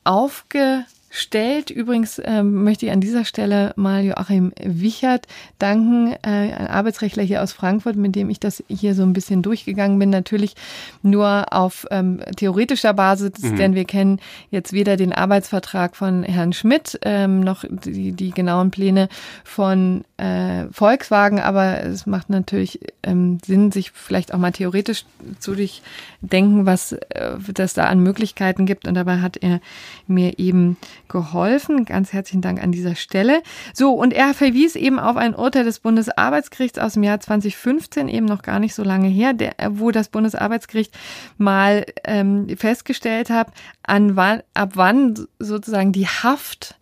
aufge 0.03 0.85
stellt. 1.19 1.71
Übrigens 1.71 2.21
ähm, 2.25 2.65
möchte 2.65 2.87
ich 2.87 2.93
an 2.93 3.01
dieser 3.01 3.25
Stelle 3.25 3.73
mal 3.77 4.05
Joachim 4.05 4.53
Wichert 4.63 5.27
danken, 5.59 6.13
äh, 6.23 6.53
ein 6.53 6.67
Arbeitsrechtler 6.69 7.23
hier 7.23 7.43
aus 7.43 7.53
Frankfurt, 7.53 7.97
mit 7.97 8.15
dem 8.15 8.31
ich 8.31 8.41
das 8.41 8.63
hier 8.69 8.95
so 8.95 9.03
ein 9.03 9.13
bisschen 9.13 9.43
durchgegangen 9.43 9.99
bin. 9.99 10.11
Natürlich 10.11 10.55
nur 11.03 11.53
auf 11.53 11.87
ähm, 11.91 12.21
theoretischer 12.37 12.95
Basis, 12.95 13.33
mhm. 13.41 13.57
denn 13.57 13.75
wir 13.75 13.85
kennen 13.85 14.21
jetzt 14.51 14.73
weder 14.73 14.97
den 14.97 15.13
Arbeitsvertrag 15.13 15.97
von 15.97 16.23
Herrn 16.23 16.53
Schmidt 16.53 16.99
ähm, 17.03 17.41
noch 17.41 17.65
die, 17.69 18.13
die 18.13 18.31
genauen 18.31 18.71
Pläne 18.71 19.09
von 19.45 20.05
äh, 20.17 20.67
Volkswagen, 20.73 21.41
aber 21.41 21.83
es 21.83 22.07
macht 22.07 22.31
natürlich 22.31 22.81
ähm, 23.03 23.39
Sinn, 23.45 23.73
sich 23.73 23.93
vielleicht 23.93 24.35
auch 24.35 24.39
mal 24.39 24.53
theoretisch 24.53 25.05
zu 25.39 25.55
durchdenken, 25.55 26.67
was 26.67 26.93
äh, 26.93 27.37
das 27.55 27.75
da 27.75 27.85
an 27.85 28.01
Möglichkeiten 28.01 28.67
gibt. 28.67 28.87
Und 28.87 28.95
dabei 28.95 29.19
hat 29.19 29.37
er 29.37 29.61
mir 30.07 30.39
eben 30.39 30.77
geholfen. 31.09 31.85
Ganz 31.85 32.13
herzlichen 32.13 32.43
Dank 32.43 32.63
an 32.63 32.73
dieser 32.73 32.95
Stelle. 32.95 33.43
So, 33.73 33.93
und 33.93 34.13
er 34.13 34.35
verwies 34.35 34.77
eben 34.77 34.99
auf 34.99 35.17
ein 35.17 35.35
Urteil 35.35 35.65
des 35.65 35.81
Bundesarbeitsgerichts 35.81 36.79
aus 36.79 36.95
dem 36.95 37.03
Jahr 37.03 37.21
2015, 37.21 38.09
eben 38.09 38.27
noch 38.27 38.43
gar 38.43 38.59
nicht 38.59 38.75
so 38.75 38.83
lange 38.83 39.09
her, 39.09 39.33
der, 39.33 39.55
wo 39.71 39.91
das 39.91 40.09
Bundesarbeitsgericht 40.09 40.97
mal 41.37 41.87
ähm, 42.05 42.49
festgestellt 42.57 43.31
hat, 43.31 43.49
an 43.83 44.17
wann, 44.17 44.43
ab 44.55 44.73
wann 44.75 45.27
sozusagen 45.39 45.93
die 45.93 46.07
Haft 46.07 46.77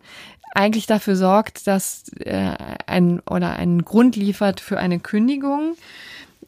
eigentlich 0.53 0.87
dafür 0.87 1.15
sorgt, 1.15 1.67
dass 1.67 2.09
äh, 2.19 2.55
ein 2.87 3.19
oder 3.29 3.53
einen 3.57 3.85
Grund 3.85 4.15
liefert 4.15 4.59
für 4.59 4.79
eine 4.79 4.99
Kündigung 4.99 5.75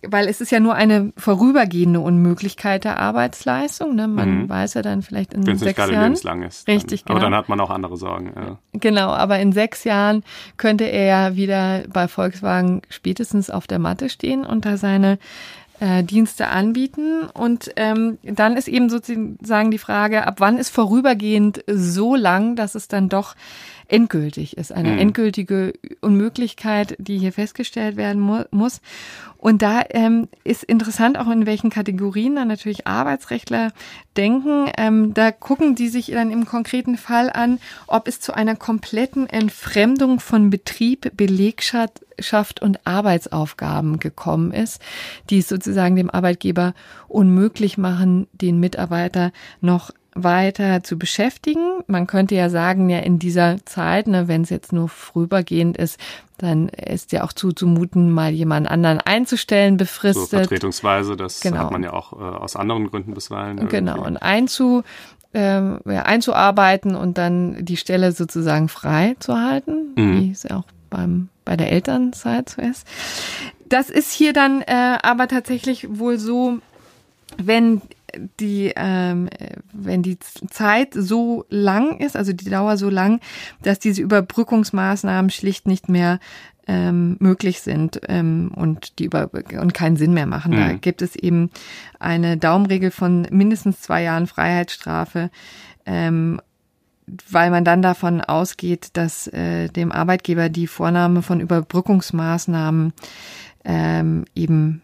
weil 0.07 0.27
es 0.27 0.39
ist 0.41 0.51
ja 0.51 0.59
nur 0.59 0.75
eine 0.75 1.11
vorübergehende 1.17 1.99
Unmöglichkeit 1.99 2.83
der 2.83 2.99
Arbeitsleistung. 2.99 3.95
Ne? 3.95 4.07
Man 4.07 4.43
mhm. 4.43 4.49
weiß 4.49 4.75
ja 4.75 4.81
dann 4.81 5.01
vielleicht 5.01 5.33
in 5.33 5.45
Wenn's 5.45 5.59
sechs 5.59 5.77
Jahren. 5.77 5.91
lebenslang 5.91 6.43
ist. 6.43 6.67
Richtig, 6.67 7.03
dann. 7.03 7.15
genau. 7.15 7.25
Aber 7.25 7.31
dann 7.31 7.37
hat 7.37 7.49
man 7.49 7.59
auch 7.59 7.69
andere 7.69 7.97
Sorgen. 7.97 8.31
Ja. 8.35 8.57
Genau, 8.73 9.09
aber 9.09 9.39
in 9.39 9.51
sechs 9.51 9.83
Jahren 9.83 10.23
könnte 10.57 10.85
er 10.85 11.05
ja 11.05 11.35
wieder 11.35 11.83
bei 11.91 12.07
Volkswagen 12.07 12.81
spätestens 12.89 13.49
auf 13.49 13.67
der 13.67 13.79
Matte 13.79 14.09
stehen 14.09 14.45
und 14.45 14.65
da 14.65 14.77
seine 14.77 15.19
äh, 15.79 16.03
Dienste 16.03 16.47
anbieten. 16.47 17.23
Und 17.33 17.71
ähm, 17.75 18.17
dann 18.23 18.57
ist 18.57 18.67
eben 18.67 18.89
sozusagen 18.89 19.71
die 19.71 19.77
Frage, 19.77 20.25
ab 20.25 20.35
wann 20.39 20.57
ist 20.57 20.69
vorübergehend 20.69 21.63
so 21.67 22.15
lang, 22.15 22.55
dass 22.55 22.75
es 22.75 22.87
dann 22.87 23.09
doch 23.09 23.35
endgültig 23.89 24.57
ist, 24.57 24.71
eine 24.71 24.91
mhm. 24.91 24.99
endgültige 24.99 25.73
Unmöglichkeit, 26.01 26.95
die 26.99 27.17
hier 27.17 27.33
festgestellt 27.33 27.97
werden 27.97 28.21
mu 28.21 28.43
muss. 28.51 28.81
Und 29.37 29.61
da 29.61 29.83
ähm, 29.91 30.27
ist 30.43 30.63
interessant 30.63 31.17
auch 31.17 31.29
in 31.29 31.45
welchen 31.45 31.69
Kategorien 31.69 32.35
dann 32.35 32.49
natürlich 32.49 32.87
Arbeitsrechtler 32.87 33.71
denken. 34.17 34.69
Ähm, 34.77 35.13
da 35.13 35.31
gucken 35.31 35.75
die 35.75 35.87
sich 35.87 36.07
dann 36.07 36.29
im 36.29 36.45
konkreten 36.45 36.97
Fall 36.97 37.29
an, 37.29 37.59
ob 37.87 38.09
es 38.09 38.19
zu 38.19 38.33
einer 38.33 38.57
kompletten 38.57 39.27
Entfremdung 39.27 40.19
von 40.19 40.49
Betrieb, 40.49 41.11
Belegschaft 41.15 42.61
und 42.61 42.85
Arbeitsaufgaben 42.85 43.99
gekommen 43.99 44.51
ist, 44.51 44.81
die 45.29 45.39
es 45.39 45.47
sozusagen 45.47 45.95
dem 45.95 46.09
Arbeitgeber 46.09 46.73
unmöglich 47.07 47.77
machen, 47.77 48.27
den 48.33 48.59
Mitarbeiter 48.59 49.31
noch 49.61 49.91
weiter 50.23 50.83
zu 50.83 50.97
beschäftigen. 50.97 51.81
Man 51.87 52.07
könnte 52.07 52.35
ja 52.35 52.49
sagen, 52.49 52.89
ja 52.89 52.99
in 52.99 53.19
dieser 53.19 53.63
Zeit, 53.65 54.07
ne, 54.07 54.27
wenn 54.27 54.41
es 54.41 54.49
jetzt 54.49 54.73
nur 54.73 54.89
vorübergehend 54.89 55.77
ist, 55.77 55.99
dann 56.37 56.69
ist 56.69 57.11
ja 57.11 57.23
auch 57.23 57.33
zuzumuten, 57.33 58.11
mal 58.11 58.31
jemand 58.31 58.69
anderen 58.69 58.99
einzustellen, 58.99 59.77
befristet. 59.77 60.29
So 60.29 60.37
vertretungsweise, 60.37 61.17
das 61.17 61.41
genau. 61.41 61.57
hat 61.57 61.71
man 61.71 61.83
ja 61.83 61.93
auch 61.93 62.13
äh, 62.13 62.15
aus 62.15 62.55
anderen 62.55 62.89
Gründen 62.89 63.13
bisweilen. 63.13 63.67
Genau, 63.67 64.05
und 64.05 64.17
einzu, 64.17 64.83
äh, 65.33 65.39
ja, 65.39 66.03
einzuarbeiten 66.03 66.95
und 66.95 67.17
dann 67.17 67.63
die 67.65 67.77
Stelle 67.77 68.13
sozusagen 68.13 68.69
frei 68.69 69.15
zu 69.19 69.35
halten, 69.37 69.93
mhm. 69.95 70.19
wie 70.19 70.31
es 70.31 70.43
ja 70.43 70.57
auch 70.57 70.65
beim, 70.89 71.29
bei 71.45 71.57
der 71.57 71.71
Elternzeit 71.71 72.49
so 72.49 72.61
ist. 72.61 72.87
Das 73.67 73.89
ist 73.89 74.11
hier 74.11 74.33
dann 74.33 74.61
äh, 74.61 74.97
aber 75.03 75.27
tatsächlich 75.27 75.87
wohl 75.89 76.17
so, 76.17 76.59
wenn 77.37 77.81
die, 78.39 78.73
ähm, 78.75 79.29
wenn 79.73 80.03
die 80.03 80.19
Zeit 80.19 80.93
so 80.93 81.45
lang 81.49 81.97
ist, 81.99 82.15
also 82.15 82.33
die 82.33 82.49
Dauer 82.49 82.77
so 82.77 82.89
lang, 82.89 83.19
dass 83.61 83.79
diese 83.79 84.01
Überbrückungsmaßnahmen 84.01 85.31
schlicht 85.31 85.67
nicht 85.67 85.89
mehr 85.89 86.19
ähm, 86.67 87.17
möglich 87.19 87.61
sind 87.61 87.99
ähm, 88.07 88.51
und 88.55 88.99
die 88.99 89.05
über 89.05 89.29
und 89.59 89.73
keinen 89.73 89.97
Sinn 89.97 90.13
mehr 90.13 90.27
machen. 90.27 90.51
Mhm. 90.53 90.57
Da 90.57 90.73
gibt 90.73 91.01
es 91.01 91.15
eben 91.15 91.49
eine 91.99 92.37
Daumenregel 92.37 92.91
von 92.91 93.27
mindestens 93.31 93.81
zwei 93.81 94.03
Jahren 94.03 94.27
Freiheitsstrafe. 94.27 95.31
Ähm, 95.85 96.39
weil 97.31 97.49
man 97.49 97.65
dann 97.65 97.81
davon 97.81 98.21
ausgeht, 98.21 98.89
dass 98.93 99.25
äh, 99.27 99.67
dem 99.69 99.91
Arbeitgeber 99.91 100.49
die 100.49 100.67
Vornahme 100.67 101.23
von 101.23 101.39
Überbrückungsmaßnahmen 101.39 102.93
ähm, 103.65 104.25
eben 104.35 104.83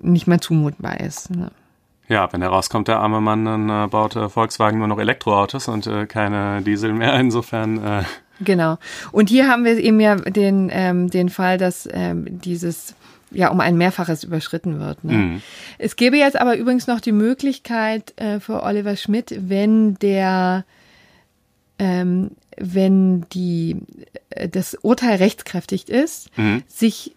nicht 0.00 0.26
mehr 0.26 0.40
zumutbar 0.40 0.98
ist. 0.98 1.30
Ne? 1.30 1.52
Ja, 2.12 2.30
wenn 2.30 2.42
herauskommt, 2.42 2.88
der 2.88 2.98
arme 3.00 3.22
Mann, 3.22 3.46
dann 3.46 3.70
äh, 3.70 3.88
baut 3.88 4.16
äh, 4.16 4.28
Volkswagen 4.28 4.78
nur 4.78 4.86
noch 4.86 4.98
Elektroautos 4.98 5.66
und 5.68 5.86
äh, 5.86 6.04
keine 6.04 6.60
Diesel 6.60 6.92
mehr. 6.92 7.18
Insofern. 7.18 7.82
Äh 7.82 8.02
genau. 8.44 8.76
Und 9.12 9.30
hier 9.30 9.48
haben 9.48 9.64
wir 9.64 9.78
eben 9.78 9.98
ja 9.98 10.16
den, 10.16 10.68
ähm, 10.70 11.08
den 11.08 11.30
Fall, 11.30 11.56
dass 11.56 11.88
ähm, 11.90 12.26
dieses 12.28 12.94
ja 13.30 13.48
um 13.48 13.60
ein 13.60 13.78
Mehrfaches 13.78 14.24
überschritten 14.24 14.78
wird. 14.78 15.02
Ne? 15.04 15.12
Mhm. 15.14 15.42
Es 15.78 15.96
gäbe 15.96 16.18
jetzt 16.18 16.38
aber 16.38 16.58
übrigens 16.58 16.86
noch 16.86 17.00
die 17.00 17.12
Möglichkeit 17.12 18.12
äh, 18.20 18.40
für 18.40 18.62
Oliver 18.62 18.96
Schmidt, 18.96 19.34
wenn 19.48 19.94
der 19.94 20.66
ähm, 21.78 22.32
wenn 22.58 23.22
die 23.32 23.78
äh, 24.28 24.50
das 24.50 24.74
Urteil 24.74 25.16
rechtskräftig 25.16 25.88
ist, 25.88 26.28
mhm. 26.36 26.62
sich 26.68 27.14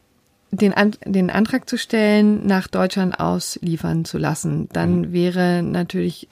den, 0.57 0.73
An 0.73 0.91
den 1.05 1.29
Antrag 1.29 1.69
zu 1.69 1.77
stellen, 1.77 2.45
nach 2.45 2.67
Deutschland 2.67 3.19
ausliefern 3.19 4.05
zu 4.05 4.17
lassen. 4.17 4.69
Dann 4.73 5.01
mhm. 5.01 5.13
wäre 5.13 5.63
natürlich 5.63 6.27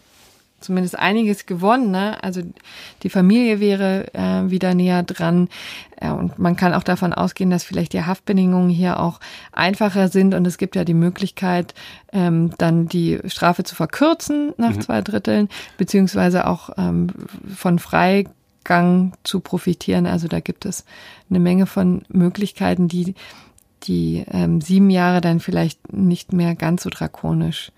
zumindest 0.63 0.97
einiges 0.97 1.45
gewonnen. 1.45 1.91
Ne? 1.91 2.24
Also 2.24 2.41
die 3.03 3.09
Familie 3.09 3.59
wäre 3.59 4.13
äh, 4.13 4.49
wieder 4.49 4.74
näher 4.74 5.03
dran. 5.03 5.49
Äh, 5.97 6.09
und 6.09 6.39
man 6.39 6.55
kann 6.55 6.74
auch 6.74 6.84
davon 6.84 7.13
ausgehen, 7.13 7.51
dass 7.51 7.63
vielleicht 7.63 7.93
die 7.93 8.03
Haftbedingungen 8.03 8.69
hier 8.69 8.99
auch 8.99 9.19
einfacher 9.51 10.07
sind. 10.07 10.34
Und 10.34 10.47
es 10.47 10.57
gibt 10.57 10.76
ja 10.76 10.84
die 10.84 10.93
Möglichkeit, 10.93 11.74
ähm, 12.11 12.51
dann 12.57 12.88
die 12.88 13.19
Strafe 13.28 13.63
zu 13.63 13.76
verkürzen 13.76 14.53
nach 14.57 14.76
mhm. 14.76 14.82
zwei 14.82 15.01
Dritteln, 15.01 15.49
beziehungsweise 15.78 16.47
auch 16.47 16.71
ähm, 16.78 17.07
von 17.55 17.78
Freigang 17.78 19.13
zu 19.24 19.41
profitieren. 19.41 20.07
Also 20.07 20.28
da 20.28 20.39
gibt 20.39 20.65
es 20.65 20.86
eine 21.30 21.39
Menge 21.39 21.65
von 21.65 22.03
Möglichkeiten, 22.07 22.88
die 22.88 23.15
die 23.84 24.25
ähm, 24.31 24.61
sieben 24.61 24.89
Jahre 24.89 25.21
dann 25.21 25.39
vielleicht 25.39 25.93
nicht 25.93 26.34
mehr 26.34 26.55
ganz 26.55 26.84
so 26.84 26.89
drakonisch 26.89 27.71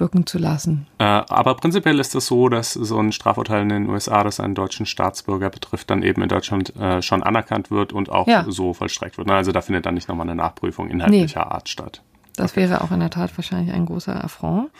wirken 0.00 0.26
zu 0.26 0.38
lassen. 0.38 0.86
Äh, 0.98 1.04
aber 1.04 1.54
prinzipiell 1.54 1.98
ist 1.98 2.14
es 2.14 2.26
so, 2.26 2.48
dass 2.48 2.72
so 2.72 2.98
ein 2.98 3.12
Strafurteil 3.12 3.62
in 3.62 3.68
den 3.68 3.88
USA, 3.88 4.22
das 4.22 4.40
einen 4.40 4.54
deutschen 4.54 4.86
Staatsbürger 4.86 5.50
betrifft, 5.50 5.90
dann 5.90 6.02
eben 6.02 6.22
in 6.22 6.28
Deutschland 6.28 6.74
äh, 6.76 7.02
schon 7.02 7.22
anerkannt 7.22 7.70
wird 7.70 7.92
und 7.92 8.10
auch 8.10 8.28
ja. 8.28 8.44
so 8.48 8.74
vollstreckt 8.74 9.18
wird. 9.18 9.30
Also 9.30 9.52
da 9.52 9.60
findet 9.60 9.86
dann 9.86 9.94
nicht 9.94 10.08
nochmal 10.08 10.26
eine 10.26 10.36
Nachprüfung 10.36 10.88
inhaltlicher 10.88 11.44
nee. 11.44 11.50
Art 11.50 11.68
statt. 11.68 12.02
Das 12.36 12.52
okay. 12.52 12.62
wäre 12.62 12.82
auch 12.82 12.92
in 12.92 13.00
der 13.00 13.10
Tat 13.10 13.36
wahrscheinlich 13.36 13.74
ein 13.74 13.86
großer 13.86 14.22
Affront. 14.22 14.70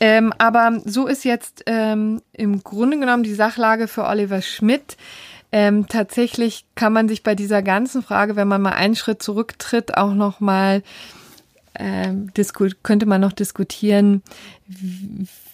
Ähm, 0.00 0.32
aber 0.38 0.80
so 0.84 1.06
ist 1.06 1.24
jetzt 1.24 1.62
ähm, 1.66 2.20
im 2.32 2.64
Grunde 2.64 2.98
genommen 2.98 3.22
die 3.22 3.34
Sachlage 3.34 3.86
für 3.86 4.04
Oliver 4.04 4.42
Schmidt. 4.42 4.96
Ähm, 5.56 5.86
tatsächlich 5.86 6.66
kann 6.74 6.92
man 6.92 7.08
sich 7.08 7.22
bei 7.22 7.36
dieser 7.36 7.62
ganzen 7.62 8.02
Frage, 8.02 8.34
wenn 8.34 8.48
man 8.48 8.60
mal 8.60 8.72
einen 8.72 8.96
Schritt 8.96 9.22
zurücktritt, 9.22 9.96
auch 9.96 10.12
noch 10.12 10.40
mal 10.40 10.82
ähm, 11.76 12.32
könnte 12.82 13.06
man 13.06 13.20
noch 13.20 13.30
diskutieren, 13.30 14.24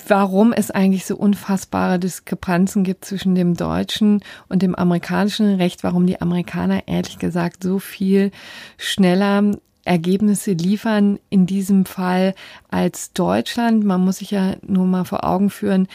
warum 0.09 0.55
es 0.55 0.71
eigentlich 0.71 1.05
so 1.05 1.17
unfassbare 1.17 1.99
Diskrepanzen 1.99 2.83
gibt 2.83 3.05
zwischen 3.05 3.35
dem 3.35 3.59
deutschen 3.59 4.25
und 4.49 4.63
dem 4.63 4.75
amerikanischen 4.75 5.57
Recht, 5.57 5.85
warum 5.85 6.07
die 6.07 6.19
Amerikaner 6.23 6.89
ehrlich 6.89 7.19
gesagt 7.19 7.63
so 7.63 7.79
viel 7.79 8.31
schneller 8.79 9.55
Ergebnisse 9.85 10.53
liefern 10.53 11.19
in 11.29 11.45
diesem 11.45 11.85
Fall 11.85 12.35
als 12.71 13.13
Deutschland. 13.13 13.85
Man 13.85 14.03
muss 14.03 14.17
sich 14.17 14.31
ja 14.31 14.55
nur 14.67 14.87
mal 14.87 15.05
vor 15.05 15.25
Augen 15.25 15.51
führen, 15.51 15.89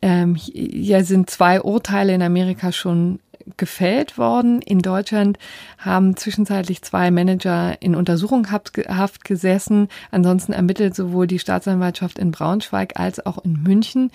ähm, 0.00 0.36
hier 0.36 1.04
sind 1.04 1.28
zwei 1.28 1.60
Urteile 1.60 2.14
in 2.14 2.22
Amerika 2.22 2.70
schon 2.70 3.18
gefällt 3.56 4.18
worden. 4.18 4.62
In 4.62 4.80
Deutschland 4.80 5.38
haben 5.78 6.16
zwischenzeitlich 6.16 6.82
zwei 6.82 7.10
Manager 7.10 7.80
in 7.80 7.94
Untersuchungshaft 7.94 9.24
gesessen. 9.24 9.88
Ansonsten 10.10 10.52
ermittelt 10.52 10.94
sowohl 10.94 11.26
die 11.26 11.38
Staatsanwaltschaft 11.38 12.18
in 12.18 12.30
Braunschweig 12.30 12.98
als 12.98 13.24
auch 13.24 13.38
in 13.44 13.62
München. 13.62 14.10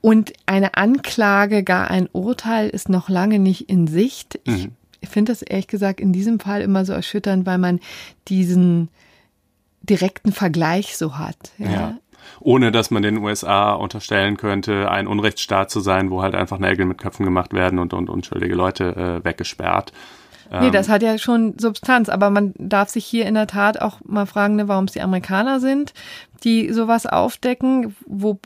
Und 0.00 0.32
eine 0.46 0.74
Anklage, 0.74 1.62
gar 1.62 1.90
ein 1.90 2.08
Urteil 2.10 2.68
ist 2.68 2.88
noch 2.88 3.08
lange 3.08 3.38
nicht 3.38 3.68
in 3.70 3.86
Sicht. 3.86 4.40
Ich 4.44 4.66
mhm. 4.66 4.72
finde 5.02 5.32
das 5.32 5.42
ehrlich 5.42 5.68
gesagt 5.68 6.00
in 6.00 6.12
diesem 6.12 6.40
Fall 6.40 6.60
immer 6.60 6.84
so 6.84 6.92
erschütternd, 6.92 7.46
weil 7.46 7.58
man 7.58 7.78
diesen 8.28 8.88
direkten 9.82 10.32
Vergleich 10.32 10.96
so 10.96 11.18
hat. 11.18 11.52
Ja. 11.58 11.70
ja 11.70 11.98
ohne 12.44 12.72
dass 12.72 12.90
man 12.90 13.02
den 13.02 13.18
USA 13.18 13.72
unterstellen 13.72 14.36
könnte, 14.36 14.90
ein 14.90 15.06
Unrechtsstaat 15.06 15.70
zu 15.70 15.80
sein, 15.80 16.10
wo 16.10 16.22
halt 16.22 16.34
einfach 16.34 16.58
Nägel 16.58 16.86
mit 16.86 16.98
Köpfen 16.98 17.24
gemacht 17.24 17.52
werden 17.52 17.78
und, 17.78 17.94
und 17.94 18.10
unschuldige 18.10 18.54
Leute 18.54 18.84
äh, 18.96 19.24
weggesperrt. 19.24 19.92
Nee, 20.60 20.70
das 20.70 20.88
ähm, 20.88 20.94
hat 20.94 21.02
ja 21.02 21.18
schon 21.18 21.54
Substanz, 21.58 22.08
aber 22.08 22.30
man 22.30 22.52
darf 22.58 22.90
sich 22.90 23.06
hier 23.06 23.26
in 23.26 23.34
der 23.34 23.46
Tat 23.46 23.80
auch 23.80 24.00
mal 24.04 24.26
fragen, 24.26 24.56
ne, 24.56 24.68
warum 24.68 24.84
es 24.84 24.92
die 24.92 25.00
Amerikaner 25.00 25.60
sind, 25.60 25.94
die 26.44 26.72
sowas 26.72 27.06
aufdecken, 27.06 27.94
wo, 28.06 28.38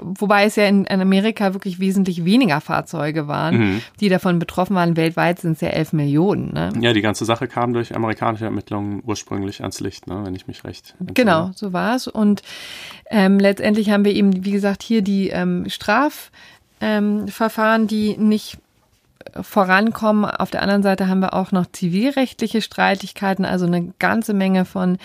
wobei 0.00 0.44
es 0.44 0.56
ja 0.56 0.66
in, 0.66 0.84
in 0.84 1.00
Amerika 1.00 1.54
wirklich 1.54 1.80
wesentlich 1.80 2.24
weniger 2.24 2.60
Fahrzeuge 2.60 3.28
waren, 3.28 3.58
mhm. 3.58 3.80
die 3.98 4.08
davon 4.08 4.38
betroffen 4.38 4.76
waren. 4.76 4.96
Weltweit 4.96 5.40
sind 5.40 5.52
es 5.52 5.60
ja 5.60 5.68
elf 5.68 5.92
Millionen. 5.92 6.52
Ne? 6.52 6.72
Ja, 6.80 6.92
die 6.92 7.00
ganze 7.00 7.24
Sache 7.24 7.48
kam 7.48 7.72
durch 7.72 7.96
amerikanische 7.96 8.44
Ermittlungen 8.44 9.02
ursprünglich 9.04 9.62
ans 9.62 9.80
Licht, 9.80 10.06
ne, 10.06 10.20
wenn 10.24 10.34
ich 10.34 10.46
mich 10.46 10.64
recht 10.64 10.94
entsinne. 11.00 11.14
Genau, 11.14 11.50
so 11.54 11.72
war 11.72 11.96
es. 11.96 12.06
Und 12.06 12.42
ähm, 13.10 13.38
letztendlich 13.38 13.90
haben 13.90 14.04
wir 14.04 14.12
eben, 14.12 14.44
wie 14.44 14.52
gesagt, 14.52 14.82
hier 14.82 15.00
die 15.02 15.30
ähm, 15.30 15.66
Strafverfahren, 15.68 17.82
ähm, 17.82 17.88
die 17.88 18.16
nicht 18.18 18.58
vorankommen. 19.40 20.24
Auf 20.24 20.50
der 20.50 20.62
anderen 20.62 20.82
Seite 20.82 21.08
haben 21.08 21.20
wir 21.20 21.34
auch 21.34 21.52
noch 21.52 21.66
zivilrechtliche 21.70 22.62
Streitigkeiten, 22.62 23.44
also 23.44 23.66
eine 23.66 23.92
ganze 23.98 24.34
Menge 24.34 24.64
von 24.64 24.98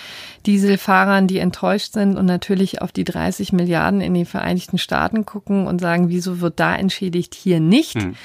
Dieselfahrern, 0.45 1.27
die 1.27 1.39
enttäuscht 1.39 1.93
sind 1.93 2.17
und 2.17 2.25
natürlich 2.25 2.81
auf 2.81 2.91
die 2.91 3.03
30 3.03 3.53
Milliarden 3.53 4.01
in 4.01 4.13
die 4.13 4.25
Vereinigten 4.25 4.77
Staaten 4.77 5.25
gucken 5.25 5.67
und 5.67 5.81
sagen, 5.81 6.09
wieso 6.09 6.41
wird 6.41 6.59
da 6.59 6.75
entschädigt, 6.75 7.35
hier 7.35 7.59
nicht. 7.59 7.95
Hm. 7.95 8.15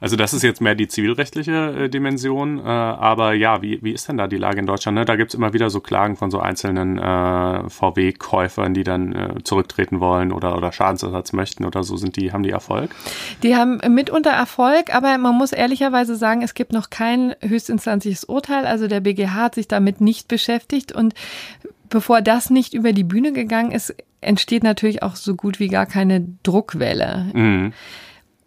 Also 0.00 0.14
das 0.14 0.32
ist 0.32 0.42
jetzt 0.42 0.60
mehr 0.60 0.76
die 0.76 0.86
zivilrechtliche 0.86 1.84
äh, 1.84 1.88
Dimension, 1.88 2.58
äh, 2.58 2.62
aber 2.62 3.32
ja, 3.32 3.62
wie, 3.62 3.82
wie 3.82 3.92
ist 3.92 4.08
denn 4.08 4.16
da 4.16 4.28
die 4.28 4.36
Lage 4.36 4.60
in 4.60 4.66
Deutschland? 4.66 4.96
Ne? 4.96 5.04
Da 5.04 5.16
gibt's 5.16 5.34
immer 5.34 5.52
wieder 5.52 5.70
so 5.70 5.80
Klagen 5.80 6.16
von 6.16 6.30
so 6.30 6.38
einzelnen 6.38 6.98
äh, 6.98 7.68
VW-Käufern, 7.68 8.74
die 8.74 8.84
dann 8.84 9.12
äh, 9.12 9.42
zurücktreten 9.42 9.98
wollen 9.98 10.30
oder, 10.30 10.56
oder 10.56 10.70
Schadensersatz 10.70 11.32
möchten 11.32 11.64
oder 11.64 11.82
so. 11.82 11.96
Sind 11.96 12.14
die, 12.16 12.32
haben 12.32 12.44
die 12.44 12.50
Erfolg? 12.50 12.90
Die 13.42 13.56
haben 13.56 13.80
mitunter 13.92 14.30
Erfolg, 14.30 14.94
aber 14.94 15.18
man 15.18 15.36
muss 15.36 15.52
ehrlicherweise 15.52 16.14
sagen, 16.14 16.42
es 16.42 16.54
gibt 16.54 16.72
noch 16.72 16.90
kein 16.90 17.34
höchstinstanzliches 17.40 18.24
Urteil. 18.24 18.66
Also 18.66 18.86
der 18.86 19.00
BGH 19.00 19.34
hat 19.34 19.54
sich 19.56 19.66
damit 19.66 20.00
nicht 20.00 20.28
beschäftigt 20.28 20.92
und 20.92 21.14
bevor 21.88 22.22
das 22.22 22.50
nicht 22.50 22.72
über 22.72 22.92
die 22.92 23.04
Bühne 23.04 23.32
gegangen 23.32 23.72
ist, 23.72 23.96
entsteht 24.20 24.62
natürlich 24.62 25.02
auch 25.02 25.16
so 25.16 25.34
gut 25.34 25.58
wie 25.58 25.68
gar 25.68 25.86
keine 25.86 26.26
Druckwelle. 26.42 27.30
Mhm. 27.32 27.72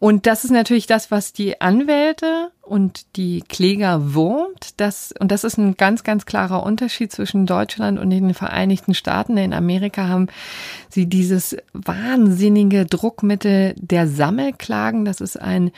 Und 0.01 0.25
das 0.25 0.45
ist 0.45 0.49
natürlich 0.49 0.87
das, 0.87 1.11
was 1.11 1.31
die 1.31 1.61
Anwälte 1.61 2.49
und 2.63 3.15
die 3.17 3.43
Kläger 3.47 4.15
wurmt. 4.15 4.73
Das, 4.77 5.13
und 5.19 5.31
das 5.31 5.43
ist 5.43 5.59
ein 5.59 5.77
ganz, 5.77 6.03
ganz 6.03 6.25
klarer 6.25 6.63
Unterschied 6.63 7.11
zwischen 7.11 7.45
Deutschland 7.45 7.99
und 7.99 8.09
den 8.09 8.33
Vereinigten 8.33 8.95
Staaten. 8.95 9.37
In 9.37 9.53
Amerika 9.53 10.07
haben 10.07 10.25
sie 10.89 11.05
dieses 11.05 11.55
wahnsinnige 11.73 12.87
Druckmittel 12.87 13.75
der 13.77 14.07
Sammelklagen. 14.07 15.05
Das 15.05 15.21
ist 15.21 15.39
ein 15.39 15.71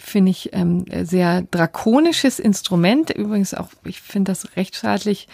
finde 0.00 0.30
ich, 0.30 0.50
ähm, 0.52 0.84
sehr 1.02 1.42
drakonisches 1.42 2.38
Instrument. 2.38 3.10
Übrigens 3.10 3.54
auch, 3.54 3.70
ich 3.82 4.00
finde 4.00 4.30
das 4.30 4.56
rechtsstaatlich 4.56 5.26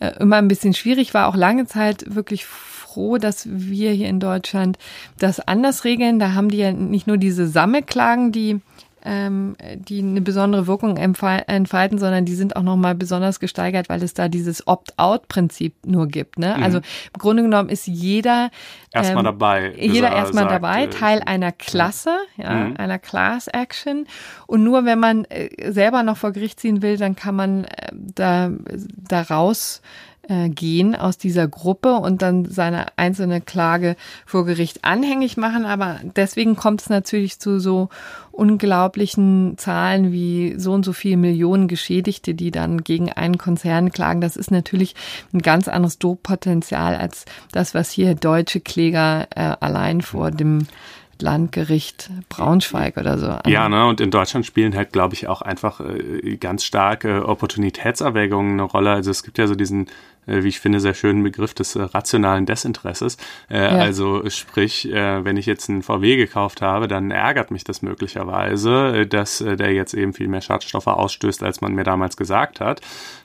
äh, 0.00 0.10
immer 0.18 0.38
ein 0.38 0.48
bisschen 0.48 0.74
schwierig, 0.74 1.14
war 1.14 1.28
auch 1.28 1.36
lange 1.36 1.66
Zeit 1.66 2.16
wirklich 2.16 2.46
froh, 2.90 3.18
dass 3.18 3.46
wir 3.48 3.92
hier 3.92 4.08
in 4.08 4.20
Deutschland 4.20 4.78
das 5.18 5.40
anders 5.40 5.84
regeln. 5.84 6.18
Da 6.18 6.34
haben 6.34 6.48
die 6.48 6.58
ja 6.58 6.72
nicht 6.72 7.06
nur 7.06 7.18
diese 7.18 7.46
Sammelklagen, 7.46 8.32
die 8.32 8.60
ähm, 9.02 9.56
die 9.76 10.00
eine 10.00 10.20
besondere 10.20 10.66
Wirkung 10.66 10.96
entfalten, 10.98 11.98
sondern 11.98 12.24
die 12.24 12.34
sind 12.34 12.56
auch 12.56 12.62
nochmal 12.62 12.94
besonders 12.94 13.40
gesteigert, 13.40 13.88
weil 13.88 14.02
es 14.02 14.14
da 14.14 14.28
dieses 14.28 14.66
Opt-out-Prinzip 14.66 15.74
nur 15.86 16.06
gibt. 16.06 16.38
Ne? 16.38 16.54
Mhm. 16.56 16.62
Also 16.62 16.78
im 16.78 17.18
Grunde 17.18 17.42
genommen 17.42 17.70
ist 17.70 17.86
jeder 17.86 18.50
erstmal 18.92 19.24
ähm, 19.24 19.24
dabei. 19.24 19.72
Jeder 19.76 20.12
erstmal 20.12 20.48
dabei, 20.48 20.84
äh, 20.84 20.88
Teil 20.88 21.22
einer 21.24 21.52
Klasse, 21.52 22.14
ja, 22.36 22.52
mhm. 22.52 22.76
einer 22.76 22.98
Class 22.98 23.48
Action. 23.48 24.06
Und 24.46 24.64
nur 24.64 24.84
wenn 24.84 24.98
man 24.98 25.24
äh, 25.26 25.72
selber 25.72 26.02
noch 26.02 26.18
vor 26.18 26.32
Gericht 26.32 26.60
ziehen 26.60 26.82
will, 26.82 26.98
dann 26.98 27.16
kann 27.16 27.36
man 27.36 27.64
äh, 27.64 27.88
da, 27.92 28.50
da 29.08 29.22
raus 29.22 29.80
äh, 30.30 30.48
gehen 30.48 30.94
aus 30.94 31.18
dieser 31.18 31.48
Gruppe 31.48 31.94
und 31.94 32.22
dann 32.22 32.44
seine 32.44 32.86
einzelne 32.96 33.40
Klage 33.40 33.96
vor 34.24 34.46
Gericht 34.46 34.84
anhängig 34.84 35.36
machen. 35.36 35.66
Aber 35.66 35.98
deswegen 36.16 36.54
kommt 36.54 36.82
es 36.82 36.88
natürlich 36.88 37.40
zu 37.40 37.58
so 37.58 37.88
unglaublichen 38.30 39.58
Zahlen 39.58 40.12
wie 40.12 40.54
so 40.56 40.72
und 40.72 40.84
so 40.84 40.92
viele 40.92 41.16
Millionen 41.16 41.66
Geschädigte, 41.66 42.34
die 42.34 42.52
dann 42.52 42.84
gegen 42.84 43.10
einen 43.10 43.38
Konzern 43.38 43.90
klagen. 43.90 44.20
Das 44.20 44.36
ist 44.36 44.52
natürlich 44.52 44.94
ein 45.32 45.40
ganz 45.40 45.66
anderes 45.66 45.98
Druckpotenzial 45.98 46.94
als 46.94 47.24
das, 47.50 47.74
was 47.74 47.90
hier 47.90 48.14
deutsche 48.14 48.60
Kläger 48.60 49.26
äh, 49.34 49.56
allein 49.58 50.00
vor 50.00 50.30
dem 50.30 50.68
Landgericht 51.22 52.10
Braunschweig 52.28 52.96
oder 52.96 53.18
so. 53.18 53.50
Ja, 53.50 53.68
ne, 53.68 53.86
und 53.86 54.00
in 54.00 54.10
Deutschland 54.10 54.46
spielen 54.46 54.74
halt, 54.74 54.92
glaube 54.92 55.14
ich, 55.14 55.28
auch 55.28 55.42
einfach 55.42 55.80
äh, 55.80 56.36
ganz 56.36 56.64
starke 56.64 57.26
Opportunitätserwägungen 57.26 58.54
eine 58.54 58.62
Rolle. 58.62 58.90
Also 58.90 59.10
es 59.10 59.22
gibt 59.22 59.38
ja 59.38 59.46
so 59.46 59.54
diesen 59.54 59.86
wie 60.26 60.48
ich 60.48 60.60
finde, 60.60 60.80
sehr 60.80 60.94
schönen 60.94 61.22
Begriff 61.22 61.54
des 61.54 61.76
äh, 61.76 61.82
rationalen 61.82 62.46
Desinteresses. 62.46 63.16
Äh, 63.50 63.58
ja. 63.58 63.68
Also 63.68 64.28
sprich, 64.28 64.88
wenn 64.90 65.36
ich 65.36 65.46
jetzt 65.46 65.68
einen 65.68 65.82
VW 65.82 66.16
gekauft 66.16 66.62
habe, 66.62 66.88
dann 66.88 67.10
ärgert 67.10 67.50
mich 67.50 67.64
das 67.64 67.82
möglicherweise, 67.82 69.06
dass 69.06 69.38
der 69.38 69.72
jetzt 69.72 69.94
eben 69.94 70.12
viel 70.12 70.28
mehr 70.28 70.40
Schadstoffe 70.40 70.86
ausstößt, 70.86 71.42
als 71.42 71.60
man 71.60 71.74
mir 71.74 71.84
damals 71.84 72.16
gesagt 72.16 72.60
hat. 72.60 72.80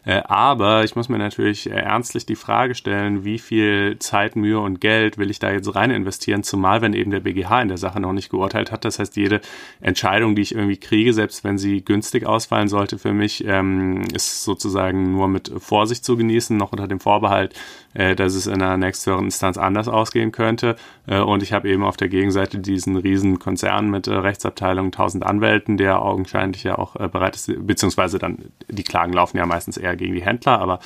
aber 0.06 0.84
ich 0.84 0.96
muss 0.96 1.10
mir 1.10 1.18
natürlich 1.18 1.70
ernstlich 1.70 2.26
die 2.26 2.36
Frage 2.36 2.76
stellen, 2.76 3.24
wie 3.24 3.40
viel 3.40 3.98
Zeit, 4.00 4.36
Mühe 4.36 4.60
und 4.60 4.82
Geld 4.82 5.18
will 5.18 5.32
ich 5.32 5.40
da 5.40 5.52
jetzt 5.52 5.74
rein 5.76 5.92
investieren, 5.92 6.44
zumal 6.44 6.82
wenn 6.82 6.94
eben 6.94 7.12
der 7.12 7.20
BGH 7.20 7.62
in 7.62 7.68
der 7.68 7.78
Sache 7.78 8.00
noch 8.00 8.14
nicht 8.14 8.30
geurteilt 8.30 8.72
hat. 8.72 8.86
Das 8.86 9.00
heißt, 9.00 9.16
jede 9.16 9.42
Entscheidung, 9.82 10.36
die 10.36 10.42
ich 10.42 10.56
irgendwie 10.56 10.78
kriege, 10.78 11.14
selbst 11.14 11.44
wenn 11.44 11.58
sie 11.58 11.84
günstig 11.84 12.26
ausfallen 12.26 12.68
sollte 12.68 12.98
für 12.98 13.14
mich, 13.14 13.46
ähm, 13.46 14.04
ist 14.14 14.44
sozusagen 14.44 15.12
nur 15.12 15.28
mit 15.28 15.52
Vorsicht 15.58 16.06
zu 16.06 16.18
genießen, 16.18 16.56
noch 16.56 16.72
unter 16.72 16.85
dem 16.88 17.00
Vorbehalt, 17.00 17.54
äh, 17.94 18.16
dass 18.16 18.36
es 18.36 18.48
in 18.48 18.62
einer 18.62 18.78
nächsthöheren 18.78 19.26
Instanz 19.26 19.58
anders 19.58 19.88
ausgehen 19.88 20.32
könnte. 20.32 20.76
Äh, 21.08 21.20
und 21.20 21.44
ich 21.44 21.54
habe 21.54 21.70
eben 21.70 21.84
auf 21.84 21.98
der 21.98 22.10
Gegenseite 22.10 22.60
diesen 22.60 22.96
riesen 22.98 23.40
Konzern 23.40 23.90
mit 23.90 24.08
äh, 24.08 24.14
Rechtsabteilungen, 24.14 24.92
tausend 24.92 25.26
Anwälten, 25.26 25.78
der 25.78 26.02
augenscheinlich 26.02 26.64
ja 26.64 26.78
auch 26.78 26.96
äh, 26.96 27.08
bereit 27.08 27.36
ist, 27.36 27.52
beziehungsweise 27.66 28.20
dann, 28.20 28.38
die 28.70 28.84
Klagen 28.84 29.14
laufen 29.14 29.38
ja 29.38 29.46
meistens 29.46 29.78
eher 29.78 29.96
gegen 29.96 30.14
die 30.14 30.24
Händler, 30.24 30.60
aber 30.60 30.80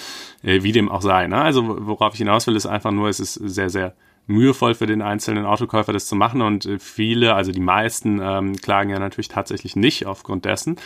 äh, 0.44 0.64
wie 0.64 0.72
dem 0.72 0.90
auch 0.90 1.02
sei. 1.02 1.28
Ne? 1.28 1.38
Also 1.38 1.88
worauf 1.88 2.14
ich 2.14 2.20
hinaus 2.20 2.48
will, 2.48 2.56
ist 2.56 2.66
einfach 2.66 2.92
nur, 2.92 3.10
es 3.10 3.20
ist 3.20 3.34
sehr, 3.34 3.70
sehr 3.70 3.94
mühevoll 4.30 4.76
für 4.76 4.86
den 4.86 5.02
einzelnen 5.02 5.46
Autokäufer, 5.46 5.92
das 5.92 6.08
zu 6.08 6.16
machen. 6.16 6.42
Und 6.42 6.66
äh, 6.66 6.80
viele, 6.80 7.34
also 7.34 7.52
die 7.52 7.60
meisten, 7.60 8.20
ähm, 8.22 8.56
klagen 8.56 8.90
ja 8.92 9.00
natürlich 9.00 9.28
tatsächlich 9.28 9.76
nicht 9.76 10.06
aufgrund 10.06 10.46
dessen. 10.46 10.78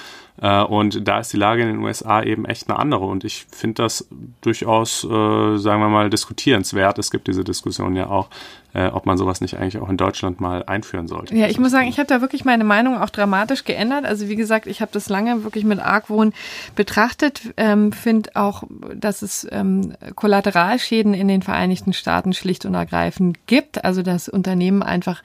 Äh, 0.41 0.63
und 0.63 1.07
da 1.07 1.19
ist 1.19 1.33
die 1.33 1.37
Lage 1.37 1.61
in 1.61 1.67
den 1.67 1.79
USA 1.79 2.23
eben 2.23 2.45
echt 2.45 2.69
eine 2.69 2.79
andere. 2.79 3.05
Und 3.05 3.23
ich 3.23 3.45
finde 3.51 3.83
das 3.83 4.07
durchaus, 4.41 5.03
äh, 5.03 5.57
sagen 5.57 5.81
wir 5.81 5.89
mal, 5.89 6.09
diskutierenswert. 6.09 6.97
Es 6.97 7.11
gibt 7.11 7.27
diese 7.27 7.43
Diskussion 7.43 7.95
ja 7.95 8.07
auch, 8.07 8.29
äh, 8.73 8.87
ob 8.87 9.05
man 9.05 9.17
sowas 9.17 9.41
nicht 9.41 9.57
eigentlich 9.57 9.77
auch 9.77 9.89
in 9.89 9.97
Deutschland 9.97 10.41
mal 10.41 10.63
einführen 10.65 11.07
sollte. 11.07 11.35
Ja, 11.35 11.47
ich 11.47 11.59
muss 11.59 11.71
sagen, 11.71 11.87
ich 11.87 11.99
habe 11.99 12.07
da 12.07 12.21
wirklich 12.21 12.43
meine 12.43 12.63
Meinung 12.63 12.97
auch 12.97 13.09
dramatisch 13.09 13.63
geändert. 13.65 14.05
Also 14.05 14.29
wie 14.29 14.35
gesagt, 14.35 14.67
ich 14.67 14.81
habe 14.81 14.91
das 14.91 15.09
lange 15.09 15.43
wirklich 15.43 15.63
mit 15.63 15.79
Argwohn 15.79 16.33
betrachtet, 16.75 17.53
ähm, 17.57 17.91
finde 17.91 18.31
auch, 18.35 18.63
dass 18.95 19.21
es 19.21 19.47
ähm, 19.51 19.93
Kollateralschäden 20.15 21.13
in 21.13 21.27
den 21.27 21.41
Vereinigten 21.41 21.93
Staaten 21.93 22.33
schlicht 22.33 22.65
und 22.65 22.73
ergreifend 22.73 23.45
gibt. 23.47 23.85
Also 23.85 24.01
dass 24.01 24.27
Unternehmen 24.27 24.81
einfach 24.81 25.21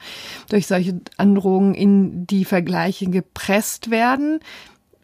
durch 0.49 0.67
solche 0.67 0.99
Androhungen 1.17 1.73
in 1.73 2.27
die 2.27 2.45
Vergleiche 2.45 3.09
gepresst 3.09 3.89
werden 3.89 4.39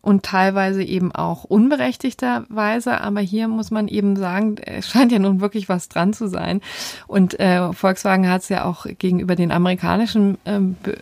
und 0.06 0.24
teilweise 0.24 0.84
eben 0.84 1.14
auch 1.14 1.44
unberechtigterweise. 1.44 3.02
Aber 3.02 3.22
hier 3.22 3.48
muss 3.48 3.72
man 3.72 3.88
eben 3.88 4.16
sagen, 4.16 4.58
es 4.64 4.88
scheint 4.88 5.12
ja 5.12 5.18
nun 5.18 5.42
wirklich 5.42 5.68
was 5.68 5.90
dran 5.90 6.14
zu 6.14 6.28
sein. 6.28 6.62
Und 7.08 7.40
äh, 7.40 7.74
Volkswagen 7.74 8.30
hat 8.30 8.44
es 8.44 8.50
ja 8.50 8.66
auch 8.66 8.86
gegenüber 8.86 9.36
den 9.36 9.52
amerikanischen 9.52 10.38
äh, 10.46 10.60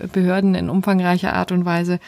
Behörden 0.07 0.55
in 0.55 0.69
umfangreicher 0.69 1.33
Art 1.33 1.51
und 1.51 1.65
Weise 1.65 1.99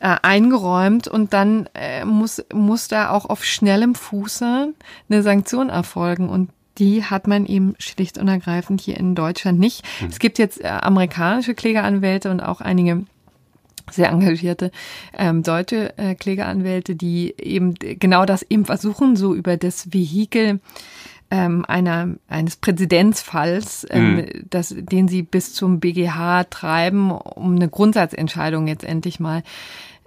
äh, 0.00 0.16
eingeräumt 0.22 1.08
und 1.08 1.34
dann 1.34 1.68
äh, 1.74 2.06
muss, 2.06 2.42
muss 2.54 2.88
da 2.88 3.10
auch 3.10 3.26
auf 3.26 3.44
schnellem 3.44 3.94
Fuße 3.94 4.72
eine 5.10 5.22
Sanktion 5.22 5.68
erfolgen 5.68 6.30
und 6.30 6.48
die 6.78 7.04
hat 7.04 7.26
man 7.26 7.44
eben 7.44 7.74
schlicht 7.78 8.16
und 8.16 8.28
ergreifend 8.28 8.80
hier 8.80 8.96
in 8.96 9.14
Deutschland 9.14 9.58
nicht. 9.58 9.84
Mhm. 10.00 10.08
Es 10.08 10.18
gibt 10.18 10.38
jetzt 10.38 10.64
äh, 10.64 10.68
amerikanische 10.68 11.54
Klägeranwälte 11.54 12.30
und 12.30 12.40
auch 12.40 12.62
einige 12.62 13.04
sehr 13.90 14.10
engagierte 14.10 14.70
ähm, 15.16 15.42
deutsche 15.42 15.96
äh, 15.98 16.14
Klägeranwälte, 16.14 16.96
die 16.96 17.34
eben 17.38 17.74
genau 17.74 18.24
das 18.24 18.42
eben 18.42 18.64
versuchen, 18.64 19.16
so 19.16 19.34
über 19.34 19.56
das 19.56 19.92
Vehikel 19.92 20.60
ähm, 21.30 21.64
einer, 21.66 22.16
eines 22.28 22.56
Präzedenzfalls, 22.56 23.86
ähm, 23.90 24.16
mhm. 24.16 24.26
das, 24.50 24.74
den 24.76 25.08
sie 25.08 25.22
bis 25.22 25.54
zum 25.54 25.78
BGH 25.78 26.44
treiben, 26.44 27.12
um 27.12 27.54
eine 27.54 27.68
Grundsatzentscheidung 27.68 28.66
jetzt 28.66 28.84
endlich 28.84 29.20
mal 29.20 29.42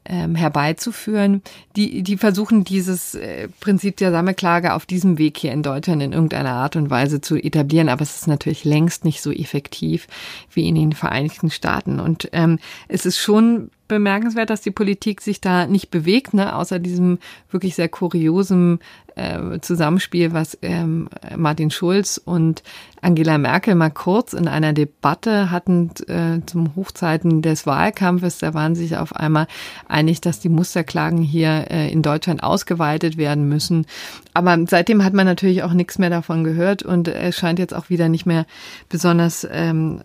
ähm, 0.06 0.36
herbeizuführen. 0.36 1.42
Die, 1.76 2.04
die 2.04 2.18
versuchen 2.18 2.64
dieses 2.64 3.16
äh, 3.16 3.48
Prinzip 3.60 3.98
der 3.98 4.12
Sammelklage 4.12 4.74
auf 4.74 4.86
diesem 4.86 5.18
Weg 5.18 5.38
hier 5.38 5.52
in 5.52 5.64
Deutschland 5.64 6.02
in 6.02 6.14
irgendeiner 6.14 6.54
Art 6.54 6.76
und 6.76 6.90
Weise 6.90 7.22
zu 7.22 7.36
etablieren, 7.36 7.90
aber 7.90 8.02
es 8.02 8.18
ist 8.18 8.28
natürlich 8.28 8.66
längst 8.66 9.06
nicht 9.06 9.22
so 9.22 9.32
effektiv 9.32 10.08
wie 10.52 10.68
in 10.68 10.76
den 10.76 10.94
Vereinigten 10.94 11.50
Staaten. 11.50 12.00
Und 12.00 12.30
ähm, 12.34 12.60
es 12.88 13.06
ist 13.06 13.18
schon 13.18 13.70
bemerkenswert, 13.94 14.50
dass 14.50 14.62
die 14.62 14.72
Politik 14.72 15.22
sich 15.22 15.40
da 15.42 15.68
nicht 15.68 15.92
bewegt, 15.92 16.34
ne, 16.34 16.56
außer 16.56 16.80
diesem 16.80 17.20
wirklich 17.50 17.76
sehr 17.76 17.90
kuriosen 17.90 18.80
äh, 19.16 19.60
Zusammenspiel, 19.62 20.34
was 20.34 20.58
ähm, 20.62 21.08
Martin 21.36 21.72
Schulz 21.72 22.20
und 22.24 22.64
Angela 23.02 23.38
Merkel 23.38 23.76
mal 23.76 23.92
kurz 23.92 24.34
in 24.34 24.48
einer 24.48 24.74
Debatte 24.74 25.52
hatten 25.52 25.92
äh, 26.08 26.46
zum 26.46 26.76
Hochzeiten 26.76 27.42
des 27.42 27.68
Wahlkampfes. 27.68 28.40
Da 28.40 28.54
waren 28.54 28.76
sich 28.76 28.98
auf 28.98 29.16
einmal 29.16 29.48
einig, 29.88 30.22
dass 30.22 30.40
die 30.40 30.50
Musterklagen 30.50 31.22
hier 31.22 31.68
äh, 31.70 31.92
in 31.92 32.02
Deutschland 32.02 32.44
ausgeweitet 32.44 33.18
werden 33.18 33.48
müssen. 33.48 33.86
Aber 34.34 34.58
seitdem 34.68 35.04
hat 35.04 35.14
man 35.14 35.26
natürlich 35.28 35.64
auch 35.64 35.74
nichts 35.74 36.00
mehr 36.00 36.10
davon 36.10 36.44
gehört 36.44 36.82
und 36.82 37.08
es 37.08 37.36
scheint 37.36 37.60
jetzt 37.60 37.74
auch 37.76 37.90
wieder 37.90 38.10
nicht 38.10 38.26
mehr 38.26 38.46
besonders 38.90 39.48
ähm, 39.52 40.02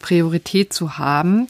Priorität 0.00 0.72
zu 0.72 0.98
haben. 0.98 1.48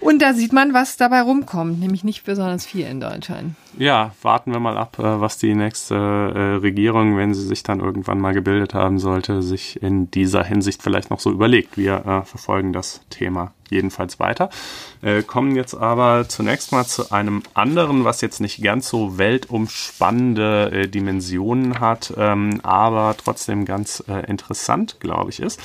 Und 0.00 0.22
da 0.22 0.32
sieht 0.32 0.52
man, 0.52 0.72
was 0.72 0.96
dabei 0.96 1.20
rumkommt, 1.20 1.78
nämlich 1.78 2.04
nicht 2.04 2.24
besonders 2.24 2.64
viel 2.64 2.86
in 2.86 3.00
Deutschland. 3.00 3.54
Ja, 3.78 4.12
warten 4.22 4.50
wir 4.50 4.58
mal 4.58 4.78
ab, 4.78 4.98
äh, 4.98 5.20
was 5.20 5.36
die 5.36 5.54
nächste 5.54 5.94
äh, 5.94 6.54
Regierung, 6.56 7.18
wenn 7.18 7.34
sie 7.34 7.46
sich 7.46 7.62
dann 7.62 7.80
irgendwann 7.80 8.18
mal 8.18 8.32
gebildet 8.32 8.72
haben 8.72 8.98
sollte, 8.98 9.42
sich 9.42 9.80
in 9.82 10.10
dieser 10.10 10.42
Hinsicht 10.42 10.82
vielleicht 10.82 11.10
noch 11.10 11.20
so 11.20 11.30
überlegt. 11.30 11.76
Wir 11.76 12.06
äh, 12.06 12.22
verfolgen 12.24 12.72
das 12.72 13.02
Thema 13.10 13.52
jedenfalls 13.72 14.18
weiter. 14.18 14.50
kommen 15.28 15.54
jetzt 15.54 15.76
aber 15.76 16.28
zunächst 16.28 16.72
mal 16.72 16.84
zu 16.84 17.12
einem 17.12 17.44
anderen, 17.54 18.02
was 18.02 18.20
jetzt 18.20 18.40
nicht 18.40 18.64
ganz 18.64 18.88
so 18.88 19.16
weltumspannende 19.16 20.88
Dimensionen 20.88 21.78
hat, 21.78 22.12
ähm, 22.16 22.58
aber 22.64 23.14
trotzdem 23.16 23.66
ganz 23.66 24.02
interessant, 24.26 24.96
glaube 24.98 25.30
ich, 25.30 25.38
ist. 25.38 25.60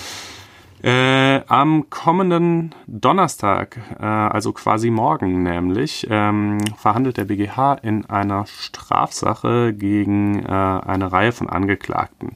Äh, 0.85 1.41
am 1.47 1.89
kommenden 1.89 2.75
Donnerstag, 2.85 3.79
äh, 3.99 4.05
also 4.05 4.53
quasi 4.53 4.91
morgen 4.91 5.41
nämlich, 5.41 6.05
ähm, 6.11 6.59
verhandelt 6.77 7.17
der 7.17 7.25
BGH 7.25 7.79
in 7.81 8.05
einer 8.05 8.45
Strafsache 8.45 9.73
gegen 9.73 10.45
äh, 10.45 10.47
eine 10.47 11.11
Reihe 11.11 11.31
von 11.31 11.49
Angeklagten, 11.49 12.35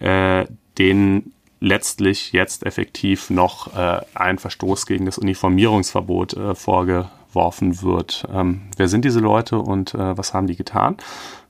äh, 0.00 0.46
denen 0.76 1.34
letztlich 1.60 2.32
jetzt 2.32 2.66
effektiv 2.66 3.30
noch 3.30 3.76
äh, 3.76 4.00
ein 4.16 4.38
Verstoß 4.40 4.86
gegen 4.86 5.06
das 5.06 5.16
Uniformierungsverbot 5.16 6.32
äh, 6.32 6.54
vorgeworfen 6.56 7.80
wird. 7.80 8.26
Ähm, 8.34 8.62
wer 8.76 8.88
sind 8.88 9.04
diese 9.04 9.20
Leute 9.20 9.60
und 9.60 9.94
was 9.94 10.34
haben 10.34 10.48
die 10.48 10.56
getan? 10.56 10.96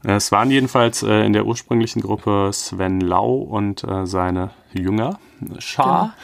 Es 0.04 0.30
waren 0.32 0.50
jedenfalls 0.50 1.02
in 1.02 1.32
der 1.32 1.46
ursprünglichen 1.46 2.02
Gruppe 2.02 2.50
Sven 2.52 3.00
Lau 3.00 3.36
und 3.36 3.86
seine 4.04 4.50
Jünger, 4.72 5.18
Schar. 5.58 6.14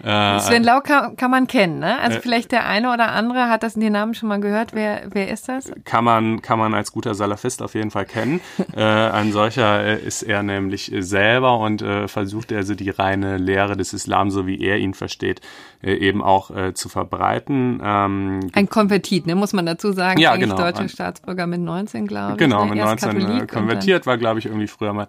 Genau. 0.00 0.38
Sven 0.38 0.62
Lau 0.62 0.80
kann, 0.80 1.16
kann, 1.16 1.30
man 1.30 1.46
kennen, 1.48 1.80
ne? 1.80 1.98
Also 1.98 2.18
äh, 2.18 2.20
vielleicht 2.20 2.52
der 2.52 2.66
eine 2.66 2.92
oder 2.92 3.10
andere 3.10 3.48
hat 3.48 3.64
das 3.64 3.74
in 3.74 3.80
den 3.80 3.92
Namen 3.92 4.14
schon 4.14 4.28
mal 4.28 4.40
gehört. 4.40 4.72
Wer, 4.72 5.02
wer 5.10 5.28
ist 5.28 5.48
das? 5.48 5.72
Kann 5.84 6.04
man, 6.04 6.40
kann 6.40 6.58
man 6.58 6.72
als 6.72 6.92
guter 6.92 7.14
Salafist 7.14 7.62
auf 7.62 7.74
jeden 7.74 7.90
Fall 7.90 8.04
kennen. 8.04 8.40
äh, 8.76 8.80
ein 8.80 9.32
solcher 9.32 9.84
äh, 9.84 9.98
ist 9.98 10.22
er 10.22 10.44
nämlich 10.44 10.92
selber 10.98 11.58
und 11.58 11.82
äh, 11.82 12.06
versucht 12.06 12.52
also 12.52 12.76
die 12.76 12.90
reine 12.90 13.38
Lehre 13.38 13.76
des 13.76 13.92
Islam, 13.92 14.30
so 14.30 14.46
wie 14.46 14.60
er 14.60 14.78
ihn 14.78 14.94
versteht, 14.94 15.40
äh, 15.40 15.44
eben 15.82 16.22
auch 16.22 16.50
äh, 16.50 16.74
zu 16.74 16.88
verbreiten. 16.88 17.80
Ähm, 17.82 18.40
ein 18.52 18.68
Konvertit, 18.68 19.26
ne, 19.26 19.34
muss 19.34 19.52
man 19.52 19.66
dazu 19.66 19.92
sagen. 19.92 20.20
Ja, 20.20 20.32
Eigentlich 20.32 20.50
genau. 20.50 20.56
deutscher 20.56 20.88
Staatsbürger 20.88 21.46
mit 21.46 21.60
19, 21.60 22.06
glaube 22.06 22.32
ich. 22.32 22.38
Genau, 22.38 22.64
ne? 22.64 22.74
mit 22.74 22.84
19 22.84 23.46
konvertiert, 23.46 24.06
war, 24.06 24.18
glaube 24.18 24.38
ich, 24.40 24.46
irgendwie 24.46 24.66
früher 24.66 24.92
mal 24.92 25.08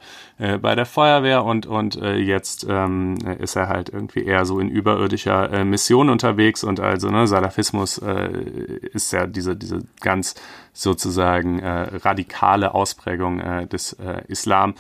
bei 0.62 0.76
der 0.76 0.86
Feuerwehr 0.86 1.44
und, 1.44 1.66
und 1.66 1.96
jetzt 1.96 2.66
ähm, 2.70 3.18
ist 3.40 3.56
er 3.56 3.68
halt 3.68 3.90
irgendwie 3.90 4.24
eher 4.24 4.46
so 4.46 4.60
in 4.60 4.70
überirdischer 4.70 5.52
äh, 5.52 5.66
Mission 5.66 6.10
unterwegs 6.10 6.64
und 6.64 6.80
also 6.80 7.10
ne, 7.10 7.28
Salafismus 7.28 7.98
äh, 8.00 8.30
ist 8.94 9.12
ja 9.14 9.28
diese, 9.28 9.56
diese 9.56 9.80
ganz 10.02 10.36
sozusagen 10.74 11.60
äh, 11.60 11.98
radikale 11.98 12.74
Ausprägung 12.74 13.40
äh, 13.40 13.68
des 13.68 13.94
äh, 13.94 14.22
Islam 14.28 14.76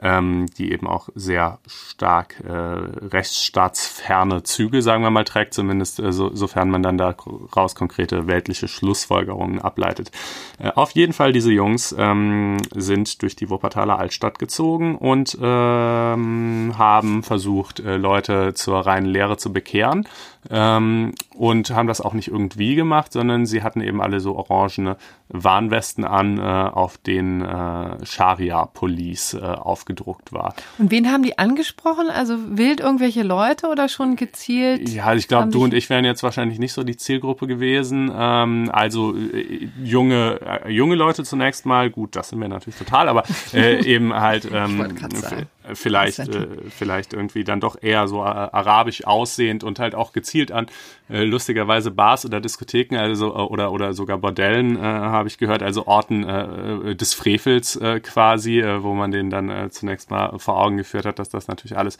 ähm, 0.00 0.46
die 0.58 0.72
eben 0.72 0.86
auch 0.86 1.08
sehr 1.14 1.58
stark 1.66 2.42
äh, 2.46 2.52
rechtsstaatsferne 2.52 4.42
Züge, 4.42 4.82
sagen 4.82 5.02
wir 5.02 5.10
mal, 5.10 5.24
trägt, 5.24 5.54
zumindest 5.54 6.00
äh, 6.00 6.12
so, 6.12 6.34
sofern 6.34 6.70
man 6.70 6.82
dann 6.82 6.98
daraus 6.98 7.74
konkrete 7.74 8.26
weltliche 8.26 8.68
Schlussfolgerungen 8.68 9.60
ableitet. 9.60 10.10
Äh, 10.58 10.70
auf 10.74 10.92
jeden 10.92 11.12
Fall, 11.12 11.32
diese 11.32 11.52
Jungs 11.52 11.94
ähm, 11.98 12.58
sind 12.74 13.22
durch 13.22 13.36
die 13.36 13.50
Wuppertaler 13.50 13.98
Altstadt 13.98 14.38
gezogen 14.38 14.96
und 14.96 15.36
ähm, 15.40 16.74
haben 16.76 17.22
versucht, 17.22 17.80
äh, 17.80 17.96
Leute 17.96 18.54
zur 18.54 18.80
reinen 18.86 19.06
Lehre 19.06 19.36
zu 19.36 19.52
bekehren 19.52 20.08
ähm, 20.50 21.14
und 21.34 21.70
haben 21.70 21.86
das 21.86 22.00
auch 22.00 22.14
nicht 22.14 22.28
irgendwie 22.28 22.74
gemacht, 22.74 23.12
sondern 23.12 23.46
sie 23.46 23.62
hatten 23.62 23.80
eben 23.80 24.00
alle 24.00 24.20
so 24.20 24.36
orangene 24.36 24.96
Warnwesten 25.28 26.04
an, 26.04 26.38
äh, 26.38 26.42
auf 26.42 26.98
denen 26.98 27.42
äh, 27.42 28.04
Sharia 28.04 28.66
Police 28.66 29.34
äh, 29.34 29.40
aufgedruckt 29.82 30.32
war. 30.32 30.54
Und 30.78 30.90
wen 30.90 31.10
haben 31.10 31.22
die 31.22 31.38
angesprochen? 31.38 32.08
Also 32.08 32.36
wild 32.56 32.80
irgendwelche 32.80 33.22
Leute 33.22 33.66
oder 33.68 33.88
schon 33.88 34.16
gezielt? 34.16 34.88
Ja, 34.88 35.12
ich 35.14 35.28
glaube, 35.28 35.50
du 35.50 35.64
und 35.64 35.74
ich 35.74 35.90
wären 35.90 36.04
jetzt 36.04 36.22
wahrscheinlich 36.22 36.58
nicht 36.58 36.72
so 36.72 36.84
die 36.84 36.96
Zielgruppe 36.96 37.46
gewesen. 37.46 38.10
Ähm, 38.14 38.70
also 38.72 39.16
äh, 39.16 39.68
junge, 39.82 40.40
äh, 40.64 40.70
junge 40.70 40.94
Leute 40.94 41.24
zunächst 41.24 41.66
mal, 41.66 41.90
gut, 41.90 42.14
das 42.14 42.28
sind 42.28 42.40
wir 42.40 42.48
natürlich 42.48 42.78
total, 42.78 43.08
aber 43.08 43.24
äh, 43.52 43.84
eben 43.84 44.14
halt 44.14 44.48
ähm, 44.52 44.94
vielleicht, 45.74 46.18
äh, 46.18 46.46
vielleicht 46.70 47.12
irgendwie 47.12 47.44
dann 47.44 47.60
doch 47.60 47.76
eher 47.80 48.08
so 48.08 48.18
äh, 48.18 48.26
arabisch 48.26 49.04
aussehend 49.06 49.64
und 49.64 49.78
halt 49.78 49.94
auch 49.94 50.12
gezielt 50.12 50.52
an. 50.52 50.66
Äh, 51.08 51.24
lustigerweise 51.24 51.90
Bars 51.90 52.24
oder 52.24 52.40
Diskotheken, 52.40 52.96
also 52.96 53.28
äh, 53.28 53.38
oder 53.38 53.72
oder 53.72 53.92
sogar 53.92 54.18
Bordellen 54.18 54.76
äh, 54.76 54.80
habe 54.80 55.28
ich 55.28 55.38
gehört, 55.38 55.62
also 55.62 55.86
Orten 55.86 56.24
äh, 56.24 56.94
des 56.94 57.14
Frevels 57.14 57.76
äh, 57.76 58.00
quasi, 58.00 58.60
äh, 58.60 58.82
wo 58.82 58.94
man 58.94 59.10
denen 59.10 59.30
dann 59.30 59.48
äh, 59.48 59.70
zunächst 59.70 60.10
mal 60.10 60.38
vor 60.38 60.58
Augen 60.58 60.76
geführt 60.76 61.06
hat, 61.06 61.18
dass 61.18 61.28
das 61.28 61.48
natürlich 61.48 61.76
alles 61.76 61.98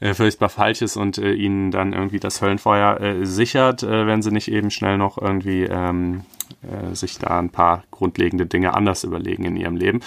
äh, 0.00 0.14
furchtbar 0.14 0.48
falsch 0.48 0.82
ist 0.82 0.96
und 0.96 1.18
äh, 1.18 1.32
ihnen 1.32 1.70
dann 1.70 1.92
irgendwie 1.92 2.20
das 2.20 2.40
Höllenfeuer 2.40 3.00
äh, 3.00 3.26
sichert, 3.26 3.82
äh, 3.82 4.06
wenn 4.06 4.22
sie 4.22 4.30
nicht 4.30 4.48
eben 4.48 4.70
schnell 4.70 4.98
noch 4.98 5.18
irgendwie 5.18 5.64
ähm, 5.64 6.24
äh, 6.62 6.94
sich 6.94 7.18
da 7.18 7.38
ein 7.38 7.50
paar 7.50 7.84
grundlegende 7.90 8.46
Dinge 8.46 8.74
anders 8.74 9.04
überlegen 9.04 9.44
in 9.44 9.56
ihrem 9.56 9.76
Leben. 9.76 10.00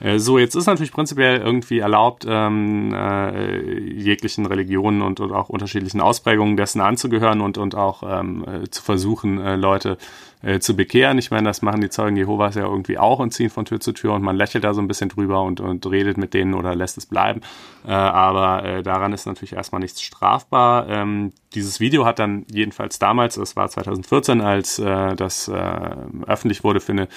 Äh, 0.00 0.18
so, 0.18 0.38
jetzt 0.38 0.54
ist 0.54 0.66
natürlich 0.66 0.92
prinzipiell 0.92 1.40
irgendwie 1.40 1.78
erlaubt, 1.78 2.26
ähm, 2.28 2.92
äh, 2.94 3.80
jeglichen 3.80 4.46
Religionen 4.46 5.02
und, 5.02 5.20
und 5.20 5.32
auch 5.32 5.48
unterschiedlichen 5.48 6.00
Ausprägungen 6.00 6.56
dessen 6.56 6.80
anzugehören 6.80 7.40
und, 7.40 7.58
und 7.58 7.74
auch 7.74 8.02
ähm, 8.06 8.44
äh, 8.46 8.70
zu 8.70 8.82
versuchen, 8.82 9.38
Leute 9.60 9.98
äh, 10.42 10.58
zu 10.58 10.76
bekehren. 10.76 11.18
Ich 11.18 11.30
meine, 11.30 11.48
das 11.48 11.62
machen 11.62 11.80
die 11.80 11.90
Zeugen 11.90 12.16
Jehovas 12.16 12.54
ja 12.54 12.64
irgendwie 12.64 12.98
auch 12.98 13.18
und 13.18 13.32
ziehen 13.32 13.50
von 13.50 13.64
Tür 13.64 13.80
zu 13.80 13.92
Tür 13.92 14.14
und 14.14 14.22
man 14.22 14.36
lächelt 14.36 14.64
da 14.64 14.74
so 14.74 14.80
ein 14.80 14.88
bisschen 14.88 15.08
drüber 15.08 15.42
und, 15.42 15.60
und 15.60 15.86
redet 15.86 16.16
mit 16.18 16.34
denen 16.34 16.54
oder 16.54 16.74
lässt 16.74 16.98
es 16.98 17.06
bleiben. 17.06 17.40
Äh, 17.86 17.92
aber 17.92 18.64
äh, 18.64 18.82
daran 18.82 19.12
ist 19.12 19.26
natürlich 19.26 19.52
erstmal 19.52 19.80
nichts 19.80 20.02
strafbar. 20.02 20.88
Ähm, 20.88 21.32
dieses 21.54 21.80
Video 21.80 22.04
hat 22.04 22.18
dann 22.18 22.44
jedenfalls 22.50 22.98
damals, 22.98 23.36
das 23.36 23.56
war 23.56 23.68
2014, 23.68 24.40
als 24.40 24.78
äh, 24.78 25.14
das 25.14 25.48
äh, 25.48 25.96
öffentlich 26.26 26.64
wurde, 26.64 26.80
für 26.80 26.92
eine 26.92 27.08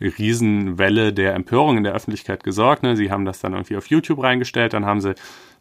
Riesenwelle 0.00 1.12
der 1.12 1.34
Empörung 1.34 1.78
in 1.78 1.84
der 1.84 1.94
Öffentlichkeit 1.94 2.44
gesorgt. 2.44 2.82
Ne? 2.82 2.96
Sie 2.96 3.10
haben 3.10 3.24
das 3.24 3.40
dann 3.40 3.52
irgendwie 3.52 3.76
auf 3.76 3.86
YouTube 3.86 4.22
reingestellt, 4.22 4.72
dann 4.72 4.84
haben 4.84 5.00
sie 5.00 5.14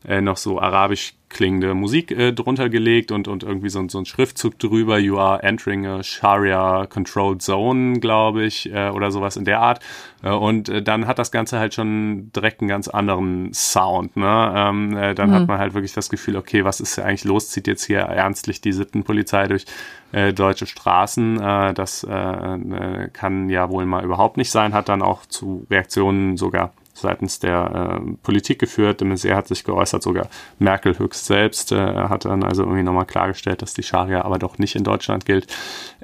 äh, 0.07 0.21
noch 0.21 0.37
so 0.37 0.59
arabisch 0.59 1.13
klingende 1.33 1.73
Musik 1.73 2.11
äh, 2.11 2.31
drunter 2.31 2.69
gelegt 2.69 3.11
und, 3.11 3.27
und 3.27 3.43
irgendwie 3.43 3.69
so, 3.69 3.85
so 3.89 3.97
ein 3.97 4.05
Schriftzug 4.05 4.57
drüber, 4.59 4.99
you 4.99 5.17
are 5.17 5.41
entering 5.43 5.85
a 5.85 6.03
Sharia 6.03 6.85
controlled 6.85 7.41
zone, 7.41 7.99
glaube 7.99 8.45
ich, 8.45 8.71
äh, 8.71 8.89
oder 8.89 9.11
sowas 9.11 9.35
in 9.35 9.43
der 9.43 9.59
Art. 9.59 9.81
Äh, 10.21 10.29
und 10.29 10.69
äh, 10.69 10.81
dann 10.81 11.07
hat 11.07 11.19
das 11.19 11.31
Ganze 11.31 11.59
halt 11.59 11.73
schon 11.73 12.31
direkt 12.33 12.61
einen 12.61 12.69
ganz 12.69 12.87
anderen 12.87 13.51
Sound. 13.53 14.15
Ne? 14.15 14.53
Ähm, 14.55 14.95
äh, 14.95 15.15
dann 15.15 15.31
mhm. 15.31 15.33
hat 15.33 15.47
man 15.47 15.57
halt 15.57 15.73
wirklich 15.73 15.93
das 15.93 16.09
Gefühl, 16.09 16.37
okay, 16.37 16.63
was 16.63 16.79
ist 16.79 16.95
ja 16.97 17.03
eigentlich 17.03 17.25
los? 17.25 17.49
Zieht 17.49 17.67
jetzt 17.67 17.83
hier 17.83 17.99
ernstlich 17.99 18.61
die 18.61 18.71
Sittenpolizei 18.71 19.47
durch 19.47 19.65
äh, 20.11 20.33
deutsche 20.33 20.67
Straßen? 20.67 21.41
Äh, 21.41 21.73
das 21.73 22.03
äh, 22.03 22.13
äh 22.13 23.09
kann 23.11 23.49
ja 23.49 23.69
wohl 23.69 23.85
mal 23.85 24.03
überhaupt 24.03 24.37
nicht 24.37 24.51
sein, 24.51 24.73
hat 24.73 24.87
dann 24.87 25.01
auch 25.01 25.25
zu 25.25 25.65
Reaktionen 25.69 26.37
sogar 26.37 26.73
seitens 27.03 27.39
der 27.39 27.99
äh, 28.01 28.11
Politik 28.23 28.59
geführt. 28.59 29.01
De 29.01 29.07
Maizière 29.07 29.35
hat 29.35 29.47
sich 29.47 29.63
geäußert, 29.63 30.01
sogar 30.01 30.27
Merkel 30.57 30.97
höchst 30.97 31.25
selbst 31.25 31.71
äh, 31.71 31.77
hat 31.77 32.25
dann 32.25 32.43
also 32.43 32.63
irgendwie 32.63 32.83
nochmal 32.83 33.05
klargestellt, 33.05 33.61
dass 33.61 33.73
die 33.73 33.83
Scharia 33.83 34.23
aber 34.23 34.39
doch 34.39 34.57
nicht 34.57 34.75
in 34.75 34.83
Deutschland 34.83 35.25
gilt. 35.25 35.47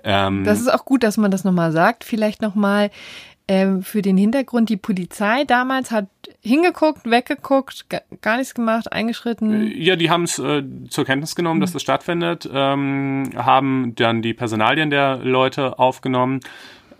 Ähm, 0.03 0.43
das 0.43 0.59
ist 0.61 0.71
auch 0.71 0.85
gut, 0.85 1.03
dass 1.03 1.17
man 1.17 1.31
das 1.31 1.43
nochmal 1.43 1.71
sagt. 1.71 2.03
Vielleicht 2.03 2.41
nochmal 2.41 2.91
ähm, 3.47 3.81
für 3.81 4.03
den 4.03 4.15
Hintergrund, 4.15 4.69
die 4.69 4.77
Polizei 4.77 5.43
damals 5.43 5.89
hat 5.89 6.05
hingeguckt, 6.41 7.09
weggeguckt, 7.09 7.87
gar 8.21 8.37
nichts 8.37 8.53
gemacht, 8.53 8.93
eingeschritten. 8.93 9.71
Äh, 9.71 9.75
ja, 9.75 9.95
die 9.95 10.11
haben 10.11 10.23
es 10.23 10.37
äh, 10.37 10.61
zur 10.89 11.05
Kenntnis 11.05 11.35
genommen, 11.35 11.57
mhm. 11.57 11.61
dass 11.61 11.73
das 11.73 11.81
stattfindet, 11.81 12.47
ähm, 12.53 13.31
haben 13.35 13.95
dann 13.95 14.21
die 14.21 14.35
Personalien 14.35 14.91
der 14.91 15.17
Leute 15.17 15.79
aufgenommen 15.79 16.41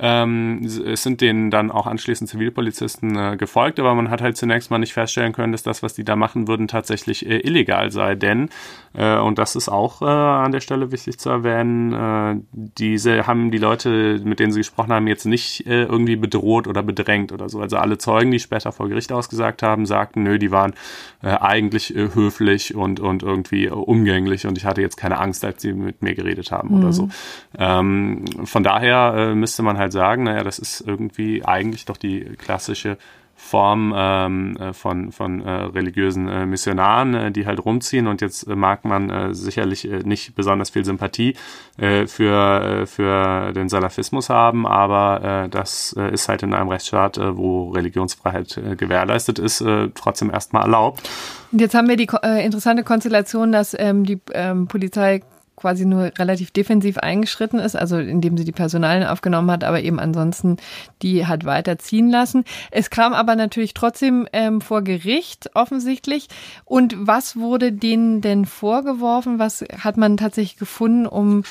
ähm, 0.02 0.62
es 0.64 1.04
sind 1.04 1.20
denen 1.20 1.52
dann 1.52 1.72
auch 1.72 1.86
anschließend 1.86 2.30
Zivilpolizisten 2.30 3.18
äh, 3.18 3.38
gefolgt, 3.38 3.82
aber 3.82 3.93
man 3.95 4.10
hat 4.10 4.22
halt 4.22 4.38
zunächst 4.38 4.72
mal 4.72 4.78
nicht 4.78 4.93
feststellen 4.93 5.34
können, 5.34 5.52
dass 5.52 5.62
das, 5.62 5.84
was 5.84 5.93
die 5.93 6.06
da 6.06 6.16
machen 6.16 6.47
würden, 6.47 6.70
tatsächlich 6.70 7.26
äh, 7.26 7.39
illegal 7.39 7.91
sei. 7.91 8.16
Denn, 8.16 8.50
äh, 8.93 9.18
und 9.18 9.38
das 9.38 9.58
ist 9.58 9.68
auch 9.68 10.02
äh, 10.02 10.06
an 10.06 10.54
der 10.54 10.62
Stelle 10.62 10.93
wichtig 10.93 11.20
zu 11.20 11.30
erwähnen, 11.30 11.93
äh, 11.93 12.39
diese 12.54 13.28
haben 13.28 13.52
die 13.52 13.58
Leute, 13.58 14.22
mit 14.24 14.39
denen 14.39 14.54
sie 14.54 14.62
gesprochen 14.62 14.93
haben, 14.93 15.08
jetzt 15.08 15.26
nicht 15.26 15.68
äh, 15.68 15.84
irgendwie 15.84 16.16
bedroht 16.16 16.68
oder 16.68 16.82
bedrängt 16.82 17.34
oder 17.34 17.50
so. 17.50 17.60
Also 17.60 17.76
alle 17.76 17.97
Zeugen, 17.97 18.32
die 18.32 18.39
später 18.39 18.72
vor 18.72 18.88
Gericht 18.88 19.12
ausgesagt 19.12 19.64
haben, 19.64 19.86
sagten, 19.86 20.24
nö, 20.24 20.39
die 20.39 20.52
waren 20.52 20.74
eigentlich 21.22 21.89
höflich 21.89 22.76
und, 22.76 23.02
und 23.02 23.24
irgendwie 23.24 23.68
umgänglich 23.70 24.47
und 24.47 24.58
ich 24.58 24.64
hatte 24.64 24.82
jetzt 24.82 24.95
keine 24.95 25.18
Angst, 25.20 25.43
als 25.43 25.62
sie 25.62 25.74
mit 25.74 26.02
mir 26.02 26.16
geredet 26.16 26.52
haben 26.52 26.70
mhm. 26.70 26.80
oder 26.80 26.93
so. 26.93 27.10
Ähm, 27.58 28.24
von 28.45 28.64
daher 28.64 29.36
müsste 29.36 29.62
man 29.62 29.78
halt 29.78 29.89
halt 29.90 29.94
sagen, 29.94 30.24
naja, 30.24 30.44
das 30.44 30.60
ist 30.60 30.82
irgendwie 30.82 31.44
eigentlich 31.46 31.86
doch 31.86 31.98
die 31.98 32.22
klassische 32.38 32.98
Form 33.40 33.94
ähm, 33.96 34.58
äh, 34.58 34.74
von, 34.74 35.14
von 35.14 35.40
äh, 35.42 35.50
religiösen 35.50 36.28
äh, 36.28 36.46
Missionaren, 36.46 37.14
äh, 37.16 37.32
die 37.32 37.46
halt 37.46 37.64
rumziehen 37.64 38.08
und 38.08 38.20
jetzt 38.20 38.44
äh, 38.44 38.56
mag 38.56 38.84
man 38.84 39.10
äh, 39.10 39.34
sicherlich 39.34 39.86
nicht 40.04 40.36
besonders 40.36 40.70
viel 40.70 40.84
Sympathie 40.84 41.36
für, 41.78 42.86
für 42.86 43.54
den 43.54 43.70
Salafismus 43.70 44.30
haben, 44.30 44.68
aber 44.68 45.48
das 45.50 45.94
ist 45.94 46.28
halt 46.28 46.44
in 46.44 46.54
einem 46.54 46.68
Rechtsstaat, 46.68 47.18
wo 47.18 47.70
Religionsfreiheit 47.70 48.58
äh, 48.58 48.76
gewährleistet 48.76 49.40
ist, 49.40 49.64
trotzdem 49.96 50.30
erstmal 50.30 50.64
erlaubt. 50.64 51.10
Und 51.54 51.62
jetzt 51.62 51.74
haben 51.74 51.88
wir 51.88 51.96
die 51.96 52.10
interessante 52.44 52.84
Konstellation, 52.84 53.54
dass 53.54 53.76
ähm, 53.80 54.04
die 54.06 54.20
ähm, 54.34 54.68
Polizei 54.68 55.22
quasi 55.60 55.86
nur 55.86 56.12
relativ 56.18 56.51
defensiv 56.51 56.97
eingeschritten 56.97 57.60
ist, 57.60 57.76
also 57.76 57.97
indem 57.97 58.38
sie 58.38 58.45
die 58.45 58.51
Personalien 58.51 59.07
aufgenommen 59.07 59.51
hat, 59.51 59.64
aber 59.64 59.82
eben 59.82 59.99
ansonsten 59.99 60.57
die 61.01 61.28
hat 61.28 61.45
weiterziehen 61.45 62.10
lassen. 62.10 62.45
Es 62.72 62.89
kam 62.89 63.14
aber 63.14 63.36
natürlich 63.36 63.74
trotzdem 63.74 64.28
ähm, 64.34 64.62
vor 64.62 64.82
Gericht 64.82 65.51
offensichtlich. 65.53 66.28
Und 66.66 66.95
was 66.97 67.36
wurde 67.36 67.72
denen 67.72 68.22
denn 68.22 68.45
vorgeworfen? 68.45 69.39
Was 69.39 69.64
hat 69.78 69.97
man 69.97 70.18
tatsächlich 70.18 70.57
gefunden, 70.57 71.05
um 71.05 71.43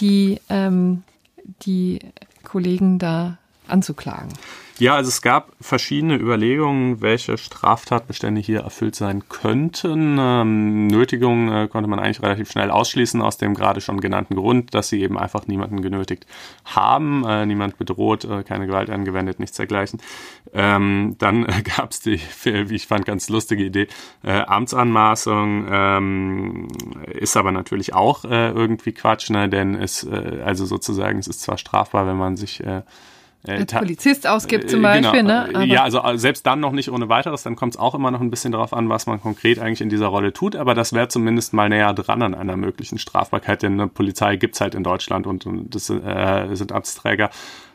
die, 0.00 0.40
ähm, 0.48 1.02
die 1.62 2.00
Kollegen 2.44 2.98
da 2.98 3.38
anzuklagen? 3.66 4.28
Ja, 4.80 4.94
also 4.94 5.08
es 5.08 5.22
gab 5.22 5.50
verschiedene 5.60 6.14
Überlegungen, 6.14 7.00
welche 7.00 7.36
Straftatbestände 7.36 8.40
hier 8.40 8.60
erfüllt 8.60 8.94
sein 8.94 9.28
könnten. 9.28 10.18
Ähm, 10.20 10.86
Nötigung 10.86 11.50
äh, 11.50 11.66
konnte 11.66 11.90
man 11.90 11.98
eigentlich 11.98 12.22
relativ 12.22 12.48
schnell 12.48 12.70
ausschließen 12.70 13.20
aus 13.20 13.38
dem 13.38 13.54
gerade 13.54 13.80
schon 13.80 14.00
genannten 14.00 14.36
Grund, 14.36 14.74
dass 14.74 14.88
sie 14.88 15.00
eben 15.02 15.18
einfach 15.18 15.48
niemanden 15.48 15.82
genötigt 15.82 16.26
haben, 16.64 17.24
äh, 17.26 17.44
niemand 17.44 17.76
bedroht, 17.76 18.24
äh, 18.24 18.44
keine 18.44 18.68
Gewalt 18.68 18.88
angewendet, 18.88 19.40
nichts 19.40 19.56
dergleichen. 19.56 20.00
Ähm, 20.52 21.16
dann 21.18 21.44
gab 21.76 21.90
es 21.90 21.98
die, 21.98 22.20
wie 22.44 22.76
ich 22.76 22.86
fand, 22.86 23.04
ganz 23.04 23.28
lustige 23.28 23.64
Idee, 23.64 23.88
äh, 24.22 24.42
Amtsanmaßung 24.42 25.66
ähm, 25.68 26.68
ist 27.08 27.36
aber 27.36 27.50
natürlich 27.50 27.94
auch 27.94 28.24
äh, 28.24 28.50
irgendwie 28.50 28.92
Quatsch, 28.92 29.30
ne? 29.30 29.48
denn 29.48 29.74
es, 29.74 30.04
äh, 30.04 30.40
also 30.44 30.66
sozusagen, 30.66 31.18
es 31.18 31.26
ist 31.26 31.40
zwar 31.40 31.58
strafbar, 31.58 32.06
wenn 32.06 32.16
man 32.16 32.36
sich 32.36 32.62
äh, 33.46 33.54
äh, 33.54 33.60
Als 33.60 33.72
Polizist 33.72 34.26
ausgibt 34.26 34.68
zum 34.70 34.82
Beispiel, 34.82 35.20
genau. 35.22 35.46
ne? 35.46 35.54
Aber 35.54 35.64
ja, 35.64 35.82
also 35.82 36.02
äh, 36.02 36.18
selbst 36.18 36.46
dann 36.46 36.60
noch 36.60 36.72
nicht 36.72 36.90
ohne 36.90 37.08
weiteres, 37.08 37.44
dann 37.44 37.56
kommt 37.56 37.74
es 37.74 37.80
auch 37.80 37.94
immer 37.94 38.10
noch 38.10 38.20
ein 38.20 38.30
bisschen 38.30 38.52
darauf 38.52 38.72
an, 38.72 38.88
was 38.88 39.06
man 39.06 39.20
konkret 39.20 39.58
eigentlich 39.58 39.80
in 39.80 39.88
dieser 39.88 40.08
Rolle 40.08 40.32
tut, 40.32 40.56
aber 40.56 40.74
das 40.74 40.92
wäre 40.92 41.08
zumindest 41.08 41.52
mal 41.52 41.68
näher 41.68 41.92
dran 41.92 42.22
an 42.22 42.34
einer 42.34 42.56
möglichen 42.56 42.98
Strafbarkeit, 42.98 43.62
denn 43.62 43.74
eine 43.74 43.88
Polizei 43.88 44.36
gibt's 44.36 44.60
halt 44.60 44.74
in 44.74 44.82
Deutschland 44.82 45.26
und, 45.26 45.46
und 45.46 45.74
das 45.74 45.88
äh, 45.88 46.48
sind 46.54 46.72
Amtsträger 46.72 47.30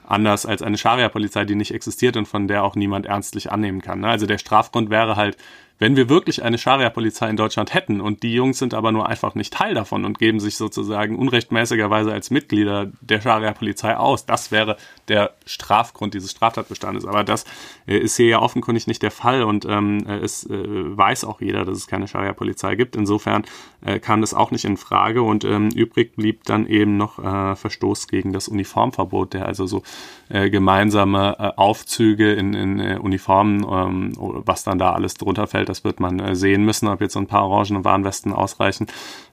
anders 0.05 0.45
als 0.45 0.61
eine 0.61 0.77
Scharia-Polizei, 0.77 1.45
die 1.45 1.55
nicht 1.55 1.73
existiert 1.73 2.17
und 2.17 2.27
von 2.27 2.47
der 2.47 2.63
auch 2.63 2.75
niemand 2.75 3.05
ernstlich 3.05 3.51
annehmen 3.51 3.81
kann. 3.81 4.01
Ne? 4.01 4.07
Also 4.07 4.25
der 4.25 4.37
Strafgrund 4.37 4.89
wäre 4.89 5.15
halt 5.15 5.37
wenn 5.79 5.95
wir 5.95 6.09
wirklich 6.09 6.43
eine 6.43 6.57
Scharia-Polizei 6.57 7.29
in 7.29 7.37
Deutschland 7.37 7.73
hätten 7.73 7.99
und 7.99 8.23
die 8.23 8.33
Jungs 8.33 8.59
sind 8.59 8.73
aber 8.73 8.91
nur 8.91 9.07
einfach 9.09 9.35
nicht 9.35 9.53
Teil 9.53 9.73
davon 9.73 10.05
und 10.05 10.19
geben 10.19 10.39
sich 10.39 10.55
sozusagen 10.57 11.17
unrechtmäßigerweise 11.17 12.11
als 12.11 12.29
Mitglieder 12.31 12.91
der 13.01 13.21
Scharia-Polizei 13.21 13.97
aus, 13.97 14.25
das 14.25 14.51
wäre 14.51 14.77
der 15.07 15.33
Strafgrund 15.45 16.13
dieses 16.13 16.31
Straftatbestandes. 16.31 17.05
Aber 17.05 17.23
das 17.23 17.45
äh, 17.87 17.97
ist 17.97 18.15
hier 18.15 18.27
ja 18.27 18.39
offenkundig 18.39 18.87
nicht 18.87 19.01
der 19.01 19.11
Fall 19.11 19.43
und 19.43 19.65
ähm, 19.65 20.05
es 20.07 20.45
äh, 20.45 20.53
weiß 20.53 21.25
auch 21.25 21.41
jeder, 21.41 21.65
dass 21.65 21.77
es 21.77 21.87
keine 21.87 22.07
Scharia-Polizei 22.07 22.75
gibt. 22.75 22.95
Insofern 22.95 23.43
äh, 23.85 23.99
kam 23.99 24.21
das 24.21 24.33
auch 24.33 24.51
nicht 24.51 24.65
in 24.65 24.77
Frage 24.77 25.21
und 25.23 25.43
ähm, 25.43 25.69
übrig 25.69 26.15
blieb 26.15 26.43
dann 26.45 26.67
eben 26.67 26.97
noch 26.97 27.19
äh, 27.19 27.55
Verstoß 27.55 28.07
gegen 28.07 28.31
das 28.31 28.47
Uniformverbot, 28.47 29.33
der 29.33 29.45
also 29.45 29.65
so 29.65 29.83
äh, 30.29 30.49
gemeinsame 30.49 31.35
äh, 31.39 31.51
Aufzüge 31.57 32.33
in, 32.33 32.53
in 32.53 32.97
Uniformen, 32.99 33.65
ähm, 33.69 34.13
was 34.17 34.63
dann 34.63 34.79
da 34.79 34.93
alles 34.93 35.15
drunter 35.15 35.47
fällt, 35.47 35.62
das 35.65 35.83
wird 35.83 35.99
man 35.99 36.19
äh, 36.19 36.35
sehen 36.35 36.63
müssen, 36.65 36.87
ob 36.87 37.01
jetzt 37.01 37.13
so 37.13 37.19
ein 37.19 37.27
paar 37.27 37.47
orangene 37.47 37.83
Warnwesten 37.83 38.33
ausreichen, 38.33 38.87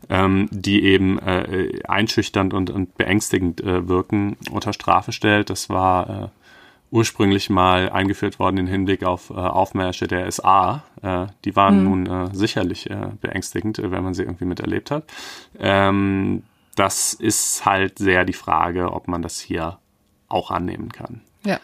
ähm, 0.09 0.49
die 0.51 0.83
eben 0.85 1.19
äh, 1.19 1.81
einschüchternd 1.87 2.55
und, 2.55 2.71
und 2.71 2.97
beängstigend 2.97 3.61
äh, 3.61 3.89
wirken, 3.89 4.37
unter 4.51 4.73
Strafe 4.73 5.13
stellt. 5.13 5.51
Das 5.51 5.69
war 5.69 6.11
äh, 6.11 6.29
ursprünglich 6.91 7.51
mal 7.51 7.91
eingeführt 7.91 8.39
worden 8.39 8.59
im 8.59 8.67
Hinblick 8.67 9.05
auf 9.05 9.31
äh, 9.31 9.35
Aufmärsche 9.35 10.07
der 10.07 10.31
SA. 10.31 10.83
Äh, 11.03 11.27
die 11.45 11.57
waren 11.57 11.79
mhm. 11.79 11.85
nun 11.85 12.07
äh, 12.07 12.35
sicherlich 12.35 12.91
äh, 12.91 13.11
beängstigend, 13.21 13.79
äh, 13.79 13.91
wenn 13.91 14.03
man 14.03 14.15
sie 14.15 14.23
irgendwie 14.23 14.45
miterlebt 14.45 14.91
hat. 14.91 15.05
Ähm, 15.59 16.43
das 16.77 17.13
ist 17.13 17.65
halt 17.65 17.99
sehr 17.99 18.25
die 18.25 18.33
Frage, 18.33 18.93
ob 18.93 19.09
man 19.09 19.23
das 19.23 19.41
hier 19.41 19.79
auch 20.29 20.51
annehmen 20.51 20.91
kann. 20.91 21.21
Ja. 21.45 21.59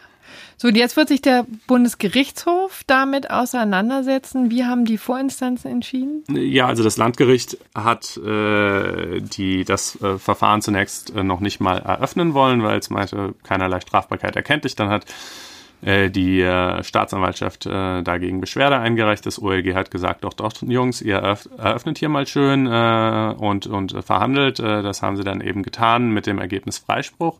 So, 0.57 0.69
jetzt 0.69 0.97
wird 0.97 1.07
sich 1.07 1.21
der 1.21 1.45
Bundesgerichtshof 1.67 2.83
damit 2.87 3.29
auseinandersetzen. 3.29 4.49
Wie 4.49 4.65
haben 4.65 4.85
die 4.85 4.97
Vorinstanzen 4.97 5.71
entschieden? 5.71 6.23
Ja, 6.29 6.67
also 6.67 6.83
das 6.83 6.97
Landgericht 6.97 7.57
hat 7.75 8.17
äh, 8.17 9.21
die, 9.21 9.65
das 9.65 10.01
äh, 10.01 10.17
Verfahren 10.17 10.61
zunächst 10.61 11.15
äh, 11.15 11.23
noch 11.23 11.39
nicht 11.39 11.59
mal 11.59 11.77
eröffnen 11.77 12.33
wollen, 12.33 12.63
weil 12.63 12.79
es 12.79 12.89
meinte, 12.89 13.35
keinerlei 13.43 13.79
Strafbarkeit 13.81 14.35
erkenntlich. 14.35 14.75
Dann 14.75 14.89
hat 14.89 15.05
äh, 15.81 16.09
die 16.09 16.41
äh, 16.41 16.83
Staatsanwaltschaft 16.83 17.67
äh, 17.67 18.01
dagegen 18.01 18.41
Beschwerde 18.41 18.79
eingereicht. 18.79 19.25
Das 19.25 19.39
OLG 19.39 19.75
hat 19.75 19.91
gesagt, 19.91 20.23
doch, 20.23 20.33
doch, 20.33 20.51
Jungs, 20.61 21.01
ihr 21.01 21.17
eröffnet 21.17 21.99
hier 21.99 22.09
mal 22.09 22.25
schön 22.25 22.67
und, 22.67 23.67
und 23.67 24.03
verhandelt. 24.03 24.59
Das 24.59 25.01
haben 25.01 25.17
sie 25.17 25.23
dann 25.23 25.41
eben 25.41 25.63
getan 25.63 26.11
mit 26.11 26.25
dem 26.25 26.39
Ergebnis 26.39 26.79
Freispruch. 26.79 27.37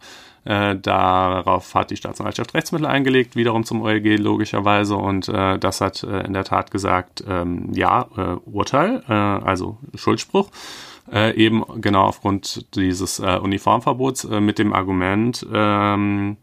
Äh, 0.47 0.77
darauf 0.77 1.75
hat 1.75 1.91
die 1.91 1.97
Staatsanwaltschaft 1.97 2.53
Rechtsmittel 2.53 2.87
eingelegt, 2.87 3.35
wiederum 3.35 3.65
zum 3.65 3.81
OLG 3.81 4.17
logischerweise. 4.17 4.95
Und 4.95 5.27
äh, 5.27 5.59
das 5.59 5.81
hat 5.81 6.03
äh, 6.03 6.21
in 6.21 6.31
der 6.31 6.45
Tat 6.45 6.71
gesagt, 6.71 7.21
ähm, 7.27 7.73
ja, 7.73 8.07
äh, 8.15 8.49
Urteil, 8.49 9.03
äh, 9.09 9.13
also 9.13 9.77
Schuldspruch. 9.93 10.49
Äh, 11.11 11.35
eben 11.35 11.63
genau 11.81 12.03
aufgrund 12.03 12.75
dieses 12.75 13.19
Uniformverbots 13.19 14.25
mit 14.25 14.59
dem 14.59 14.73
Argument, 14.73 15.45
ähm, 15.53 16.35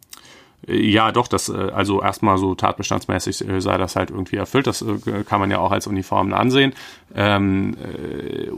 ja, 0.66 1.12
doch, 1.12 1.28
das, 1.28 1.48
äh, 1.48 1.70
also 1.74 2.02
erstmal 2.02 2.38
so 2.38 2.54
tatbestandsmäßig 2.54 3.48
äh, 3.48 3.60
sei 3.60 3.76
das 3.76 3.96
halt 3.96 4.10
irgendwie 4.10 4.36
erfüllt. 4.36 4.66
Das 4.66 4.82
äh, 4.82 5.24
kann 5.28 5.40
man 5.40 5.50
ja 5.50 5.58
auch 5.58 5.72
als 5.72 5.86
Uniformen 5.86 6.32
ansehen. 6.32 6.72
Ähm, 7.14 7.76
äh, 7.82 8.50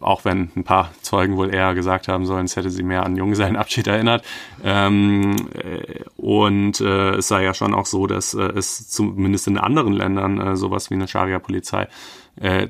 auch 0.00 0.24
wenn 0.24 0.50
ein 0.56 0.64
paar 0.64 0.90
Zeugen 1.02 1.36
wohl 1.36 1.52
eher 1.52 1.74
gesagt 1.74 2.08
haben 2.08 2.26
sollen, 2.26 2.44
es 2.44 2.56
hätte 2.56 2.70
sie 2.70 2.82
mehr 2.82 3.04
an 3.04 3.16
Junggesellenabschied 3.16 3.86
erinnert. 3.86 4.24
Ähm, 4.62 5.36
äh, 5.54 6.04
und 6.16 6.80
äh, 6.80 7.16
es 7.16 7.28
sei 7.28 7.44
ja 7.44 7.54
schon 7.54 7.74
auch 7.74 7.86
so, 7.86 8.06
dass 8.06 8.34
äh, 8.34 8.42
es 8.42 8.88
zumindest 8.88 9.48
in 9.48 9.58
anderen 9.58 9.92
Ländern 9.92 10.40
äh, 10.40 10.56
sowas 10.56 10.90
wie 10.90 10.94
eine 10.94 11.08
Scharia-Polizei 11.08 11.82
äh, 11.82 11.88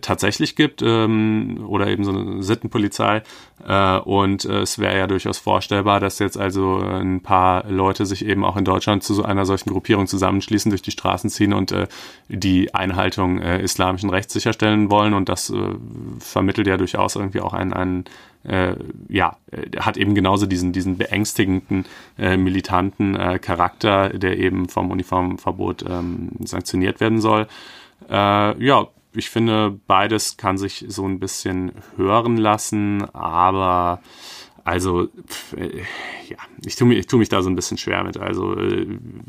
tatsächlich 0.00 0.56
gibt 0.56 0.82
ähm, 0.82 1.64
oder 1.66 1.86
eben 1.88 2.04
so 2.04 2.10
eine 2.10 2.42
Sittenpolizei. 2.42 3.22
Äh, 3.66 3.98
und 3.98 4.44
äh, 4.44 4.60
es 4.60 4.78
wäre 4.78 4.98
ja 4.98 5.06
durchaus 5.06 5.38
vorstellbar, 5.38 6.00
dass 6.00 6.18
jetzt 6.18 6.38
also 6.38 6.78
ein 6.78 7.20
paar 7.20 7.64
Leute 7.68 8.04
sich 8.04 8.26
eben 8.26 8.44
auch 8.44 8.56
in 8.56 8.64
Deutschland 8.64 9.02
zu 9.02 9.14
so 9.14 9.22
einer 9.22 9.46
solchen 9.46 9.70
Gruppierung 9.70 10.06
zusammenschließen, 10.06 10.70
durch 10.70 10.82
die 10.82 10.90
Straßen 10.90 11.30
ziehen 11.30 11.54
und 11.54 11.72
äh, 11.72 11.86
die 12.28 12.74
Einhaltung 12.74 13.40
äh, 13.40 13.62
islamischen 13.62 14.10
Rechts 14.10 14.32
sicherstellen 14.32 14.90
wollen. 14.90 15.14
Und 15.14 15.28
das 15.28 15.50
äh, 15.50 15.56
vermittelt 16.18 16.66
ja 16.66 16.76
durchaus 16.76 17.16
irgendwie 17.16 17.40
auch 17.40 17.54
einen, 17.54 17.72
einen 17.72 18.04
äh, 18.42 18.74
ja, 19.08 19.36
hat 19.78 19.96
eben 19.96 20.14
genauso 20.14 20.44
diesen, 20.46 20.72
diesen 20.72 20.98
beängstigenden, 20.98 21.86
äh, 22.18 22.36
militanten 22.36 23.16
äh, 23.16 23.38
Charakter, 23.38 24.10
der 24.10 24.38
eben 24.38 24.68
vom 24.68 24.90
Uniformverbot 24.90 25.84
ähm, 25.88 26.30
sanktioniert 26.40 27.00
werden 27.00 27.20
soll. 27.20 27.46
Äh, 28.10 28.62
ja, 28.62 28.88
ich 29.14 29.30
finde, 29.30 29.78
beides 29.86 30.36
kann 30.36 30.58
sich 30.58 30.84
so 30.88 31.06
ein 31.06 31.20
bisschen 31.20 31.72
hören 31.96 32.36
lassen, 32.36 33.04
aber 33.14 34.00
also, 34.64 35.08
äh, 35.56 35.82
ja, 36.26 36.38
ich 36.64 36.76
tue 36.76 36.88
mich, 36.88 36.98
ich 36.98 37.12
mich 37.12 37.28
da 37.28 37.42
so 37.42 37.50
ein 37.50 37.54
bisschen 37.54 37.76
schwer 37.76 38.02
mit. 38.02 38.16
Also, 38.16 38.56
äh, 38.58 38.86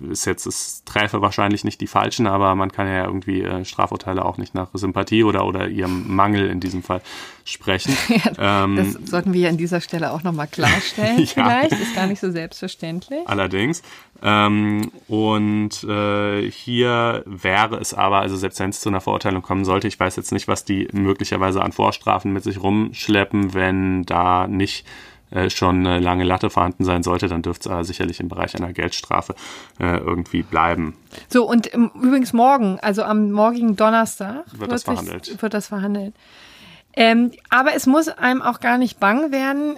ist 0.09 0.23
jetzt, 0.25 0.45
es 0.45 0.85
treffe 0.85 1.21
wahrscheinlich 1.21 1.65
nicht 1.65 1.81
die 1.81 1.87
Falschen, 1.87 2.25
aber 2.25 2.55
man 2.55 2.71
kann 2.71 2.87
ja 2.87 3.05
irgendwie 3.05 3.41
äh, 3.41 3.65
Strafurteile 3.65 4.23
auch 4.23 4.37
nicht 4.37 4.55
nach 4.55 4.69
Sympathie 4.73 5.25
oder, 5.25 5.45
oder 5.45 5.67
ihrem 5.67 6.15
Mangel 6.15 6.49
in 6.49 6.61
diesem 6.61 6.83
Fall 6.83 7.01
sprechen. 7.45 7.95
ja, 8.09 8.63
ähm, 8.63 8.75
das 8.75 9.09
sollten 9.09 9.31
wir 9.31 9.47
an 9.47 9.57
dieser 9.57 9.79
Stelle 9.79 10.11
auch 10.11 10.23
nochmal 10.23 10.47
klarstellen, 10.47 11.19
ja. 11.19 11.25
vielleicht. 11.25 11.71
Ist 11.71 11.95
gar 11.95 12.07
nicht 12.07 12.19
so 12.19 12.31
selbstverständlich. 12.31 13.21
Allerdings. 13.25 13.83
Ähm, 14.21 14.91
und 15.07 15.83
äh, 15.83 16.49
hier 16.49 17.23
wäre 17.25 17.77
es 17.77 17.93
aber, 17.93 18.19
also 18.19 18.35
selbst 18.35 18.59
wenn 18.59 18.71
es 18.71 18.81
zu 18.81 18.89
einer 18.89 19.01
Verurteilung 19.01 19.43
kommen 19.43 19.63
sollte, 19.63 19.87
ich 19.87 19.99
weiß 19.99 20.15
jetzt 20.15 20.31
nicht, 20.31 20.47
was 20.47 20.65
die 20.65 20.87
möglicherweise 20.91 21.61
an 21.61 21.71
Vorstrafen 21.71 22.33
mit 22.33 22.43
sich 22.43 22.61
rumschleppen, 22.61 23.53
wenn 23.53 24.03
da 24.03 24.47
nicht 24.47 24.85
äh, 25.29 25.49
schon 25.49 25.85
eine 25.85 25.99
lange 25.99 26.23
Latte 26.23 26.49
vorhanden 26.49 26.83
sein 26.83 27.03
sollte, 27.03 27.27
dann 27.27 27.41
dürfte 27.41 27.69
es 27.69 27.75
äh, 27.75 27.83
sicherlich 27.83 28.19
im 28.19 28.29
Bereich 28.29 28.55
einer 28.55 28.73
Geldstrafe 28.73 29.35
äh, 29.79 29.97
irgendwie 29.97 30.41
bleiben. 30.41 30.95
So, 31.29 31.47
und 31.47 31.71
ähm, 31.73 31.91
übrigens 31.95 32.33
morgen, 32.33 32.79
also 32.81 33.03
am 33.03 33.31
morgigen 33.31 33.75
Donnerstag, 33.75 34.45
wird, 34.51 34.61
wird 34.61 34.71
das 34.71 34.83
verhandelt. 34.83 35.41
Wird 35.41 35.53
das 35.53 35.67
verhandelt. 35.67 36.15
Ähm, 36.95 37.31
aber 37.49 37.75
es 37.75 37.87
muss 37.87 38.07
einem 38.07 38.41
auch 38.41 38.61
gar 38.61 38.77
nicht 38.77 38.99
bang 38.99 39.31
werden, 39.31 39.75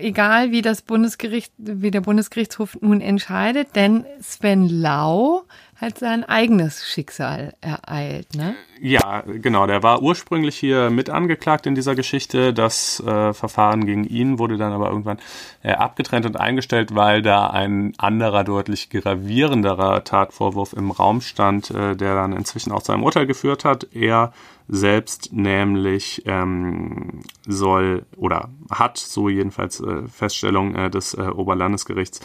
egal 0.00 0.50
wie 0.50 0.62
das 0.62 0.82
Bundesgericht, 0.82 1.52
wie 1.58 1.92
der 1.92 2.00
Bundesgerichtshof 2.00 2.76
nun 2.80 3.00
entscheidet, 3.00 3.76
denn 3.76 4.04
Sven 4.20 4.68
Lau 4.68 5.44
hat 5.80 5.98
sein 5.98 6.24
eigenes 6.24 6.86
Schicksal 6.86 7.54
ereilt, 7.62 8.34
ne? 8.34 8.54
Ja, 8.80 9.22
genau. 9.26 9.66
Der 9.66 9.82
war 9.82 10.02
ursprünglich 10.02 10.56
hier 10.56 10.90
mit 10.90 11.08
angeklagt 11.08 11.66
in 11.66 11.74
dieser 11.74 11.94
Geschichte. 11.94 12.52
Das 12.52 13.00
äh, 13.00 13.32
Verfahren 13.32 13.86
gegen 13.86 14.04
ihn 14.04 14.38
wurde 14.38 14.58
dann 14.58 14.72
aber 14.72 14.88
irgendwann 14.88 15.18
äh, 15.62 15.72
abgetrennt 15.72 16.26
und 16.26 16.38
eingestellt, 16.38 16.94
weil 16.94 17.22
da 17.22 17.48
ein 17.48 17.94
anderer, 17.96 18.44
deutlich 18.44 18.90
gravierenderer 18.90 20.04
Tatvorwurf 20.04 20.74
im 20.74 20.90
Raum 20.90 21.22
stand, 21.22 21.70
äh, 21.70 21.96
der 21.96 22.14
dann 22.14 22.32
inzwischen 22.32 22.72
auch 22.72 22.82
zu 22.82 22.92
einem 22.92 23.04
Urteil 23.04 23.26
geführt 23.26 23.64
hat. 23.64 23.86
Er 23.94 24.32
selbst 24.72 25.32
nämlich 25.32 26.22
ähm, 26.26 27.20
soll 27.46 28.06
oder 28.16 28.50
hat, 28.70 28.98
so 28.98 29.28
jedenfalls 29.28 29.80
äh, 29.80 30.06
Feststellung 30.06 30.76
äh, 30.76 30.90
des 30.90 31.14
äh, 31.14 31.22
Oberlandesgerichts, 31.22 32.20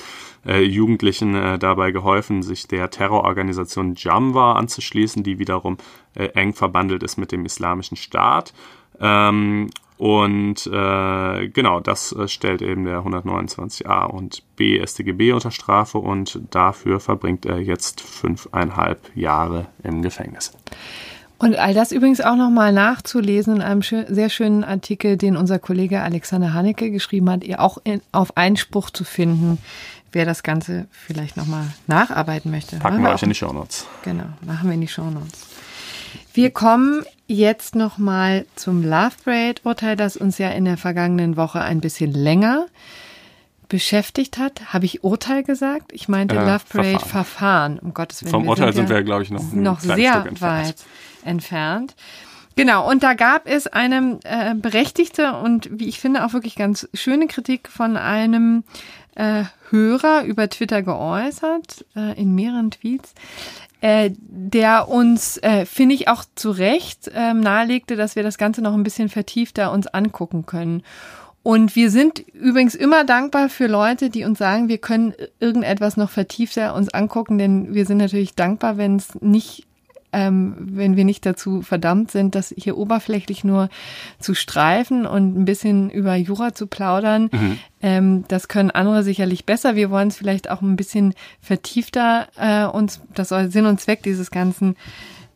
äh, 0.46 0.62
Jugendlichen 0.62 1.34
äh, 1.34 1.58
dabei 1.58 1.92
geholfen, 1.92 2.44
sich 2.44 2.68
der 2.68 2.92
Terrororganisation 2.92 3.96
Jamwa 3.98 4.54
anzuschließen, 4.54 5.24
die 5.24 5.40
wiederum 5.40 5.78
äh, 6.14 6.26
eng 6.30 6.54
verbandelt 6.54 7.02
ist 7.02 7.18
mit 7.18 7.32
dem 7.32 7.46
Islamischen 7.46 7.98
Staat. 7.98 8.54
Ähm, 9.00 9.72
und 9.98 10.68
äh, 10.68 11.48
genau, 11.48 11.80
das 11.80 12.12
äh, 12.12 12.28
stellt 12.28 12.62
eben 12.62 12.86
der 12.86 13.00
129a 13.00 14.06
und 14.06 14.44
b 14.56 14.86
StGB 14.86 15.32
unter 15.32 15.52
Strafe 15.52 15.98
und 15.98 16.42
dafür 16.52 17.00
verbringt 17.00 17.46
er 17.46 17.60
jetzt 17.60 18.02
fünfeinhalb 18.02 19.16
Jahre 19.16 19.68
im 19.84 20.04
Gefängnis. 20.04 20.52
Und 21.46 21.60
all 21.60 21.76
das 21.76 21.92
übrigens 21.92 22.22
auch 22.22 22.36
nochmal 22.36 22.74
nachzulesen 22.74 23.58
in 23.58 23.62
einem 23.62 23.84
schön, 23.84 24.08
sehr 24.10 24.30
schönen 24.30 24.64
Artikel, 24.64 25.16
den 25.16 25.38
unser 25.38 25.60
Kollege 25.60 26.02
Alexander 26.02 26.56
Haneke 26.56 26.90
geschrieben 26.90 27.30
hat, 27.30 27.44
ihr 27.44 27.60
auch 27.60 27.78
in, 27.84 28.02
auf 28.12 28.36
Einspruch 28.36 28.90
zu 28.90 29.04
finden, 29.04 29.60
wer 30.12 30.26
das 30.26 30.42
Ganze 30.42 30.88
vielleicht 30.90 31.38
nochmal 31.38 31.68
nacharbeiten 31.86 32.50
möchte. 32.50 32.78
Packen 32.78 33.04
wir 33.04 33.12
euch 33.12 33.22
in 33.22 33.30
die 33.30 33.36
Shownotes. 33.36 33.86
Genau, 34.02 34.24
machen 34.42 34.70
wir 34.70 34.74
in 34.74 34.82
die 34.82 34.88
Shownotes. 34.88 35.46
Wir 36.34 36.50
kommen 36.50 37.06
jetzt 37.28 37.76
nochmal 37.76 38.48
zum 38.56 38.82
Love 38.82 39.14
Parade-Urteil, 39.24 39.96
das 39.96 40.18
uns 40.18 40.40
ja 40.40 40.50
in 40.50 40.66
der 40.66 40.78
vergangenen 40.78 41.38
Woche 41.38 41.62
ein 41.62 41.80
bisschen 41.80 42.12
länger 42.12 42.66
beschäftigt 43.70 44.40
hat. 44.40 44.74
Habe 44.74 44.86
ich 44.86 45.04
Urteil 45.04 45.44
gesagt? 45.44 45.94
Ich 45.94 46.10
meinte 46.10 46.38
äh, 46.38 46.40
Love 46.40 46.64
Parade 46.70 46.90
Verfahren. 46.94 47.08
Verfahren. 47.08 47.80
Um 47.80 47.94
Gottes 47.94 48.24
Willen. 48.24 48.32
Vom 48.32 48.48
Urteil 48.48 48.74
sind, 48.74 48.90
wir, 48.90 49.04
glaube 49.04 49.22
ich, 49.22 49.30
noch, 49.30 49.54
noch 49.54 49.80
sehr 49.80 50.26
weit 50.40 50.78
entfernt. 51.26 51.96
Genau, 52.56 52.90
und 52.90 53.04
da 53.04 53.16
gab 53.16 53.48
es 53.48 53.68
eine 53.68 54.20
äh, 54.24 54.56
berechtigte 54.56 55.34
und 55.34 55.70
wie 55.72 55.90
ich 55.90 56.00
finde 56.00 56.26
auch 56.26 56.32
wirklich 56.32 56.56
ganz 56.56 56.88
schöne 56.94 57.28
Kritik 57.28 57.68
von 57.68 57.98
einem 57.98 58.64
äh, 59.16 59.44
Hörer 59.70 60.24
über 60.24 60.50
Twitter 60.50 60.82
geäußert, 60.82 61.86
äh, 61.96 62.20
in 62.20 62.34
mehreren 62.34 62.72
Tweets. 62.72 63.14
äh, 63.82 64.12
der 64.18 64.90
uns, 64.90 65.38
äh, 65.38 65.66
finde 65.66 65.94
ich, 65.94 66.08
auch 66.08 66.24
zu 66.34 66.50
Recht 66.50 67.08
äh, 67.10 67.34
nahelegte, 67.36 67.96
dass 67.96 68.16
wir 68.16 68.24
das 68.24 68.40
Ganze 68.40 68.64
noch 68.64 68.74
ein 68.74 68.82
bisschen 68.82 69.10
vertiefter 69.10 69.72
uns 69.72 69.86
angucken 69.86 70.48
können. 70.48 70.82
Und 71.44 71.76
wir 71.76 71.92
sind 71.92 72.20
übrigens 72.34 72.74
immer 72.74 73.04
dankbar 73.04 73.50
für 73.50 73.68
Leute, 73.68 74.10
die 74.10 74.24
uns 74.24 74.40
sagen, 74.40 74.70
wir 74.70 74.80
können 74.80 75.14
irgendetwas 75.40 75.98
noch 75.98 76.10
vertiefter 76.10 76.74
uns 76.74 76.90
angucken, 76.90 77.38
denn 77.38 77.76
wir 77.76 77.86
sind 77.86 77.98
natürlich 77.98 78.34
dankbar, 78.34 78.78
wenn 78.78 78.96
es 78.96 79.14
nicht 79.22 79.68
ähm, 80.16 80.56
wenn 80.58 80.96
wir 80.96 81.04
nicht 81.04 81.26
dazu 81.26 81.62
verdammt 81.62 82.10
sind, 82.10 82.36
das 82.36 82.54
hier 82.58 82.78
oberflächlich 82.78 83.44
nur 83.44 83.68
zu 84.18 84.34
streifen 84.34 85.06
und 85.06 85.38
ein 85.38 85.44
bisschen 85.44 85.90
über 85.90 86.16
Jura 86.16 86.56
zu 86.56 86.68
plaudern. 86.68 87.30
Mhm. 87.34 87.60
Ähm, 87.82 88.24
das 88.30 88.48
können 88.48 88.72
andere 88.72 89.04
sicherlich 89.04 89.46
besser. 89.46 89.76
Wir 89.76 89.92
wollen 89.92 90.08
es 90.08 90.16
vielleicht 90.16 90.50
auch 90.50 90.62
ein 90.62 90.78
bisschen 90.78 91.14
vertiefter 91.42 92.28
äh, 92.38 92.66
uns, 92.66 93.02
das 93.14 93.30
soll 93.30 93.52
Sinn 93.52 93.66
und 93.66 93.82
Zweck 93.82 94.04
dieses 94.04 94.32
ganzen 94.32 94.78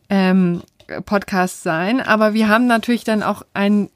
ähm, 0.08 0.62
Podcast 1.04 1.62
sein. 1.62 2.00
Aber 2.00 2.34
wir 2.34 2.48
haben 2.48 2.66
natürlich 2.66 3.04
dann 3.04 3.22
auch 3.22 3.42
ein, 3.54 3.88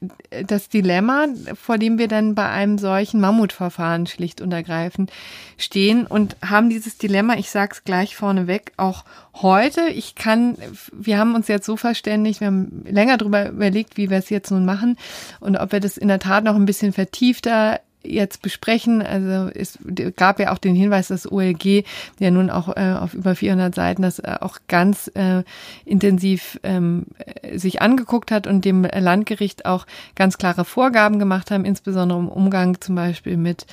das 0.47 0.69
Dilemma, 0.69 1.27
vor 1.53 1.77
dem 1.77 1.97
wir 1.97 2.07
dann 2.07 2.35
bei 2.35 2.49
einem 2.49 2.77
solchen 2.77 3.19
Mammutverfahren 3.19 4.07
schlicht 4.07 4.41
und 4.41 4.51
ergreifend 4.51 5.11
stehen 5.57 6.05
und 6.07 6.35
haben 6.45 6.69
dieses 6.69 6.97
Dilemma, 6.97 7.35
ich 7.35 7.49
sag's 7.49 7.83
gleich 7.83 8.15
vorneweg, 8.15 8.71
auch 8.77 9.05
heute. 9.41 9.81
Ich 9.89 10.15
kann, 10.15 10.57
wir 10.91 11.17
haben 11.17 11.35
uns 11.35 11.47
jetzt 11.47 11.65
so 11.65 11.77
verständigt, 11.77 12.39
wir 12.39 12.47
haben 12.47 12.83
länger 12.85 13.17
darüber 13.17 13.49
überlegt, 13.49 13.97
wie 13.97 14.09
wir 14.09 14.17
es 14.17 14.29
jetzt 14.29 14.51
nun 14.51 14.65
machen 14.65 14.97
und 15.39 15.57
ob 15.57 15.71
wir 15.71 15.79
das 15.79 15.97
in 15.97 16.07
der 16.07 16.19
Tat 16.19 16.43
noch 16.43 16.55
ein 16.55 16.65
bisschen 16.65 16.93
vertiefter 16.93 17.79
jetzt 18.05 18.41
besprechen. 18.41 19.01
Also 19.01 19.49
es 19.53 19.79
gab 20.15 20.39
ja 20.39 20.53
auch 20.53 20.57
den 20.57 20.75
Hinweis, 20.75 21.07
dass 21.09 21.31
OLG 21.31 21.83
ja 22.19 22.31
nun 22.31 22.49
auch 22.49 22.75
äh, 22.75 22.93
auf 22.99 23.13
über 23.13 23.35
400 23.35 23.73
Seiten 23.73 24.01
das 24.01 24.19
äh, 24.19 24.37
auch 24.39 24.59
ganz 24.67 25.11
äh, 25.15 25.43
intensiv 25.85 26.59
ähm, 26.63 27.07
sich 27.53 27.81
angeguckt 27.81 28.31
hat 28.31 28.47
und 28.47 28.65
dem 28.65 28.83
Landgericht 28.83 29.65
auch 29.65 29.85
ganz 30.15 30.37
klare 30.37 30.65
Vorgaben 30.65 31.19
gemacht 31.19 31.51
haben, 31.51 31.65
insbesondere 31.65 32.19
im 32.19 32.29
Umgang 32.29 32.79
zum 32.81 32.95
Beispiel 32.95 33.37
mit 33.37 33.65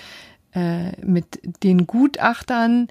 äh, 0.54 0.92
mit 1.02 1.40
den 1.64 1.86
Gutachtern. 1.86 2.88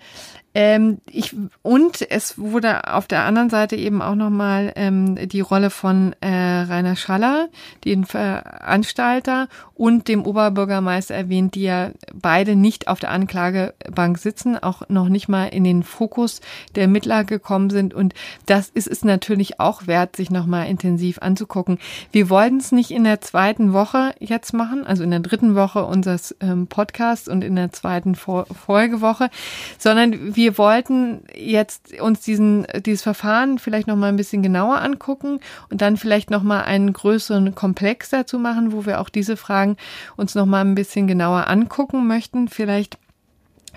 Ähm, 0.53 0.99
ich, 1.09 1.35
und 1.61 2.09
es 2.11 2.37
wurde 2.37 2.93
auf 2.93 3.07
der 3.07 3.23
anderen 3.23 3.49
Seite 3.49 3.75
eben 3.75 4.01
auch 4.01 4.15
nochmal 4.15 4.73
ähm, 4.75 5.29
die 5.29 5.39
Rolle 5.39 5.69
von 5.69 6.13
äh, 6.21 6.27
Rainer 6.27 6.95
Schaller, 6.95 7.49
den 7.85 8.05
Veranstalter, 8.05 9.47
und 9.81 10.07
dem 10.07 10.27
Oberbürgermeister 10.27 11.15
erwähnt, 11.15 11.55
die 11.55 11.63
ja 11.63 11.89
beide 12.13 12.55
nicht 12.55 12.87
auf 12.87 12.99
der 12.99 13.09
Anklagebank 13.09 14.19
sitzen, 14.19 14.55
auch 14.55 14.83
noch 14.89 15.09
nicht 15.09 15.27
mal 15.27 15.47
in 15.47 15.63
den 15.63 15.81
Fokus 15.81 16.39
der 16.75 16.83
Ermittler 16.83 17.23
gekommen 17.23 17.71
sind. 17.71 17.95
Und 17.95 18.13
das 18.45 18.69
ist 18.69 18.87
es 18.87 19.03
natürlich 19.03 19.59
auch 19.59 19.87
wert, 19.87 20.15
sich 20.15 20.29
nochmal 20.29 20.67
intensiv 20.67 21.17
anzugucken. 21.23 21.79
Wir 22.11 22.29
wollten 22.29 22.57
es 22.57 22.71
nicht 22.71 22.91
in 22.91 23.05
der 23.05 23.21
zweiten 23.21 23.73
Woche 23.73 24.13
jetzt 24.19 24.53
machen, 24.53 24.85
also 24.85 25.01
in 25.01 25.09
der 25.09 25.19
dritten 25.19 25.55
Woche 25.55 25.83
unseres 25.83 26.35
ähm, 26.41 26.67
Podcasts 26.67 27.27
und 27.27 27.43
in 27.43 27.55
der 27.55 27.71
zweiten 27.71 28.13
Folgewoche, 28.13 29.31
sondern 29.79 30.35
wir 30.35 30.40
wir 30.41 30.57
wollten 30.57 31.21
jetzt 31.35 32.01
uns 32.01 32.21
diesen, 32.21 32.65
dieses 32.83 33.03
Verfahren 33.03 33.59
vielleicht 33.59 33.85
noch 33.85 33.95
mal 33.95 34.09
ein 34.09 34.17
bisschen 34.17 34.41
genauer 34.41 34.81
angucken 34.81 35.39
und 35.69 35.81
dann 35.81 35.97
vielleicht 35.97 36.31
noch 36.31 36.41
mal 36.41 36.63
einen 36.63 36.93
größeren 36.93 37.53
Komplex 37.53 38.09
dazu 38.09 38.39
machen, 38.39 38.71
wo 38.71 38.87
wir 38.87 39.01
auch 39.01 39.09
diese 39.09 39.37
Fragen 39.37 39.77
uns 40.17 40.33
noch 40.33 40.47
mal 40.47 40.61
ein 40.61 40.73
bisschen 40.73 41.05
genauer 41.05 41.47
angucken 41.47 42.07
möchten. 42.07 42.47
Vielleicht 42.47 42.97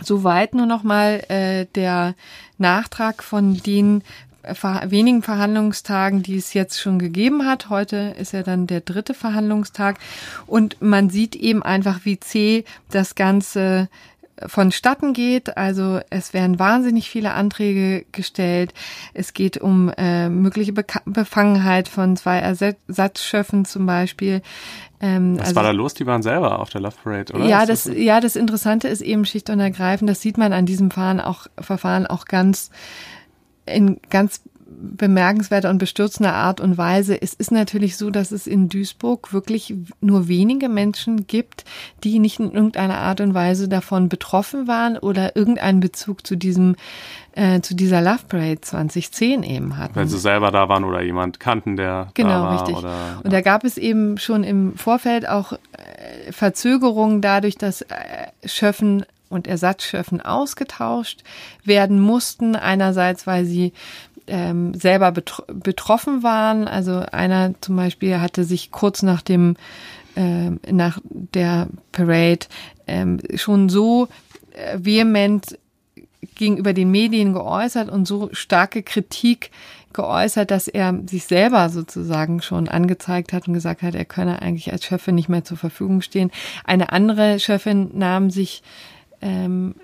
Soweit 0.03 0.55
nur 0.55 0.67
noch 0.67 0.83
mal 0.83 1.23
äh, 1.29 1.67
der 1.77 2.17
Nachtrag 2.59 3.23
von 3.23 3.59
den 3.59 4.03
wenigen 4.45 5.23
Verhandlungstagen, 5.23 6.23
die 6.23 6.37
es 6.37 6.53
jetzt 6.53 6.81
schon 6.81 6.99
gegeben 6.99 7.47
hat. 7.47 7.71
Heute 7.71 8.15
ist 8.19 8.33
ja 8.33 8.43
dann 8.43 8.67
der 8.67 8.81
dritte 8.81 9.15
Verhandlungstag 9.15 9.99
und 10.47 10.83
man 10.83 11.11
sieht 11.11 11.35
eben 11.37 11.63
einfach, 11.63 12.01
wie 12.05 12.21
zäh 12.21 12.65
das 12.91 13.15
Ganze 13.15 13.89
vonstatten 14.47 15.13
geht. 15.13 15.57
Also 15.57 16.01
es 16.11 16.33
werden 16.33 16.59
wahnsinnig 16.59 17.09
viele 17.09 17.33
Anträge 17.33 18.05
gestellt. 18.13 18.75
Es 19.13 19.33
geht 19.33 19.59
um 19.59 19.93
äh, 19.97 20.29
mögliche 20.29 20.73
Be 20.73 20.85
Befangenheit 21.05 21.89
von 21.89 22.17
zwei 22.17 22.39
Ersatzschöffen 22.39 23.65
zum 23.65 23.87
Beispiel. 23.87 24.43
Ähm, 25.01 25.39
Was 25.39 25.49
also, 25.49 25.57
war 25.57 25.63
da 25.65 25.71
los? 25.71 25.95
Die 25.95 26.07
waren 26.07 26.23
selber 26.23 26.61
auf 26.61 26.71
der 26.71 26.81
Love 26.81 26.97
Parade, 27.03 27.33
oder? 27.35 27.45
Ja, 27.45 27.67
das, 27.67 27.85
das 27.85 27.97
ja, 27.97 28.21
das 28.21 28.37
Interessante 28.37 28.89
ist 28.89 29.01
eben 29.01 29.25
schlicht 29.25 29.51
und 29.51 29.61
ergreifend, 29.61 30.09
das 30.11 30.21
sieht 30.21 30.39
man 30.39 30.53
an 30.53 30.67
diesem 30.67 30.91
Verfahren 30.91 31.21
auch, 31.21 31.47
Verfahren 31.59 32.07
auch 32.07 32.25
ganz 32.27 32.71
in 33.67 34.01
ganz 34.11 34.43
bemerkenswerter 34.97 35.71
und 35.71 35.79
bestürzender 35.79 36.35
Art 36.35 36.61
und 36.61 36.79
Weise. 36.79 37.21
Es 37.21 37.35
ist 37.35 37.51
natürlich 37.51 37.97
so, 37.97 38.11
dass 38.11 38.33
es 38.33 38.47
in 38.47 38.69
Duisburg 38.69 39.33
wirklich 39.33 39.75
nur 40.01 40.29
wenige 40.29 40.69
Menschen 40.69 41.27
gibt, 41.27 41.65
die 42.03 42.19
nicht 42.19 42.39
in 42.41 42.53
irgendeiner 42.53 42.99
Art 42.99 43.21
und 43.21 43.35
Weise 43.35 43.69
davon 43.69 44.09
betroffen 44.09 44.69
waren 44.69 44.97
oder 44.99 45.37
irgendeinen 45.37 45.81
Bezug 45.81 46.27
zu 46.27 46.37
diesem 46.37 46.77
äh, 47.33 47.61
zu 47.61 47.75
dieser 47.75 48.01
Love 48.01 48.25
Parade 48.29 48.61
2010 48.61 49.43
eben 49.43 49.77
hatten. 49.77 49.97
Wenn 49.97 50.09
sie 50.09 50.19
selber 50.19 50.51
da 50.51 50.69
waren 50.69 50.85
oder 50.85 51.03
jemand 51.03 51.41
kannten, 51.41 51.77
der 51.77 52.09
genau, 52.15 52.29
da 52.29 52.43
war. 52.43 52.53
richtig. 52.55 52.77
Oder, 52.77 53.21
und 53.25 53.33
da 53.33 53.41
gab 53.41 53.65
es 53.65 53.77
eben 53.77 54.19
schon 54.19 54.45
im 54.45 54.77
Vorfeld 54.77 55.29
auch 55.29 55.53
äh, 55.53 56.31
Verzögerungen 56.31 57.21
dadurch, 57.21 57.57
dass 57.57 57.83
äh, 57.83 57.89
Schöffen 58.45 59.05
und 59.29 59.47
Ersatzschöffen 59.47 60.21
ausgetauscht 60.21 61.25
werden 61.65 62.01
mussten. 62.01 62.57
Einerseits, 62.57 63.27
weil 63.27 63.45
sie 63.45 63.73
ähm, 64.27 64.75
selber 64.75 65.13
betro 65.13 65.45
betroffen 65.53 66.23
waren. 66.23 66.67
Also 66.67 67.03
einer 67.13 67.55
zum 67.61 67.77
Beispiel 67.77 68.21
hatte 68.21 68.45
sich 68.45 68.71
kurz 68.71 69.03
nach 69.03 69.23
dem 69.23 69.57
äh, 70.17 70.51
nach 70.71 71.01
der 71.03 71.69
Parade 71.93 72.47
ähm, 72.87 73.21
schon 73.35 73.69
so 73.69 74.09
äh, 74.53 74.79
vehement 74.79 75.59
gegenüber 76.35 76.73
den 76.73 76.91
Medien 76.91 77.33
geäußert 77.33 77.89
und 77.89 78.07
so 78.07 78.31
starke 78.33 78.83
Kritik 78.83 79.51
geäußert, 79.93 80.51
dass 80.51 80.69
er 80.69 81.01
sich 81.09 81.25
selber 81.25 81.69
sozusagen 81.69 82.43
schon 82.43 82.69
angezeigt 82.69 83.33
hat 83.33 83.47
und 83.47 83.55
gesagt 83.55 83.83
hat, 83.83 83.95
er 83.95 84.05
könne 84.05 84.43
eigentlich 84.43 84.73
als 84.73 84.85
Chefin 84.85 85.15
nicht 85.15 85.29
mehr 85.29 85.45
zur 85.45 85.57
Verfügung 85.57 86.03
stehen. 86.03 86.31
Eine 86.65 86.91
andere 86.91 87.39
Chefin 87.39 87.91
nahm 87.95 88.31
sich 88.31 88.63
ähm, 89.23 89.77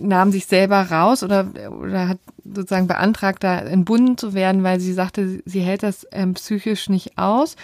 nahm 0.00 0.32
sich 0.32 0.46
selber 0.46 0.82
raus 0.90 1.22
oder, 1.22 1.48
oder 1.80 2.08
hat 2.08 2.18
sozusagen 2.44 2.86
beantragt, 2.86 3.44
da 3.44 3.58
entbunden 3.58 4.16
zu 4.16 4.34
werden, 4.34 4.62
weil 4.62 4.80
sie 4.80 4.92
sagte, 4.92 5.42
sie 5.44 5.60
hält 5.60 5.82
das 5.82 6.06
ähm, 6.12 6.34
psychisch 6.34 6.88
nicht 6.88 7.18
aus. 7.18 7.56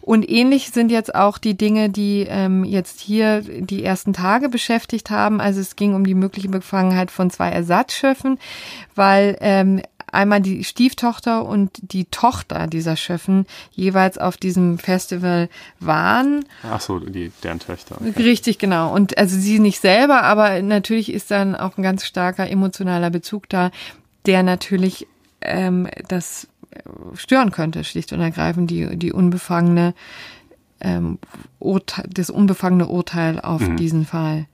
Und 0.00 0.28
ähnlich 0.28 0.70
sind 0.70 0.90
jetzt 0.90 1.14
auch 1.14 1.38
die 1.38 1.56
Dinge, 1.56 1.88
die 1.88 2.26
ähm, 2.28 2.64
jetzt 2.64 3.00
hier 3.00 3.40
die 3.40 3.84
ersten 3.84 4.12
Tage 4.12 4.48
beschäftigt 4.48 5.10
haben. 5.10 5.40
Also 5.40 5.60
es 5.60 5.76
ging 5.76 5.94
um 5.94 6.04
die 6.04 6.14
mögliche 6.14 6.48
Befangenheit 6.48 7.10
von 7.10 7.30
zwei 7.30 7.50
Ersatzschiffen, 7.50 8.38
weil 8.94 9.36
ähm, 9.40 9.80
einmal 10.14 10.40
die 10.40 10.64
Stieftochter 10.64 11.44
und 11.44 11.70
die 11.80 12.06
Tochter 12.06 12.66
dieser 12.66 12.96
Schöffen 12.96 13.46
jeweils 13.72 14.18
auf 14.18 14.36
diesem 14.36 14.78
Festival 14.78 15.48
waren. 15.80 16.44
Ach 16.62 16.80
so, 16.80 16.98
die, 16.98 17.32
deren 17.42 17.58
Töchter. 17.58 17.96
Okay. 18.00 18.22
Richtig, 18.22 18.58
genau. 18.58 18.92
Und 18.92 19.18
also 19.18 19.36
sie 19.36 19.58
nicht 19.58 19.80
selber, 19.80 20.22
aber 20.22 20.62
natürlich 20.62 21.12
ist 21.12 21.30
dann 21.30 21.54
auch 21.54 21.76
ein 21.76 21.82
ganz 21.82 22.04
starker 22.04 22.48
emotionaler 22.48 23.10
Bezug 23.10 23.48
da, 23.48 23.70
der 24.26 24.42
natürlich 24.42 25.06
ähm, 25.40 25.88
das 26.08 26.48
stören 27.14 27.50
könnte, 27.50 27.84
schlicht 27.84 28.12
und 28.12 28.20
ergreifend, 28.20 28.70
die, 28.70 28.96
die 28.96 29.12
unbefangene, 29.12 29.94
ähm, 30.80 31.18
Urteil, 31.58 32.06
das 32.12 32.30
unbefangene 32.30 32.88
Urteil 32.88 33.40
auf 33.40 33.60
mhm. 33.60 33.76
diesen 33.76 34.04
Fall. 34.06 34.46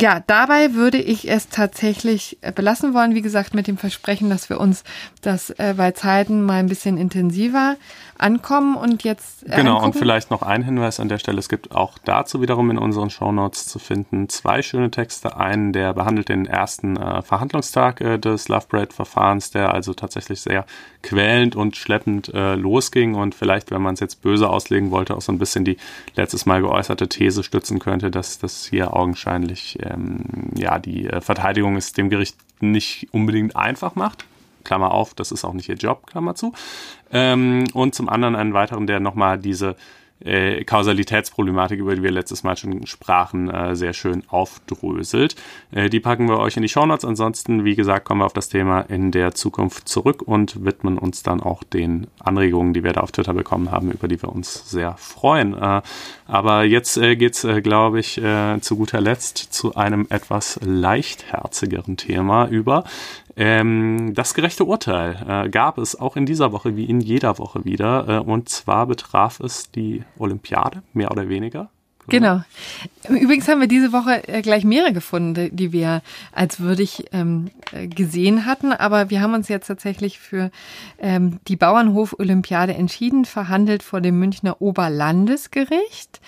Ja, 0.00 0.22
dabei 0.26 0.74
würde 0.74 0.98
ich 0.98 1.28
es 1.28 1.48
tatsächlich 1.48 2.38
äh, 2.40 2.52
belassen 2.52 2.94
wollen. 2.94 3.14
Wie 3.14 3.22
gesagt, 3.22 3.54
mit 3.54 3.66
dem 3.66 3.78
Versprechen, 3.78 4.30
dass 4.30 4.48
wir 4.48 4.60
uns 4.60 4.84
das 5.22 5.50
äh, 5.50 5.74
bei 5.76 5.92
Zeiten 5.92 6.42
mal 6.42 6.60
ein 6.60 6.68
bisschen 6.68 6.98
intensiver 6.98 7.76
ankommen 8.18 8.76
und 8.76 9.04
jetzt. 9.04 9.44
Äh, 9.44 9.56
genau, 9.56 9.76
angucken. 9.76 9.86
und 9.86 9.98
vielleicht 9.98 10.30
noch 10.30 10.42
ein 10.42 10.62
Hinweis 10.62 11.00
an 11.00 11.08
der 11.08 11.18
Stelle. 11.18 11.38
Es 11.38 11.48
gibt 11.48 11.72
auch 11.72 11.98
dazu 12.04 12.42
wiederum 12.42 12.70
in 12.70 12.78
unseren 12.78 13.10
Shownotes 13.10 13.66
zu 13.66 13.78
finden 13.78 14.28
zwei 14.28 14.62
schöne 14.62 14.90
Texte. 14.90 15.36
Einen, 15.36 15.72
der 15.72 15.94
behandelt 15.94 16.28
den 16.28 16.46
ersten 16.46 16.96
äh, 16.96 17.22
Verhandlungstag 17.22 18.00
äh, 18.00 18.18
des 18.18 18.48
Lovebread-Verfahrens, 18.48 19.50
der 19.50 19.72
also 19.72 19.94
tatsächlich 19.94 20.40
sehr 20.40 20.66
quälend 21.02 21.56
und 21.56 21.76
schleppend 21.76 22.32
äh, 22.34 22.54
losging 22.54 23.14
und 23.14 23.34
vielleicht, 23.34 23.70
wenn 23.70 23.82
man 23.82 23.94
es 23.94 24.00
jetzt 24.00 24.20
böse 24.20 24.48
auslegen 24.48 24.90
wollte, 24.90 25.16
auch 25.16 25.22
so 25.22 25.32
ein 25.32 25.38
bisschen 25.38 25.64
die 25.64 25.76
letztes 26.16 26.44
Mal 26.44 26.60
geäußerte 26.60 27.08
These 27.08 27.42
stützen 27.42 27.78
könnte, 27.78 28.10
dass 28.10 28.38
das 28.38 28.66
hier 28.66 28.94
augenscheinlich 28.94 29.78
ähm, 29.90 30.50
ja 30.56 30.78
die 30.78 31.06
äh, 31.06 31.20
Verteidigung 31.20 31.76
es 31.76 31.92
dem 31.92 32.10
Gericht 32.10 32.36
nicht 32.60 33.08
unbedingt 33.12 33.56
einfach 33.56 33.94
macht. 33.94 34.24
Klammer 34.64 34.90
auf, 34.90 35.14
das 35.14 35.32
ist 35.32 35.44
auch 35.44 35.54
nicht 35.54 35.68
ihr 35.68 35.76
Job, 35.76 36.06
Klammer 36.06 36.34
zu. 36.34 36.52
Ähm, 37.10 37.64
und 37.72 37.94
zum 37.94 38.08
anderen 38.08 38.36
einen 38.36 38.52
weiteren, 38.52 38.86
der 38.86 39.00
nochmal 39.00 39.38
diese 39.38 39.76
äh, 40.24 40.64
Kausalitätsproblematik, 40.64 41.78
über 41.78 41.94
die 41.94 42.02
wir 42.02 42.10
letztes 42.10 42.42
Mal 42.42 42.56
schon 42.56 42.86
sprachen, 42.86 43.48
äh, 43.50 43.76
sehr 43.76 43.92
schön 43.92 44.24
aufdröselt. 44.28 45.36
Äh, 45.70 45.88
die 45.90 46.00
packen 46.00 46.28
wir 46.28 46.38
euch 46.38 46.56
in 46.56 46.62
die 46.62 46.68
Shownotes. 46.68 47.04
Ansonsten, 47.04 47.64
wie 47.64 47.76
gesagt, 47.76 48.04
kommen 48.04 48.20
wir 48.20 48.26
auf 48.26 48.32
das 48.32 48.48
Thema 48.48 48.80
in 48.82 49.12
der 49.12 49.34
Zukunft 49.34 49.88
zurück 49.88 50.22
und 50.22 50.64
widmen 50.64 50.98
uns 50.98 51.22
dann 51.22 51.40
auch 51.40 51.62
den 51.62 52.08
Anregungen, 52.18 52.74
die 52.74 52.82
wir 52.82 52.92
da 52.92 53.02
auf 53.02 53.12
Twitter 53.12 53.34
bekommen 53.34 53.70
haben, 53.70 53.92
über 53.92 54.08
die 54.08 54.20
wir 54.20 54.30
uns 54.30 54.68
sehr 54.68 54.96
freuen. 54.96 55.54
Äh, 55.54 55.82
aber 56.26 56.64
jetzt 56.64 56.96
äh, 56.96 57.16
geht's, 57.16 57.44
äh, 57.44 57.60
glaube 57.62 58.00
ich, 58.00 58.20
zu 58.60 58.76
guter 58.76 59.00
Letzt 59.00 59.38
zu 59.38 59.74
einem 59.74 60.06
etwas 60.10 60.58
leichtherzigeren 60.62 61.96
Thema 61.96 62.46
über. 62.48 62.84
Ähm, 63.38 64.14
das 64.14 64.34
gerechte 64.34 64.64
Urteil 64.64 65.44
äh, 65.46 65.48
gab 65.48 65.78
es 65.78 65.94
auch 65.94 66.16
in 66.16 66.26
dieser 66.26 66.50
Woche 66.50 66.74
wie 66.76 66.86
in 66.86 67.00
jeder 67.00 67.38
Woche 67.38 67.64
wieder. 67.64 68.08
Äh, 68.08 68.18
und 68.18 68.48
zwar 68.48 68.86
betraf 68.86 69.38
es 69.38 69.70
die 69.70 70.02
Olympiade, 70.18 70.82
mehr 70.92 71.12
oder 71.12 71.28
weniger. 71.28 71.70
Genau. 72.08 72.42
Übrigens 73.08 73.46
haben 73.46 73.60
wir 73.60 73.68
diese 73.68 73.92
Woche 73.92 74.26
äh, 74.26 74.42
gleich 74.42 74.64
mehrere 74.64 74.92
gefunden, 74.92 75.54
die 75.54 75.72
wir 75.72 76.02
als 76.32 76.58
würdig 76.58 77.04
ähm, 77.12 77.50
äh, 77.70 77.86
gesehen 77.86 78.44
hatten. 78.44 78.72
Aber 78.72 79.10
wir 79.10 79.20
haben 79.20 79.34
uns 79.34 79.48
jetzt 79.48 79.68
tatsächlich 79.68 80.18
für 80.18 80.50
ähm, 80.98 81.38
die 81.46 81.56
Bauernhof-Olympiade 81.56 82.74
entschieden, 82.74 83.24
verhandelt 83.24 83.84
vor 83.84 84.00
dem 84.00 84.18
Münchner 84.18 84.60
Oberlandesgericht. 84.60 86.20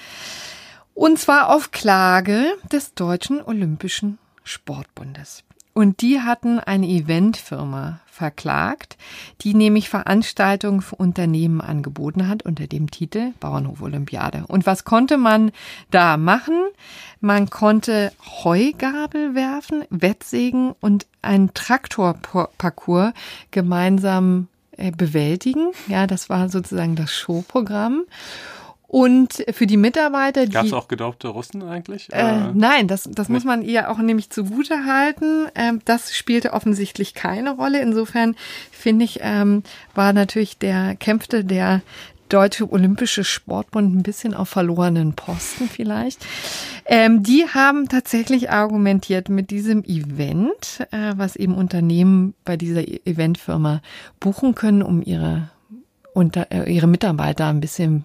Und 0.95 1.19
zwar 1.19 1.49
auf 1.49 1.73
Klage 1.73 2.53
des 2.71 2.95
Deutschen 2.95 3.43
Olympischen 3.43 4.19
Sportbundes. 4.45 5.45
Und 5.73 6.03
die 6.03 6.21
hatten 6.21 6.59
eine 6.59 6.87
Eventfirma 6.87 8.01
verklagt, 8.07 8.99
die 9.41 9.55
nämlich 9.55 9.89
Veranstaltungen 9.89 10.83
für 10.83 10.97
Unternehmen 10.97 11.61
angeboten 11.61 12.29
hat 12.29 12.45
unter 12.45 12.67
dem 12.67 12.91
Titel 12.91 13.33
Bauernhof 13.41 13.81
Olympiade. 13.81 14.45
Und 14.47 14.67
was 14.67 14.85
konnte 14.85 15.17
man 15.17 15.53
da 15.91 16.19
machen? 16.19 16.55
Man 17.21 17.49
konnte 17.49 18.13
Heugabel 18.45 19.35
werfen, 19.35 19.85
Wettsägen 19.89 20.75
und 20.81 21.07
einen 21.23 21.55
Traktorparcours 21.55 23.13
gemeinsam 23.51 24.49
äh, 24.77 24.91
bewältigen. 24.91 25.71
Ja, 25.87 26.07
das 26.07 26.29
war 26.29 26.49
sozusagen 26.49 26.97
das 26.97 27.13
Showprogramm. 27.13 28.05
Und 28.91 29.45
für 29.53 29.69
die 29.69 29.77
Mitarbeiter, 29.77 30.47
die. 30.47 30.53
Gab 30.53 30.67
es 30.67 30.73
auch 30.73 30.89
gedaubte 30.89 31.29
Russen 31.29 31.63
eigentlich? 31.63 32.09
Äh, 32.11 32.49
nein, 32.53 32.89
das, 32.89 33.09
das 33.09 33.29
muss 33.29 33.45
man 33.45 33.63
ihr 33.63 33.89
auch 33.89 33.99
nämlich 33.99 34.31
zugute 34.31 34.85
halten. 34.85 35.47
Ähm, 35.55 35.81
das 35.85 36.13
spielte 36.13 36.55
offensichtlich 36.55 37.15
keine 37.15 37.53
Rolle. 37.53 37.81
Insofern 37.81 38.35
finde 38.73 39.05
ich, 39.05 39.21
ähm, 39.23 39.63
war 39.95 40.13
natürlich 40.13 40.59
der, 40.59 40.97
kämpfte 40.97 41.45
der 41.45 41.83
Deutsche 42.31 42.69
Olympische 42.73 43.23
Sportbund 43.23 43.95
ein 43.95 44.03
bisschen 44.03 44.35
auf 44.35 44.49
verlorenen 44.49 45.15
Posten 45.15 45.69
vielleicht. 45.69 46.27
Ähm, 46.85 47.23
die 47.23 47.47
haben 47.47 47.89
tatsächlich 47.89 48.51
argumentiert 48.51 49.29
mit 49.29 49.53
diesem 49.53 49.85
Event, 49.85 50.85
äh, 50.91 51.13
was 51.15 51.37
eben 51.37 51.55
Unternehmen 51.55 52.35
bei 52.45 52.57
dieser 52.57 52.89
e-, 52.89 53.01
Eventfirma 53.05 53.83
buchen 54.19 54.57
können, 54.57 54.83
um 54.83 55.01
ihre, 55.01 55.49
unter, 56.13 56.51
äh, 56.51 56.73
ihre 56.73 56.89
Mitarbeiter 56.89 57.47
ein 57.47 57.61
bisschen 57.61 58.05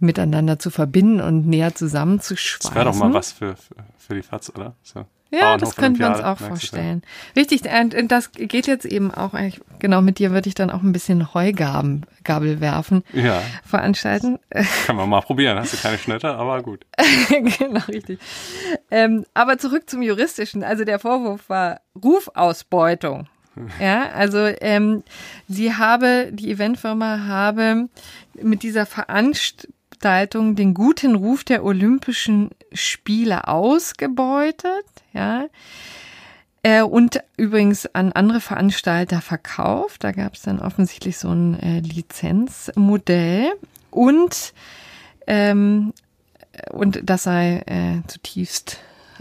miteinander 0.00 0.58
zu 0.58 0.70
verbinden 0.70 1.20
und 1.20 1.46
näher 1.46 1.74
zusammenzuschweißen. 1.74 2.70
Das 2.70 2.74
wäre 2.74 2.84
doch 2.86 2.96
mal 2.96 3.12
was 3.12 3.32
für, 3.32 3.56
für, 3.56 3.74
für 3.98 4.14
die 4.14 4.22
FATS, 4.22 4.54
oder? 4.54 4.74
So. 4.82 5.06
Ja, 5.32 5.56
das 5.56 5.76
könnten 5.76 6.00
wir 6.00 6.08
uns 6.08 6.20
auch 6.20 6.38
vorstellen. 6.38 7.02
Richtig, 7.36 7.62
und 7.64 8.08
das 8.08 8.32
geht 8.32 8.66
jetzt 8.66 8.84
eben 8.84 9.12
auch, 9.12 9.32
genau 9.78 10.02
mit 10.02 10.18
dir 10.18 10.32
würde 10.32 10.48
ich 10.48 10.54
dann 10.54 10.70
auch 10.70 10.82
ein 10.82 10.92
bisschen 10.92 11.32
Heugabel 11.34 12.60
werfen, 12.60 13.04
ja. 13.12 13.40
veranstalten. 13.64 14.40
Kann 14.86 14.96
man 14.96 15.08
mal 15.08 15.20
probieren, 15.20 15.56
hast 15.58 15.72
du 15.72 15.76
keine 15.76 15.98
Schnitte, 15.98 16.34
aber 16.34 16.62
gut. 16.62 16.84
genau, 17.28 17.80
richtig. 17.86 18.18
Ähm, 18.90 19.24
aber 19.32 19.58
zurück 19.58 19.88
zum 19.88 20.02
Juristischen. 20.02 20.64
Also 20.64 20.84
der 20.84 20.98
Vorwurf 20.98 21.48
war 21.48 21.80
Rufausbeutung. 22.02 23.28
Ja, 23.80 24.10
also 24.12 24.38
ähm, 24.60 25.02
sie 25.48 25.74
habe, 25.74 26.30
die 26.32 26.52
Eventfirma 26.52 27.26
habe 27.26 27.88
mit 28.40 28.62
dieser 28.62 28.86
Veranstaltung 28.86 29.74
Veranstaltung 30.00 30.56
den 30.56 30.72
guten 30.72 31.14
Ruf 31.14 31.44
der 31.44 31.62
Olympischen 31.62 32.50
Spiele 32.72 33.48
ausgebeutet, 33.48 34.86
ja. 35.12 35.46
Äh, 36.62 36.82
und 36.82 37.22
übrigens 37.36 37.86
an 37.94 38.12
andere 38.12 38.40
Veranstalter 38.40 39.20
verkauft. 39.20 40.04
Da 40.04 40.12
gab 40.12 40.34
es 40.34 40.42
dann 40.42 40.58
offensichtlich 40.58 41.18
so 41.18 41.30
ein 41.30 41.58
äh, 41.60 41.80
Lizenzmodell. 41.80 43.52
Und, 43.90 44.54
ähm, 45.26 45.92
und 46.70 47.00
das 47.02 47.24
sei 47.24 47.62
äh, 47.66 48.06
zutiefst 48.06 48.78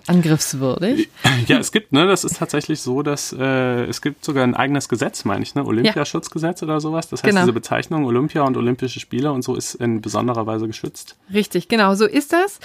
angriffswürdig. 0.10 1.10
Ja, 1.48 1.60
es 1.60 1.72
gibt, 1.72 1.94
ne, 1.94 2.08
das 2.08 2.24
ist 2.24 2.38
tatsächlich 2.38 2.82
so, 2.82 3.02
dass 3.04 3.34
äh, 3.38 3.86
es 3.86 4.02
gibt 4.02 4.26
sogar 4.26 4.44
ein 4.44 4.56
eigenes 4.56 4.90
Gesetz, 4.90 5.26
meine 5.26 5.44
ich, 5.44 5.56
ne, 5.56 5.66
Olympiaschutzgesetz 5.66 6.62
ja. 6.62 6.68
oder 6.68 6.82
sowas. 6.82 7.08
Das 7.10 7.24
heißt, 7.24 7.30
genau. 7.30 7.42
diese 7.42 7.54
Bezeichnung 7.54 8.06
Olympia 8.06 8.42
und 8.42 8.58
Olympische 8.58 9.00
Spiele 9.00 9.32
und 9.32 9.44
so 9.44 9.56
ist 9.56 9.76
in 9.76 10.02
besonderer 10.02 10.46
Weise 10.48 10.68
geschützt. 10.68 11.16
Richtig, 11.34 11.68
genau, 11.68 11.96
so 11.96 12.06
ist 12.06 12.34
das. 12.34 12.60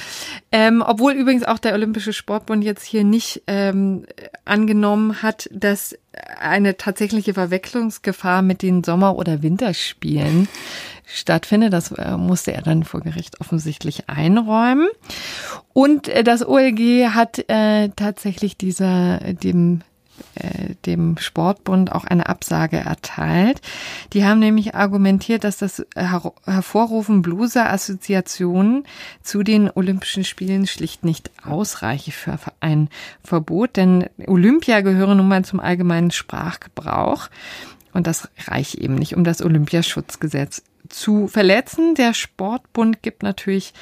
Ähm, 0.51 0.83
obwohl 0.85 1.13
übrigens 1.13 1.45
auch 1.45 1.59
der 1.59 1.75
Olympische 1.75 2.13
Sportbund 2.13 2.65
jetzt 2.65 2.85
hier 2.85 3.05
nicht 3.05 3.43
ähm, 3.47 4.07
angenommen 4.45 5.23
hat, 5.23 5.49
dass 5.53 5.97
eine 6.41 6.77
tatsächliche 6.77 7.35
Verwechslungsgefahr 7.35 8.43
mit 8.43 8.63
den 8.63 8.85
Sommer- 8.85 9.17
oder 9.17 9.43
Winterspielen 9.43 10.49
stattfindet. 11.05 11.73
Das 11.73 11.93
äh, 11.93 12.17
musste 12.17 12.53
er 12.53 12.63
dann 12.63 12.85
vor 12.85 13.01
Gericht 13.01 13.41
offensichtlich 13.41 14.09
einräumen. 14.09 14.89
Und 15.73 16.09
äh, 16.09 16.25
das 16.25 16.47
OLG 16.47 17.09
hat 17.15 17.39
äh, 17.49 17.91
tatsächlich 17.91 18.57
dieser 18.57 19.19
dem 19.19 19.83
äh, 20.35 20.75
dem 20.87 21.19
Sportbund 21.19 21.91
auch 21.91 22.05
eine 22.05 22.29
Absage 22.29 22.77
erteilt. 22.77 23.61
Die 24.13 24.25
haben 24.25 24.39
nämlich 24.39 24.75
argumentiert, 24.75 25.45
dass 25.45 25.59
das 25.59 25.85
Her 25.97 26.33
Hervorrufen 26.45 27.23
blueser 27.23 27.71
Assoziationen 27.71 28.85
zu 29.23 29.43
den 29.43 29.71
Olympischen 29.71 30.25
Spielen 30.25 30.67
schlicht 30.67 31.05
nicht 31.05 31.31
ausreiche 31.45 32.13
für 32.13 32.39
ein 32.61 32.89
Verbot, 33.25 33.77
denn 33.77 34.09
Olympia 34.27 34.83
gehöre 34.83 35.15
nun 35.15 35.29
mal 35.29 35.45
zum 35.45 35.61
allgemeinen 35.61 36.11
Sprachgebrauch. 36.11 37.29
Und 37.93 38.07
das 38.07 38.29
reicht 38.47 38.77
eben 38.77 38.95
nicht, 38.97 39.17
um 39.17 39.25
das 39.25 39.43
Olympiaschutzgesetz 39.43 40.63
zu 40.89 41.29
verletzen. 41.29 41.95
Der 41.95 42.15
Sportbund 42.15 43.03
gibt 43.03 43.23
natürlich 43.23 43.75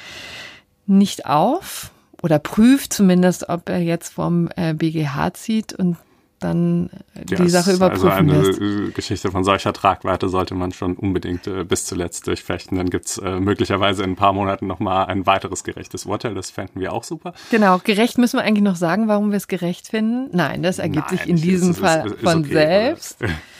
nicht 0.85 1.25
auf 1.25 1.91
oder 2.21 2.39
prüft 2.39 2.93
zumindest, 2.93 3.49
ob 3.49 3.69
er 3.69 3.79
jetzt 3.79 4.13
vom 4.13 4.49
äh, 4.55 4.73
BGH 4.73 5.33
zieht 5.33 5.73
und 5.73 5.97
dann 6.43 6.89
die 7.15 7.35
ja, 7.35 7.47
Sache 7.47 7.71
überprüfen 7.71 8.09
also 8.09 8.33
eine 8.33 8.41
lässt. 8.41 8.95
Geschichte 8.95 9.31
von 9.31 9.43
solcher 9.43 9.73
Tragweite 9.73 10.29
sollte 10.29 10.55
man 10.55 10.71
schon 10.71 10.95
unbedingt 10.95 11.47
äh, 11.47 11.63
bis 11.63 11.85
zuletzt 11.85 12.27
durchfechten. 12.27 12.77
Dann 12.77 12.89
gibt's 12.89 13.17
äh, 13.17 13.39
möglicherweise 13.39 14.03
in 14.03 14.11
ein 14.11 14.15
paar 14.15 14.33
Monaten 14.33 14.67
nochmal 14.67 15.05
ein 15.05 15.25
weiteres 15.25 15.63
gerechtes 15.63 16.05
Urteil. 16.05 16.33
Das 16.35 16.51
fänden 16.51 16.81
wir 16.81 16.91
auch 16.91 17.03
super. 17.03 17.33
Genau, 17.49 17.79
gerecht 17.83 18.17
müssen 18.17 18.37
wir 18.37 18.43
eigentlich 18.43 18.63
noch 18.63 18.75
sagen, 18.75 19.07
warum 19.07 19.31
wir 19.31 19.37
es 19.37 19.47
gerecht 19.47 19.87
finden. 19.87 20.35
Nein, 20.35 20.63
das 20.63 20.79
ergibt 20.79 21.11
Nein, 21.11 21.17
sich 21.17 21.27
in 21.27 21.37
diesem 21.37 21.71
ist, 21.71 21.79
Fall 21.79 22.07
ist, 22.07 22.15
ist, 22.15 22.23
von 22.23 22.39
okay, 22.39 22.53
selbst. 22.53 23.17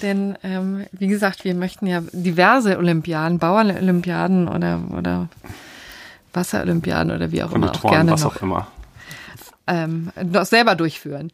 Denn 0.00 0.36
ähm, 0.42 0.86
wie 0.92 1.08
gesagt, 1.08 1.44
wir 1.44 1.54
möchten 1.54 1.86
ja 1.86 2.02
diverse 2.12 2.78
Olympiaden, 2.78 3.38
Bauernolympiaden 3.38 4.48
oder, 4.48 4.80
oder 4.96 5.28
Wasserolympiaden 6.32 7.12
oder 7.12 7.30
wie 7.30 7.42
auch 7.42 7.52
immer 7.52 7.70
auch 7.72 7.82
gerne 7.82 8.12
was 8.12 8.24
noch, 8.24 8.36
auch 8.36 8.42
immer. 8.42 8.66
Ähm, 9.66 10.10
noch 10.24 10.46
selber 10.46 10.74
durchführen. 10.74 11.30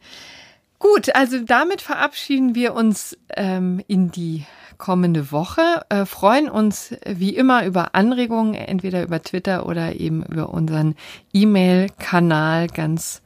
Gut, 0.77 1.13
also 1.15 1.39
damit 1.43 1.81
verabschieden 1.81 2.55
wir 2.55 2.73
uns 2.73 3.17
ähm, 3.35 3.81
in 3.87 4.11
die 4.11 4.45
kommende 4.77 5.31
Woche. 5.31 5.81
Äh, 5.89 6.05
freuen 6.05 6.49
uns 6.49 6.95
wie 7.05 7.35
immer 7.35 7.65
über 7.65 7.95
Anregungen, 7.95 8.55
entweder 8.55 9.03
über 9.03 9.21
Twitter 9.21 9.65
oder 9.65 9.99
eben 9.99 10.23
über 10.23 10.49
unseren 10.49 10.95
E-Mail-Kanal 11.33 12.67
ganz 12.67 13.21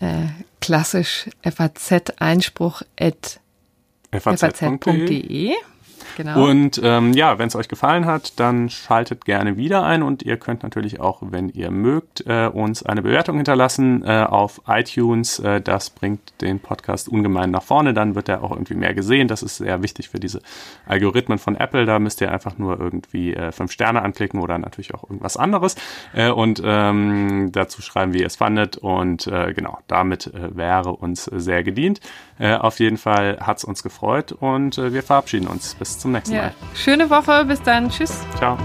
äh, 0.00 0.26
klassisch 0.60 1.30
faz-einspruch 1.42 2.82
at 3.00 3.40
faz.de. 4.20 5.54
Genau. 6.16 6.48
Und 6.48 6.80
ähm, 6.82 7.12
ja, 7.12 7.38
wenn 7.38 7.48
es 7.48 7.56
euch 7.56 7.68
gefallen 7.68 8.06
hat, 8.06 8.38
dann 8.38 8.68
schaltet 8.68 9.24
gerne 9.24 9.56
wieder 9.56 9.84
ein 9.84 10.02
und 10.02 10.22
ihr 10.22 10.36
könnt 10.36 10.62
natürlich 10.62 11.00
auch, 11.00 11.22
wenn 11.22 11.48
ihr 11.48 11.70
mögt, 11.70 12.24
äh, 12.26 12.48
uns 12.48 12.82
eine 12.82 13.02
Bewertung 13.02 13.36
hinterlassen 13.36 14.04
äh, 14.04 14.24
auf 14.24 14.62
iTunes. 14.66 15.38
Äh, 15.38 15.60
das 15.60 15.90
bringt 15.90 16.20
den 16.40 16.60
Podcast 16.60 17.08
ungemein 17.08 17.50
nach 17.50 17.62
vorne. 17.62 17.94
Dann 17.94 18.14
wird 18.14 18.28
er 18.28 18.42
auch 18.42 18.50
irgendwie 18.50 18.74
mehr 18.74 18.94
gesehen. 18.94 19.28
Das 19.28 19.42
ist 19.42 19.56
sehr 19.56 19.82
wichtig 19.82 20.08
für 20.08 20.20
diese 20.20 20.42
Algorithmen 20.86 21.38
von 21.38 21.56
Apple. 21.56 21.86
Da 21.86 21.98
müsst 21.98 22.20
ihr 22.20 22.30
einfach 22.30 22.58
nur 22.58 22.78
irgendwie 22.78 23.34
äh, 23.34 23.52
fünf 23.52 23.72
Sterne 23.72 24.02
anklicken 24.02 24.40
oder 24.40 24.58
natürlich 24.58 24.94
auch 24.94 25.04
irgendwas 25.04 25.36
anderes 25.36 25.76
äh, 26.14 26.30
und 26.30 26.60
ähm, 26.64 27.50
dazu 27.52 27.82
schreiben, 27.82 28.12
wie 28.12 28.20
ihr 28.20 28.26
es 28.26 28.36
fandet. 28.36 28.76
Und 28.76 29.26
äh, 29.26 29.52
genau, 29.54 29.78
damit 29.86 30.26
äh, 30.26 30.56
wäre 30.56 30.92
uns 30.92 31.24
sehr 31.24 31.62
gedient. 31.62 32.00
Äh, 32.38 32.54
auf 32.54 32.80
jeden 32.80 32.98
Fall 32.98 33.38
hat 33.40 33.58
es 33.58 33.64
uns 33.64 33.82
gefreut 33.82 34.32
und 34.32 34.78
äh, 34.78 34.92
wir 34.92 35.02
verabschieden 35.02 35.46
uns. 35.46 35.74
Bis 35.74 35.98
zum 35.98 36.12
nächsten 36.12 36.36
Mal. 36.36 36.54
Schöne 36.74 37.10
Woche, 37.10 37.44
bis 37.44 37.62
dann. 37.62 37.88
Tschüss. 37.90 38.24
Ciao. 38.36 38.58